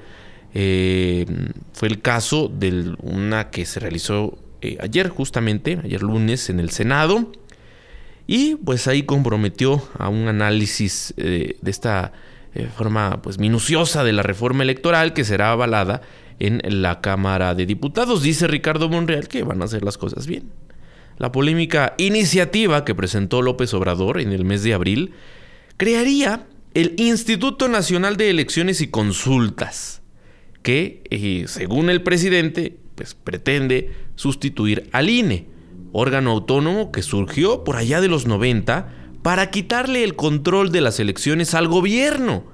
Eh, 0.54 1.26
fue 1.72 1.88
el 1.88 2.00
caso 2.00 2.48
de 2.48 2.94
una 3.00 3.50
que 3.50 3.64
se 3.66 3.80
realizó 3.80 4.38
eh, 4.60 4.76
ayer, 4.80 5.08
justamente, 5.08 5.80
ayer 5.82 6.02
lunes, 6.02 6.50
en 6.50 6.60
el 6.60 6.70
Senado. 6.70 7.32
Y 8.26 8.56
pues 8.56 8.86
ahí 8.88 9.02
comprometió 9.02 9.86
a 9.98 10.08
un 10.08 10.28
análisis 10.28 11.12
de 11.16 11.58
esta 11.66 12.12
forma 12.74 13.20
pues 13.20 13.38
minuciosa 13.38 14.02
de 14.02 14.14
la 14.14 14.22
reforma 14.22 14.62
electoral 14.62 15.12
que 15.12 15.24
será 15.24 15.52
avalada 15.52 16.00
en 16.38 16.62
la 16.80 17.02
Cámara 17.02 17.54
de 17.54 17.66
Diputados. 17.66 18.22
Dice 18.22 18.46
Ricardo 18.46 18.88
Monreal 18.88 19.28
que 19.28 19.42
van 19.42 19.60
a 19.60 19.66
hacer 19.66 19.84
las 19.84 19.98
cosas 19.98 20.26
bien. 20.26 20.44
La 21.18 21.32
polémica 21.32 21.94
iniciativa 21.98 22.84
que 22.84 22.94
presentó 22.94 23.42
López 23.42 23.72
Obrador 23.74 24.20
en 24.20 24.32
el 24.32 24.44
mes 24.44 24.62
de 24.62 24.74
abril 24.74 25.12
crearía 25.76 26.46
el 26.74 26.94
Instituto 26.98 27.68
Nacional 27.68 28.16
de 28.16 28.30
Elecciones 28.30 28.80
y 28.80 28.88
Consultas, 28.88 30.02
que, 30.62 31.02
eh, 31.10 31.44
según 31.46 31.88
el 31.88 32.02
presidente, 32.02 32.76
pues 32.96 33.14
pretende 33.14 33.92
sustituir 34.16 34.88
al 34.92 35.08
INE, 35.08 35.46
órgano 35.92 36.32
autónomo 36.32 36.90
que 36.90 37.02
surgió 37.02 37.62
por 37.62 37.76
allá 37.76 38.00
de 38.00 38.08
los 38.08 38.26
90 38.26 38.92
para 39.22 39.50
quitarle 39.50 40.02
el 40.02 40.16
control 40.16 40.72
de 40.72 40.80
las 40.80 40.98
elecciones 40.98 41.54
al 41.54 41.68
gobierno, 41.68 42.44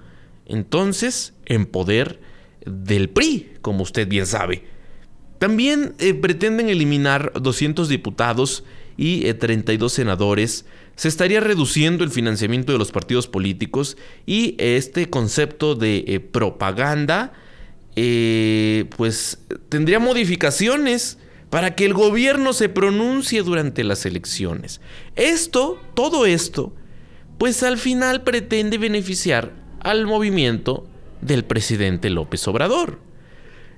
entonces 0.46 1.34
en 1.46 1.64
poder 1.66 2.20
del 2.66 3.08
PRI, 3.08 3.52
como 3.62 3.82
usted 3.82 4.06
bien 4.06 4.26
sabe. 4.26 4.64
También 5.40 5.94
eh, 5.98 6.12
pretenden 6.12 6.68
eliminar 6.68 7.32
200 7.32 7.88
diputados 7.88 8.62
y 8.98 9.32
32 9.32 9.90
eh, 9.90 9.96
senadores. 9.96 10.66
Se 10.96 11.08
estaría 11.08 11.40
reduciendo 11.40 12.04
el 12.04 12.10
financiamiento 12.10 12.72
de 12.72 12.78
los 12.78 12.92
partidos 12.92 13.26
políticos 13.26 13.96
y 14.26 14.54
este 14.58 15.08
concepto 15.08 15.76
de 15.76 16.04
eh, 16.06 16.20
propaganda 16.20 17.32
pues 18.96 19.38
tendría 19.68 19.98
modificaciones 19.98 21.18
para 21.48 21.74
que 21.74 21.86
el 21.86 21.94
gobierno 21.94 22.52
se 22.52 22.68
pronuncie 22.68 23.42
durante 23.42 23.82
las 23.82 24.06
elecciones. 24.06 24.80
Esto, 25.16 25.80
todo 25.94 26.24
esto, 26.24 26.72
pues 27.38 27.62
al 27.62 27.78
final 27.78 28.22
pretende 28.22 28.78
beneficiar 28.78 29.52
al 29.80 30.06
movimiento 30.06 30.86
del 31.20 31.44
presidente 31.44 32.10
López 32.10 32.46
Obrador. 32.46 33.09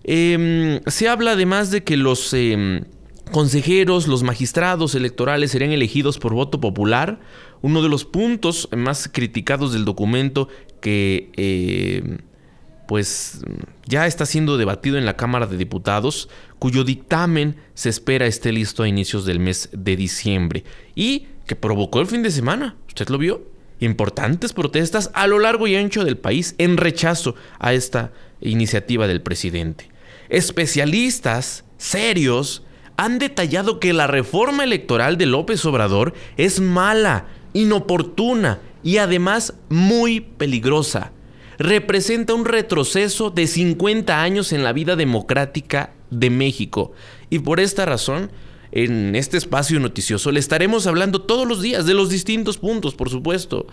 Em, 0.05 0.81
se 0.87 1.09
habla 1.09 1.33
además 1.33 1.71
de 1.71 1.85
que 1.85 1.97
los 1.97 2.33
em, 2.35 2.85
consejeros, 3.31 4.09
los 4.09 4.23
magistrados 4.23 4.95
electorales 4.95 5.51
serían 5.51 5.73
elegidos 5.73 6.19
por 6.19 6.35
voto 6.35 6.61
popular. 6.61 7.21
Uno 7.63 7.83
de 7.83 7.89
los 7.89 8.05
puntos 8.05 8.69
más 8.77 9.09
criticados 9.09 9.73
del 9.73 9.85
documento 9.85 10.49
que 10.81 11.31
em, 11.37 12.19
pues 12.87 13.41
ya 13.87 14.07
está 14.07 14.27
siendo 14.27 14.59
debatido 14.59 14.99
en 14.99 15.07
la 15.07 15.17
Cámara 15.17 15.47
de 15.47 15.57
Diputados, 15.57 16.29
cuyo 16.59 16.85
dictamen 16.85 17.57
se 17.75 17.89
espera 17.89 18.27
esté 18.27 18.53
listo 18.53 18.83
a 18.83 18.89
inicios 18.89 19.25
del 19.25 19.41
mes 19.41 19.71
de 19.73 19.97
diciembre 19.97 20.65
y 20.95 21.27
que 21.47 21.57
provocó 21.57 22.01
el 22.01 22.07
fin 22.07 22.23
de 22.23 22.31
semana. 22.31 22.77
¿Usted 22.89 23.09
lo 23.09 23.19
vio? 23.19 23.43
Importantes 23.81 24.53
protestas 24.53 25.11
a 25.15 25.27
lo 25.27 25.39
largo 25.39 25.67
y 25.67 25.77
ancho 25.77 26.05
del 26.05 26.19
país 26.19 26.55
en 26.59 26.77
rechazo 26.77 27.35
a 27.59 27.73
esta 27.73 28.13
iniciativa 28.41 29.07
del 29.07 29.23
presidente. 29.23 29.92
Especialistas 30.33 31.67
serios 31.77 32.63
han 32.97 33.19
detallado 33.19 33.79
que 33.79 33.93
la 33.93 34.07
reforma 34.07 34.65
electoral 34.65 35.19
de 35.19 35.27
López 35.27 35.63
Obrador 35.67 36.15
es 36.39 36.59
mala, 36.59 37.27
inoportuna 37.53 38.59
y 38.83 38.97
además 38.97 39.53
muy 39.69 40.21
peligrosa. 40.21 41.13
Representa 41.59 42.33
un 42.33 42.47
retroceso 42.47 43.29
de 43.29 43.47
50 43.47 44.23
años 44.23 44.55
en 44.55 44.65
la 44.65 44.73
vida 44.73 44.97
democrática 44.97 45.93
de 46.09 46.31
México. 46.31 46.93
Y 47.29 47.41
por 47.41 47.61
esta 47.61 47.85
razón, 47.85 48.31
en 48.71 49.15
este 49.15 49.37
espacio 49.37 49.81
noticioso 49.81 50.33
le 50.33 50.41
estaremos 50.41 50.87
hablando 50.87 51.21
todos 51.21 51.47
los 51.47 51.61
días 51.61 51.85
de 51.85 51.93
los 51.93 52.09
distintos 52.09 52.57
puntos, 52.57 52.95
por 52.95 53.11
supuesto. 53.11 53.67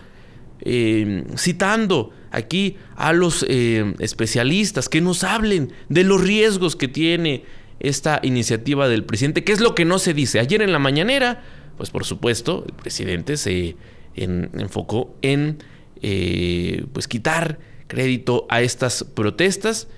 Eh, 0.60 1.24
citando 1.38 2.10
aquí 2.30 2.76
a 2.96 3.12
los 3.12 3.44
eh, 3.48 3.94
especialistas 3.98 4.88
que 4.88 5.00
nos 5.00 5.24
hablen 5.24 5.72
de 5.88 6.04
los 6.04 6.20
riesgos 6.20 6.76
que 6.76 6.88
tiene 6.88 7.44
esta 7.80 8.20
iniciativa 8.22 8.88
del 8.88 9.04
presidente, 9.04 9.44
que 9.44 9.52
es 9.52 9.60
lo 9.60 9.74
que 9.74 9.84
no 9.84 9.98
se 9.98 10.14
dice. 10.14 10.38
Ayer 10.38 10.62
en 10.62 10.72
la 10.72 10.78
mañanera, 10.78 11.42
pues 11.76 11.90
por 11.90 12.04
supuesto, 12.04 12.64
el 12.66 12.74
presidente 12.74 13.36
se 13.36 13.76
enfocó 14.14 15.16
en 15.22 15.58
eh, 16.02 16.84
pues 16.92 17.08
quitar 17.08 17.58
crédito 17.86 18.46
a 18.48 18.60
estas 18.60 19.04
protestas 19.04 19.88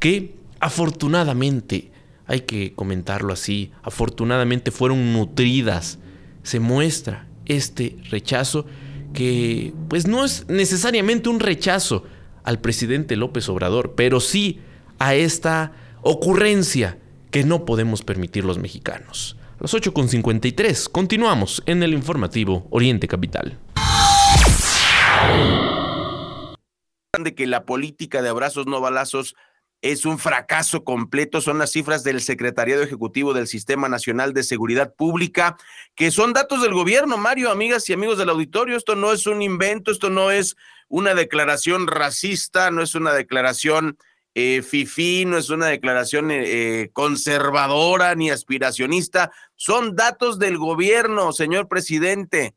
que 0.00 0.34
afortunadamente, 0.60 1.90
hay 2.26 2.40
que 2.40 2.72
comentarlo 2.74 3.32
así, 3.32 3.70
afortunadamente 3.82 4.70
fueron 4.70 5.12
nutridas. 5.12 5.98
Se 6.42 6.58
muestra 6.58 7.26
este 7.44 7.96
rechazo 8.10 8.66
que 9.12 9.72
pues 9.88 10.06
no 10.06 10.24
es 10.24 10.48
necesariamente 10.48 11.28
un 11.28 11.40
rechazo 11.40 12.04
al 12.44 12.60
presidente 12.60 13.16
López 13.16 13.48
Obrador, 13.48 13.94
pero 13.96 14.20
sí 14.20 14.60
a 14.98 15.14
esta 15.14 15.72
ocurrencia 16.02 16.98
que 17.30 17.44
no 17.44 17.64
podemos 17.64 18.02
permitir 18.02 18.44
los 18.44 18.58
mexicanos. 18.58 19.36
Los 19.58 19.74
8.53, 19.74 20.90
continuamos 20.90 21.62
en 21.66 21.82
el 21.82 21.92
informativo 21.92 22.66
Oriente 22.70 23.08
Capital. 23.08 23.58
De 27.18 27.34
que 27.34 27.46
la 27.46 27.64
política 27.64 28.20
de 28.22 28.28
abrazos 28.28 28.66
no 28.66 28.80
balazos 28.80 29.34
es 29.82 30.04
un 30.04 30.18
fracaso 30.18 30.84
completo, 30.84 31.40
son 31.40 31.58
las 31.58 31.72
cifras 31.72 32.02
del 32.02 32.20
Secretariado 32.20 32.82
Ejecutivo 32.82 33.34
del 33.34 33.46
Sistema 33.46 33.88
Nacional 33.88 34.32
de 34.32 34.42
Seguridad 34.42 34.94
Pública, 34.94 35.56
que 35.94 36.10
son 36.10 36.32
datos 36.32 36.62
del 36.62 36.72
gobierno, 36.72 37.16
Mario, 37.18 37.50
amigas 37.50 37.88
y 37.88 37.92
amigos 37.92 38.18
del 38.18 38.30
auditorio, 38.30 38.76
esto 38.76 38.96
no 38.96 39.12
es 39.12 39.26
un 39.26 39.42
invento, 39.42 39.90
esto 39.90 40.10
no 40.10 40.30
es 40.30 40.56
una 40.88 41.14
declaración 41.14 41.86
racista, 41.86 42.70
no 42.70 42.82
es 42.82 42.94
una 42.94 43.12
declaración 43.12 43.98
eh, 44.34 44.62
fifí, 44.62 45.24
no 45.24 45.38
es 45.38 45.50
una 45.50 45.66
declaración 45.66 46.30
eh, 46.30 46.42
eh, 46.82 46.90
conservadora 46.92 48.14
ni 48.14 48.30
aspiracionista, 48.30 49.30
son 49.54 49.96
datos 49.96 50.38
del 50.38 50.58
gobierno, 50.58 51.32
señor 51.32 51.68
presidente. 51.68 52.54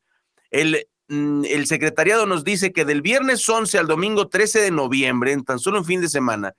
El, 0.51 0.88
mm, 1.07 1.45
el 1.45 1.67
secretariado 1.67 2.26
nos 2.26 2.43
dice 2.43 2.74
que 2.74 2.86
del 2.86 3.01
viernes 3.01 3.47
11 3.47 3.78
al 3.78 3.88
domingo 3.88 4.28
13 4.28 4.61
de 4.61 4.72
noviembre, 4.72 5.32
en 5.32 5.43
tan 5.43 5.59
solo 5.59 5.80
un 5.80 5.86
fin 5.86 6.01
de 6.01 6.09
semana, 6.09 6.53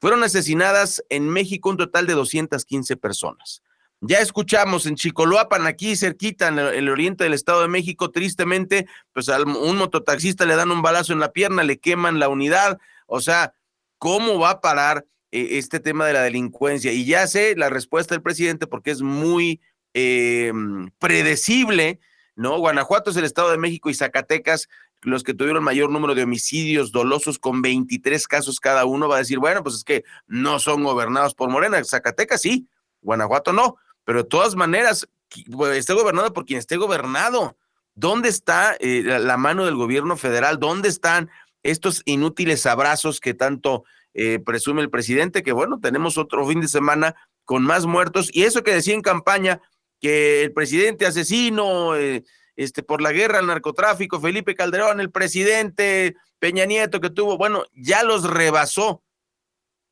fueron 0.00 0.22
asesinadas 0.24 1.04
en 1.08 1.28
México 1.28 1.68
un 1.68 1.76
total 1.76 2.06
de 2.06 2.14
215 2.14 2.96
personas. 2.96 3.62
Ya 4.02 4.20
escuchamos 4.20 4.86
en 4.86 4.96
Chicoloapan, 4.96 5.66
aquí 5.66 5.94
cerquita, 5.94 6.48
en 6.48 6.58
el, 6.58 6.88
oriente 6.88 7.24
del 7.24 7.34
Estado 7.34 7.60
de 7.60 7.68
México, 7.68 8.10
tristemente, 8.10 8.86
pues 9.12 9.28
a 9.28 9.42
un 9.42 9.76
mototaxista 9.76 10.46
le 10.46 10.56
dan 10.56 10.70
un 10.70 10.80
balazo 10.80 11.12
en 11.12 11.20
la 11.20 11.32
pierna, 11.32 11.64
le 11.64 11.78
queman 11.78 12.18
la 12.18 12.30
unidad. 12.30 12.78
O 13.06 13.20
sea, 13.20 13.52
¿cómo 13.98 14.38
va 14.38 14.50
a 14.50 14.60
parar 14.62 15.04
eh, 15.32 15.48
este 15.52 15.80
tema 15.80 16.06
de 16.06 16.14
la 16.14 16.22
delincuencia? 16.22 16.92
Y 16.92 17.04
ya 17.04 17.26
sé 17.26 17.54
la 17.56 17.68
respuesta 17.68 18.14
del 18.14 18.22
presidente 18.22 18.66
porque 18.66 18.90
es 18.90 19.02
muy 19.02 19.60
eh, 19.92 20.50
predecible, 20.98 22.00
¿no? 22.36 22.58
Guanajuato 22.58 23.10
es 23.10 23.16
el 23.18 23.24
Estado 23.24 23.50
de 23.50 23.58
México 23.58 23.90
y 23.90 23.94
Zacatecas 23.94 24.70
los 25.02 25.22
que 25.22 25.34
tuvieron 25.34 25.64
mayor 25.64 25.90
número 25.90 26.14
de 26.14 26.24
homicidios 26.24 26.92
dolosos 26.92 27.38
con 27.38 27.62
23 27.62 28.26
casos 28.26 28.60
cada 28.60 28.84
uno, 28.84 29.08
va 29.08 29.16
a 29.16 29.20
decir, 29.20 29.38
bueno, 29.38 29.62
pues 29.62 29.76
es 29.76 29.84
que 29.84 30.04
no 30.26 30.58
son 30.58 30.82
gobernados 30.82 31.34
por 31.34 31.48
Morena. 31.50 31.82
Zacatecas 31.84 32.42
sí, 32.42 32.68
Guanajuato 33.00 33.52
no, 33.52 33.76
pero 34.04 34.22
de 34.22 34.28
todas 34.28 34.56
maneras, 34.56 35.08
pues, 35.50 35.78
esté 35.78 35.94
gobernado 35.94 36.32
por 36.32 36.44
quien 36.44 36.58
esté 36.58 36.76
gobernado. 36.76 37.56
¿Dónde 37.94 38.28
está 38.28 38.76
eh, 38.80 39.02
la 39.04 39.36
mano 39.36 39.64
del 39.64 39.76
gobierno 39.76 40.16
federal? 40.16 40.58
¿Dónde 40.58 40.88
están 40.88 41.30
estos 41.62 42.02
inútiles 42.04 42.66
abrazos 42.66 43.20
que 43.20 43.34
tanto 43.34 43.84
eh, 44.14 44.38
presume 44.38 44.82
el 44.82 44.90
presidente? 44.90 45.42
Que 45.42 45.52
bueno, 45.52 45.80
tenemos 45.80 46.18
otro 46.18 46.46
fin 46.46 46.60
de 46.60 46.68
semana 46.68 47.14
con 47.44 47.62
más 47.62 47.86
muertos. 47.86 48.30
Y 48.32 48.44
eso 48.44 48.62
que 48.62 48.74
decía 48.74 48.94
en 48.94 49.02
campaña, 49.02 49.60
que 50.00 50.42
el 50.42 50.52
presidente 50.52 51.06
asesino, 51.06 51.94
eh, 51.94 52.24
este, 52.56 52.82
por 52.82 53.02
la 53.02 53.12
guerra 53.12 53.38
al 53.38 53.46
narcotráfico, 53.46 54.20
Felipe 54.20 54.54
Calderón, 54.54 55.00
el 55.00 55.10
presidente 55.10 56.16
Peña 56.38 56.64
Nieto 56.64 57.00
que 57.00 57.10
tuvo, 57.10 57.36
bueno, 57.36 57.64
ya 57.72 58.02
los 58.02 58.28
rebasó 58.28 59.02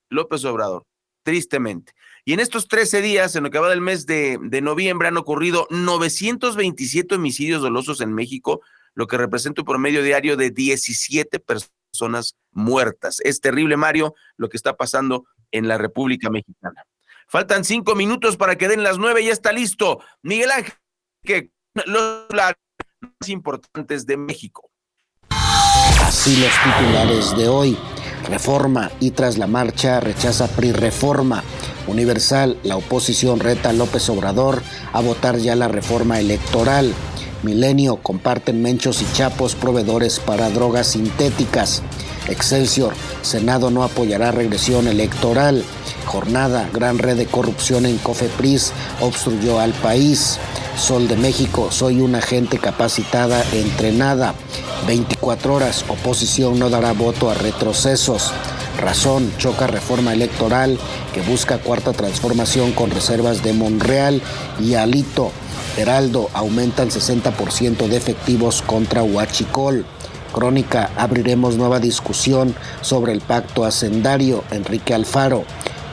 López 0.09 0.45
Obrador, 0.45 0.85
tristemente. 1.23 1.93
Y 2.25 2.33
en 2.35 2.41
estos 2.41 2.69
13 2.69 3.01
días, 3.01 3.37
en 3.37 3.45
lo 3.45 3.51
que 3.51 3.59
va 3.59 3.71
del 3.71 3.81
mes 3.81 4.07
de, 4.07 4.39
de 4.41 4.61
noviembre, 4.61 5.09
han 5.09 5.17
ocurrido 5.17 5.67
927 5.71 7.15
homicidios 7.15 7.63
dolosos 7.63 8.01
en 8.01 8.13
México, 8.13 8.61
lo 8.95 9.07
que 9.07 9.17
representa 9.17 9.63
un 9.63 9.67
promedio 9.67 10.03
diario 10.03 10.37
de 10.37 10.51
17 10.51 11.41
personas 11.41 12.37
muertas. 12.53 13.21
Es 13.25 13.41
terrible, 13.41 13.77
Mario, 13.77 14.15
lo 14.37 14.49
que 14.49 14.57
está 14.57 14.77
pasando 14.77 15.25
en 15.53 15.69
la 15.69 15.79
República 15.79 16.31
Mexicana. 16.31 16.85
Faltan 17.29 17.65
cinco 17.65 17.95
minutos 17.95 18.37
para 18.37 18.57
que 18.57 18.69
den 18.69 18.83
las 18.83 18.99
nueve, 18.99 19.25
ya 19.25 19.33
está 19.33 19.53
listo. 19.53 20.01
Miguel 20.23 20.51
Ángel, 20.51 20.75
que 21.23 21.51
los 21.87 22.26
más 22.31 23.29
importantes 23.29 24.07
de 24.07 24.16
México. 24.16 24.70
Así 26.03 26.37
los 26.37 26.53
titulares 26.64 27.37
de 27.37 27.49
hoy. 27.49 27.79
Reforma 28.29 28.91
y 29.01 29.12
tras 29.12 29.39
la 29.39 29.47
marcha 29.47 30.01
rechaza 30.01 30.49
PRI 30.49 30.72
reforma. 30.72 31.43
Universal, 31.87 32.59
la 32.62 32.76
oposición 32.76 33.41
reta 33.41 33.70
a 33.70 33.72
López 33.72 34.09
Obrador 34.11 34.62
a 34.93 35.01
votar 35.01 35.39
ya 35.39 35.55
la 35.57 35.68
reforma 35.68 36.20
electoral. 36.20 36.93
Milenio, 37.43 37.97
comparten 37.97 38.61
menchos 38.62 39.01
y 39.01 39.12
chapos 39.12 39.55
proveedores 39.55 40.18
para 40.18 40.51
drogas 40.51 40.89
sintéticas. 40.89 41.83
Excelsior, 42.29 42.95
Senado 43.22 43.70
no 43.70 43.83
apoyará 43.83 44.31
regresión 44.31 44.87
electoral. 44.89 45.64
Jornada, 46.07 46.68
gran 46.72 46.99
red 46.99 47.16
de 47.16 47.26
corrupción 47.26 47.87
en 47.87 47.99
Cofepris 47.99 48.72
obstruyó 49.01 49.61
al 49.61 49.72
país. 49.72 50.39
Sol 50.76 51.09
de 51.09 51.16
México, 51.16 51.68
soy 51.70 52.01
una 52.01 52.20
gente 52.20 52.59
capacitada, 52.59 53.43
entrenada. 53.53 54.35
24 54.87 55.55
horas, 55.55 55.85
oposición 55.89 56.59
no 56.59 56.70
dará 56.70 56.93
voto 56.93 57.31
a 57.31 57.35
retrocesos. 57.35 58.33
Razón, 58.79 59.33
choca 59.39 59.66
reforma 59.66 60.12
electoral 60.12 60.79
que 61.12 61.20
busca 61.22 61.59
cuarta 61.59 61.93
transformación 61.93 62.72
con 62.72 62.91
reservas 62.91 63.43
de 63.43 63.53
Monreal 63.53 64.22
y 64.61 64.74
Alito. 64.74 65.33
Heraldo, 65.76 66.31
aumenta 66.33 66.85
el 66.85 66.91
60% 66.91 67.89
de 67.89 67.97
efectivos 67.97 68.62
contra 68.62 69.03
Huachicol. 69.03 69.85
Crónica, 70.33 70.91
abriremos 70.97 71.57
nueva 71.57 71.81
discusión 71.81 72.55
sobre 72.81 73.12
el 73.12 73.20
pacto 73.20 73.64
hacendario. 73.64 74.45
Enrique 74.51 74.95
Alfaro. 74.95 75.45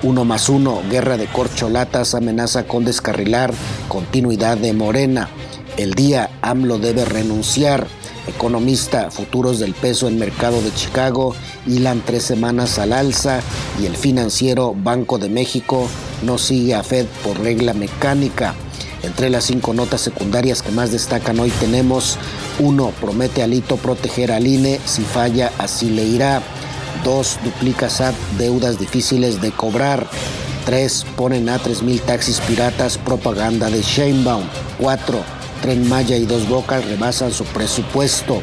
Uno 0.03 0.25
más 0.25 0.49
uno, 0.49 0.81
guerra 0.89 1.17
de 1.17 1.25
corcholatas 1.25 2.13
amenaza 2.13 2.67
con 2.67 2.85
descarrilar 2.85 3.53
continuidad 3.87 4.57
de 4.57 4.73
Morena. 4.73 5.29
El 5.77 5.93
día 5.93 6.29
AMLO 6.41 6.77
debe 6.77 7.05
renunciar. 7.05 7.87
Economista, 8.27 9.11
futuros 9.11 9.59
del 9.59 9.73
peso 9.73 10.07
en 10.07 10.17
mercado 10.17 10.61
de 10.61 10.73
Chicago 10.73 11.35
hilan 11.67 12.01
tres 12.05 12.23
semanas 12.23 12.79
al 12.79 12.91
alza 12.91 13.39
y 13.79 13.85
el 13.85 13.95
financiero 13.95 14.73
Banco 14.75 15.19
de 15.19 15.29
México 15.29 15.87
no 16.23 16.37
sigue 16.37 16.73
a 16.73 16.83
Fed 16.83 17.05
por 17.23 17.39
regla 17.39 17.73
mecánica. 17.73 18.55
Entre 19.03 19.29
las 19.29 19.43
cinco 19.43 19.73
notas 19.73 20.01
secundarias 20.01 20.63
que 20.63 20.71
más 20.71 20.91
destacan 20.91 21.39
hoy 21.39 21.51
tenemos 21.59 22.17
1. 22.59 22.93
Promete 23.01 23.43
Alito 23.43 23.77
proteger 23.77 24.31
al 24.31 24.47
INE, 24.47 24.79
si 24.85 25.01
falla 25.01 25.51
así 25.57 25.89
le 25.89 26.03
irá. 26.03 26.41
2. 27.03 27.39
Duplica 27.43 27.89
SAT 27.89 28.15
deudas 28.37 28.79
difíciles 28.79 29.41
de 29.41 29.51
cobrar. 29.51 30.07
3. 30.65 31.05
Ponen 31.15 31.49
a 31.49 31.59
3.000 31.59 32.01
taxis 32.01 32.39
piratas 32.41 32.97
propaganda 32.97 33.69
de 33.69 33.81
Sheinbaum. 33.81 34.45
4. 34.79 35.23
Tren 35.61 35.87
Maya 35.87 36.17
y 36.17 36.25
Dos 36.25 36.47
Bocas 36.47 36.85
rebasan 36.85 37.31
su 37.31 37.43
presupuesto. 37.45 38.41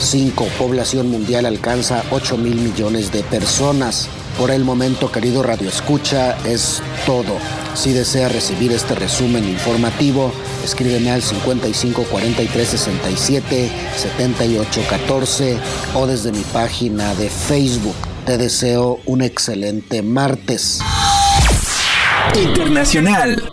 5. 0.00 0.46
Población 0.58 1.10
mundial 1.10 1.46
alcanza 1.46 2.02
8 2.10 2.36
mil 2.36 2.56
millones 2.56 3.12
de 3.12 3.22
personas. 3.22 4.08
Por 4.38 4.50
el 4.50 4.64
momento, 4.64 5.12
querido 5.12 5.42
Radio 5.42 5.68
Escucha, 5.68 6.36
es 6.46 6.82
todo. 7.04 7.36
Si 7.74 7.92
desea 7.92 8.28
recibir 8.28 8.72
este 8.72 8.94
resumen 8.94 9.44
informativo, 9.48 10.32
escríbeme 10.64 11.10
al 11.10 11.22
55 11.22 12.04
43 12.04 12.68
67 12.68 13.70
78 13.96 14.80
14 14.88 15.58
o 15.94 16.06
desde 16.06 16.32
mi 16.32 16.42
página 16.52 17.14
de 17.14 17.28
Facebook. 17.28 17.96
Te 18.26 18.38
deseo 18.38 19.00
un 19.06 19.22
excelente 19.22 20.02
martes. 20.02 20.80
Internacional. 22.34 23.52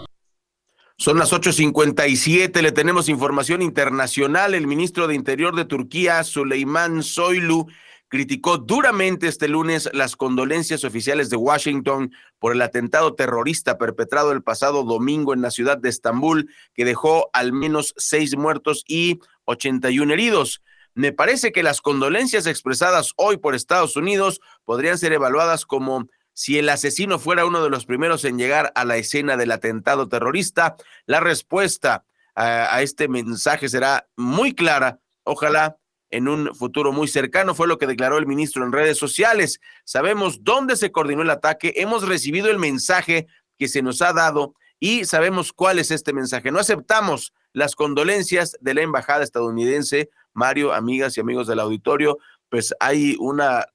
Son 0.98 1.18
las 1.18 1.32
8.57, 1.32 2.62
le 2.62 2.74
tenemos 2.74 3.08
información 3.08 3.62
internacional. 3.62 4.54
El 4.54 4.68
ministro 4.68 5.08
de 5.08 5.16
Interior 5.16 5.56
de 5.56 5.64
Turquía, 5.64 6.22
Süleyman 6.26 7.04
Soylu, 7.04 7.68
criticó 8.10 8.58
duramente 8.58 9.28
este 9.28 9.48
lunes 9.48 9.90
las 9.94 10.16
condolencias 10.16 10.84
oficiales 10.84 11.30
de 11.30 11.38
Washington 11.38 12.12
por 12.40 12.52
el 12.52 12.62
atentado 12.62 13.14
terrorista 13.14 13.78
perpetrado 13.78 14.32
el 14.32 14.42
pasado 14.42 14.84
domingo 14.84 15.34
en 15.34 15.42
la 15.42 15.52
ciudad 15.52 15.78
de 15.78 15.90
Estambul, 15.90 16.50
que 16.74 16.86
dejó 16.86 17.30
al 17.34 17.54
menos 17.54 17.94
seis 17.98 18.36
muertos 18.36 18.84
y 18.88 19.20
81 19.46 20.12
heridos. 20.12 20.62
Me 20.96 21.14
parece 21.14 21.52
que 21.52 21.64
las 21.64 21.82
condolencias 21.82 22.48
expresadas 22.48 23.14
hoy 23.16 23.38
por 23.38 23.54
Estados 23.54 23.96
Unidos 23.96 24.42
podrían 24.66 24.98
ser 24.98 25.14
evaluadas 25.14 25.66
como 25.66 26.08
si 26.34 26.58
el 26.58 26.70
asesino 26.70 27.20
fuera 27.20 27.46
uno 27.46 27.64
de 27.64 27.70
los 27.70 27.86
primeros 27.86 28.26
en 28.26 28.38
llegar 28.38 28.72
a 28.76 28.86
la 28.86 28.98
escena 28.98 29.38
del 29.38 29.52
atentado 29.52 30.10
terrorista. 30.10 30.78
La 31.06 31.20
respuesta 31.20 32.06
a, 32.34 32.76
a 32.76 32.82
este 32.82 33.08
mensaje 33.08 33.70
será 33.70 34.08
muy 34.16 34.56
clara. 34.56 35.00
Ojalá 35.24 35.79
en 36.12 36.28
un 36.28 36.54
futuro 36.56 36.92
muy 36.92 37.08
cercano, 37.08 37.56
fue 37.56 37.68
lo 37.68 37.78
que 37.78 37.88
declaró 37.88 38.18
el 38.18 38.28
ministro 38.28 38.64
en 38.64 38.72
redes 38.72 38.98
sociales. 38.98 39.60
Sabemos 39.84 40.44
dónde 40.44 40.76
se 40.76 40.92
coordinó 40.92 41.22
el 41.22 41.30
ataque, 41.30 41.74
hemos 41.78 42.08
recibido 42.08 42.50
el 42.50 42.60
mensaje 42.60 43.28
que 43.58 43.68
se 43.68 43.82
nos 43.82 44.02
ha 44.02 44.14
dado 44.14 44.56
y 44.80 45.06
sabemos 45.06 45.54
cuál 45.54 45.80
es 45.80 45.92
este 45.92 46.14
mensaje. 46.14 46.52
No 46.52 46.60
aceptamos 46.60 47.34
las 47.54 47.76
condolencias 47.76 48.58
de 48.62 48.74
la 48.74 48.82
embajada 48.82 49.24
estadounidense. 49.24 50.10
Mario, 50.34 50.74
amigas 50.74 51.18
y 51.18 51.22
amigos 51.22 51.48
del 51.48 51.60
auditorio, 51.60 52.18
pues 52.50 52.74
hay 52.80 53.16
una, 53.20 53.66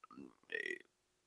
eh, 0.48 0.78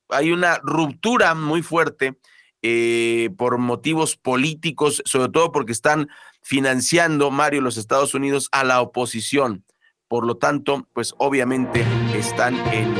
hay 0.08 0.32
una 0.32 0.58
ruptura 0.62 1.34
muy 1.34 1.62
fuerte 1.62 2.18
eh, 2.62 3.30
por 3.36 3.58
motivos 3.58 4.16
políticos, 4.16 5.02
sobre 5.04 5.30
todo 5.30 5.52
porque 5.52 5.72
están 5.72 6.08
financiando, 6.42 7.30
Mario, 7.30 7.60
los 7.60 7.76
Estados 7.76 8.14
Unidos 8.14 8.48
a 8.50 8.64
la 8.64 8.80
oposición. 8.80 9.64
Por 10.08 10.24
lo 10.24 10.36
tanto, 10.36 10.86
pues 10.94 11.14
obviamente 11.18 11.84
están 12.16 12.56
en, 12.72 12.94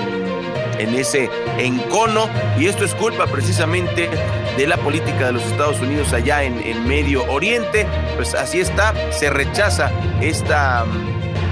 en 0.78 0.94
ese 0.94 1.30
encono 1.56 2.28
y 2.58 2.66
esto 2.66 2.84
es 2.84 2.94
culpa 2.94 3.26
precisamente 3.26 4.10
de 4.58 4.66
la 4.66 4.76
política 4.76 5.26
de 5.26 5.32
los 5.32 5.42
Estados 5.44 5.80
Unidos 5.80 6.12
allá 6.12 6.44
en 6.44 6.60
el 6.60 6.82
Medio 6.82 7.24
Oriente. 7.32 7.86
Pues 8.16 8.34
así 8.34 8.60
está, 8.60 8.92
se 9.10 9.30
rechaza 9.30 9.90
esta, 10.20 10.84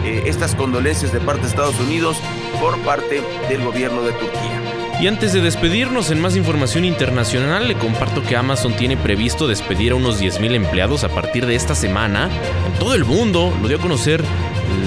eh, 0.05 0.25
estas 0.27 0.55
condolencias 0.55 1.11
de 1.15 1.21
parte 1.21 1.43
de 1.43 1.49
Estados 1.49 1.81
Unidos 1.81 2.19
por 2.61 2.77
parte 2.81 3.23
del 3.49 3.65
gobierno 3.65 4.03
de 4.03 4.13
Turquía. 4.13 4.66
Y 4.99 5.09
antes 5.09 5.35
de 5.35 5.43
despedirnos, 5.43 6.11
en 6.11 6.23
más 6.23 6.37
información 6.37 6.87
internacional, 6.87 7.69
le 7.69 7.75
comparto 7.75 8.23
que 8.23 8.35
Amazon 8.35 8.75
tiene 8.75 8.97
previsto 8.97 9.47
despedir 9.47 9.93
a 9.93 9.95
unos 9.95 10.19
10.000 10.19 10.55
empleados 10.55 11.05
a 11.05 11.11
partir 11.11 11.45
de 11.45 11.55
esta 11.55 11.75
semana 11.75 12.31
en 12.67 12.79
todo 12.79 12.95
el 12.95 13.05
mundo. 13.05 13.53
Lo 13.61 13.69
dio 13.69 13.77
a 13.77 13.81
conocer 13.81 14.25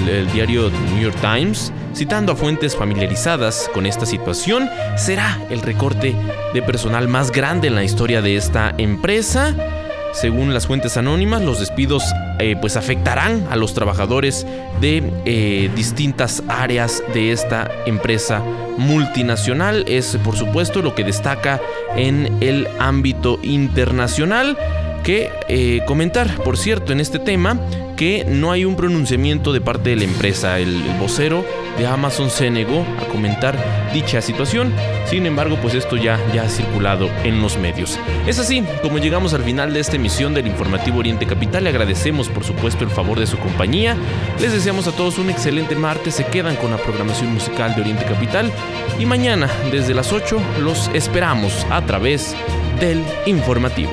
el, 0.02 0.08
el, 0.08 0.32
diario 0.32 0.68
New 0.68 1.00
York 1.00 1.16
Times, 1.20 1.72
citando 1.94 2.32
a 2.32 2.36
fuentes 2.36 2.74
familiarizadas 2.74 3.70
con 3.72 3.86
esta 3.86 4.04
situación. 4.04 4.68
Será 4.96 5.40
el 5.48 5.62
recorte 5.62 6.16
de 6.54 6.62
personal 6.62 7.06
más 7.06 7.30
grande 7.30 7.68
en 7.68 7.76
la 7.76 7.84
historia 7.84 8.20
de 8.20 8.34
esta 8.34 8.74
empresa. 8.78 9.54
Según 10.12 10.52
las 10.52 10.66
fuentes 10.66 10.96
anónimas, 10.96 11.42
los 11.42 11.60
despidos 11.60 12.04
eh, 12.38 12.56
pues 12.60 12.76
afectarán 12.76 13.46
a 13.50 13.56
los 13.56 13.74
trabajadores 13.74 14.46
de 14.80 15.02
eh, 15.24 15.70
distintas 15.76 16.42
áreas 16.48 17.02
de 17.14 17.32
esta 17.32 17.70
empresa 17.86 18.42
multinacional. 18.76 19.84
Es 19.86 20.16
por 20.24 20.36
supuesto 20.36 20.82
lo 20.82 20.94
que 20.94 21.04
destaca 21.04 21.60
en 21.96 22.38
el 22.40 22.66
ámbito 22.78 23.38
internacional. 23.42 24.56
Que 25.04 25.30
eh, 25.48 25.80
comentar, 25.86 26.36
por 26.42 26.56
cierto, 26.56 26.92
en 26.92 27.00
este 27.00 27.18
tema, 27.18 27.58
que 28.00 28.24
no 28.24 28.50
hay 28.50 28.64
un 28.64 28.76
pronunciamiento 28.76 29.52
de 29.52 29.60
parte 29.60 29.90
de 29.90 29.96
la 29.96 30.04
empresa. 30.04 30.58
El, 30.58 30.82
vocero 30.98 31.44
de 31.76 31.86
Amazon 31.86 32.30
se 32.30 32.50
negó 32.50 32.82
a 32.98 33.04
comentar 33.12 33.90
dicha 33.92 34.22
situación. 34.22 34.72
Sin 35.04 35.26
embargo, 35.26 35.58
pues 35.60 35.74
esto 35.74 35.98
ya, 35.98 36.18
ya 36.32 36.44
ha 36.44 36.48
circulado 36.48 37.10
en 37.24 37.42
los 37.42 37.58
medios. 37.58 37.98
Es 38.26 38.38
así, 38.38 38.64
como 38.80 38.96
llegamos 38.96 39.34
al 39.34 39.42
final 39.42 39.74
de 39.74 39.80
esta 39.80 39.96
emisión 39.96 40.32
del 40.32 40.46
Informativo 40.46 41.00
Oriente 41.00 41.26
Capital, 41.26 41.64
le 41.64 41.70
agradecemos 41.70 42.30
por 42.30 42.42
supuesto 42.42 42.84
el 42.84 42.90
favor 42.90 43.20
de 43.20 43.26
su 43.26 43.38
compañía. 43.38 43.94
Les 44.40 44.50
deseamos 44.50 44.86
a 44.86 44.92
todos 44.92 45.18
un 45.18 45.28
excelente 45.28 45.74
martes. 45.74 46.14
Se 46.14 46.24
quedan 46.24 46.56
con 46.56 46.70
la 46.70 46.78
programación 46.78 47.34
musical 47.34 47.74
de 47.74 47.82
Oriente 47.82 48.06
Capital. 48.06 48.50
Y 48.98 49.04
mañana, 49.04 49.50
desde 49.70 49.92
las 49.92 50.10
8, 50.10 50.40
los 50.62 50.88
esperamos 50.94 51.66
a 51.68 51.84
través 51.84 52.34
del 52.80 53.04
informativo. 53.26 53.92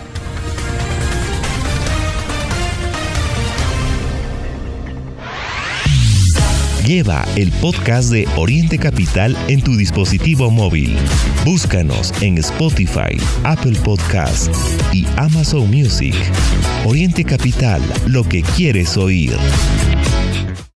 Lleva 6.91 7.23
el 7.37 7.49
podcast 7.61 8.11
de 8.11 8.27
Oriente 8.35 8.77
Capital 8.77 9.37
en 9.47 9.61
tu 9.61 9.77
dispositivo 9.77 10.51
móvil. 10.51 10.97
Búscanos 11.45 12.11
en 12.21 12.37
Spotify, 12.39 13.15
Apple 13.45 13.79
Podcast 13.81 14.53
y 14.91 15.07
Amazon 15.15 15.71
Music. 15.71 16.13
Oriente 16.85 17.23
Capital, 17.23 17.81
lo 18.07 18.25
que 18.25 18.41
quieres 18.41 18.97
oír. 18.97 19.31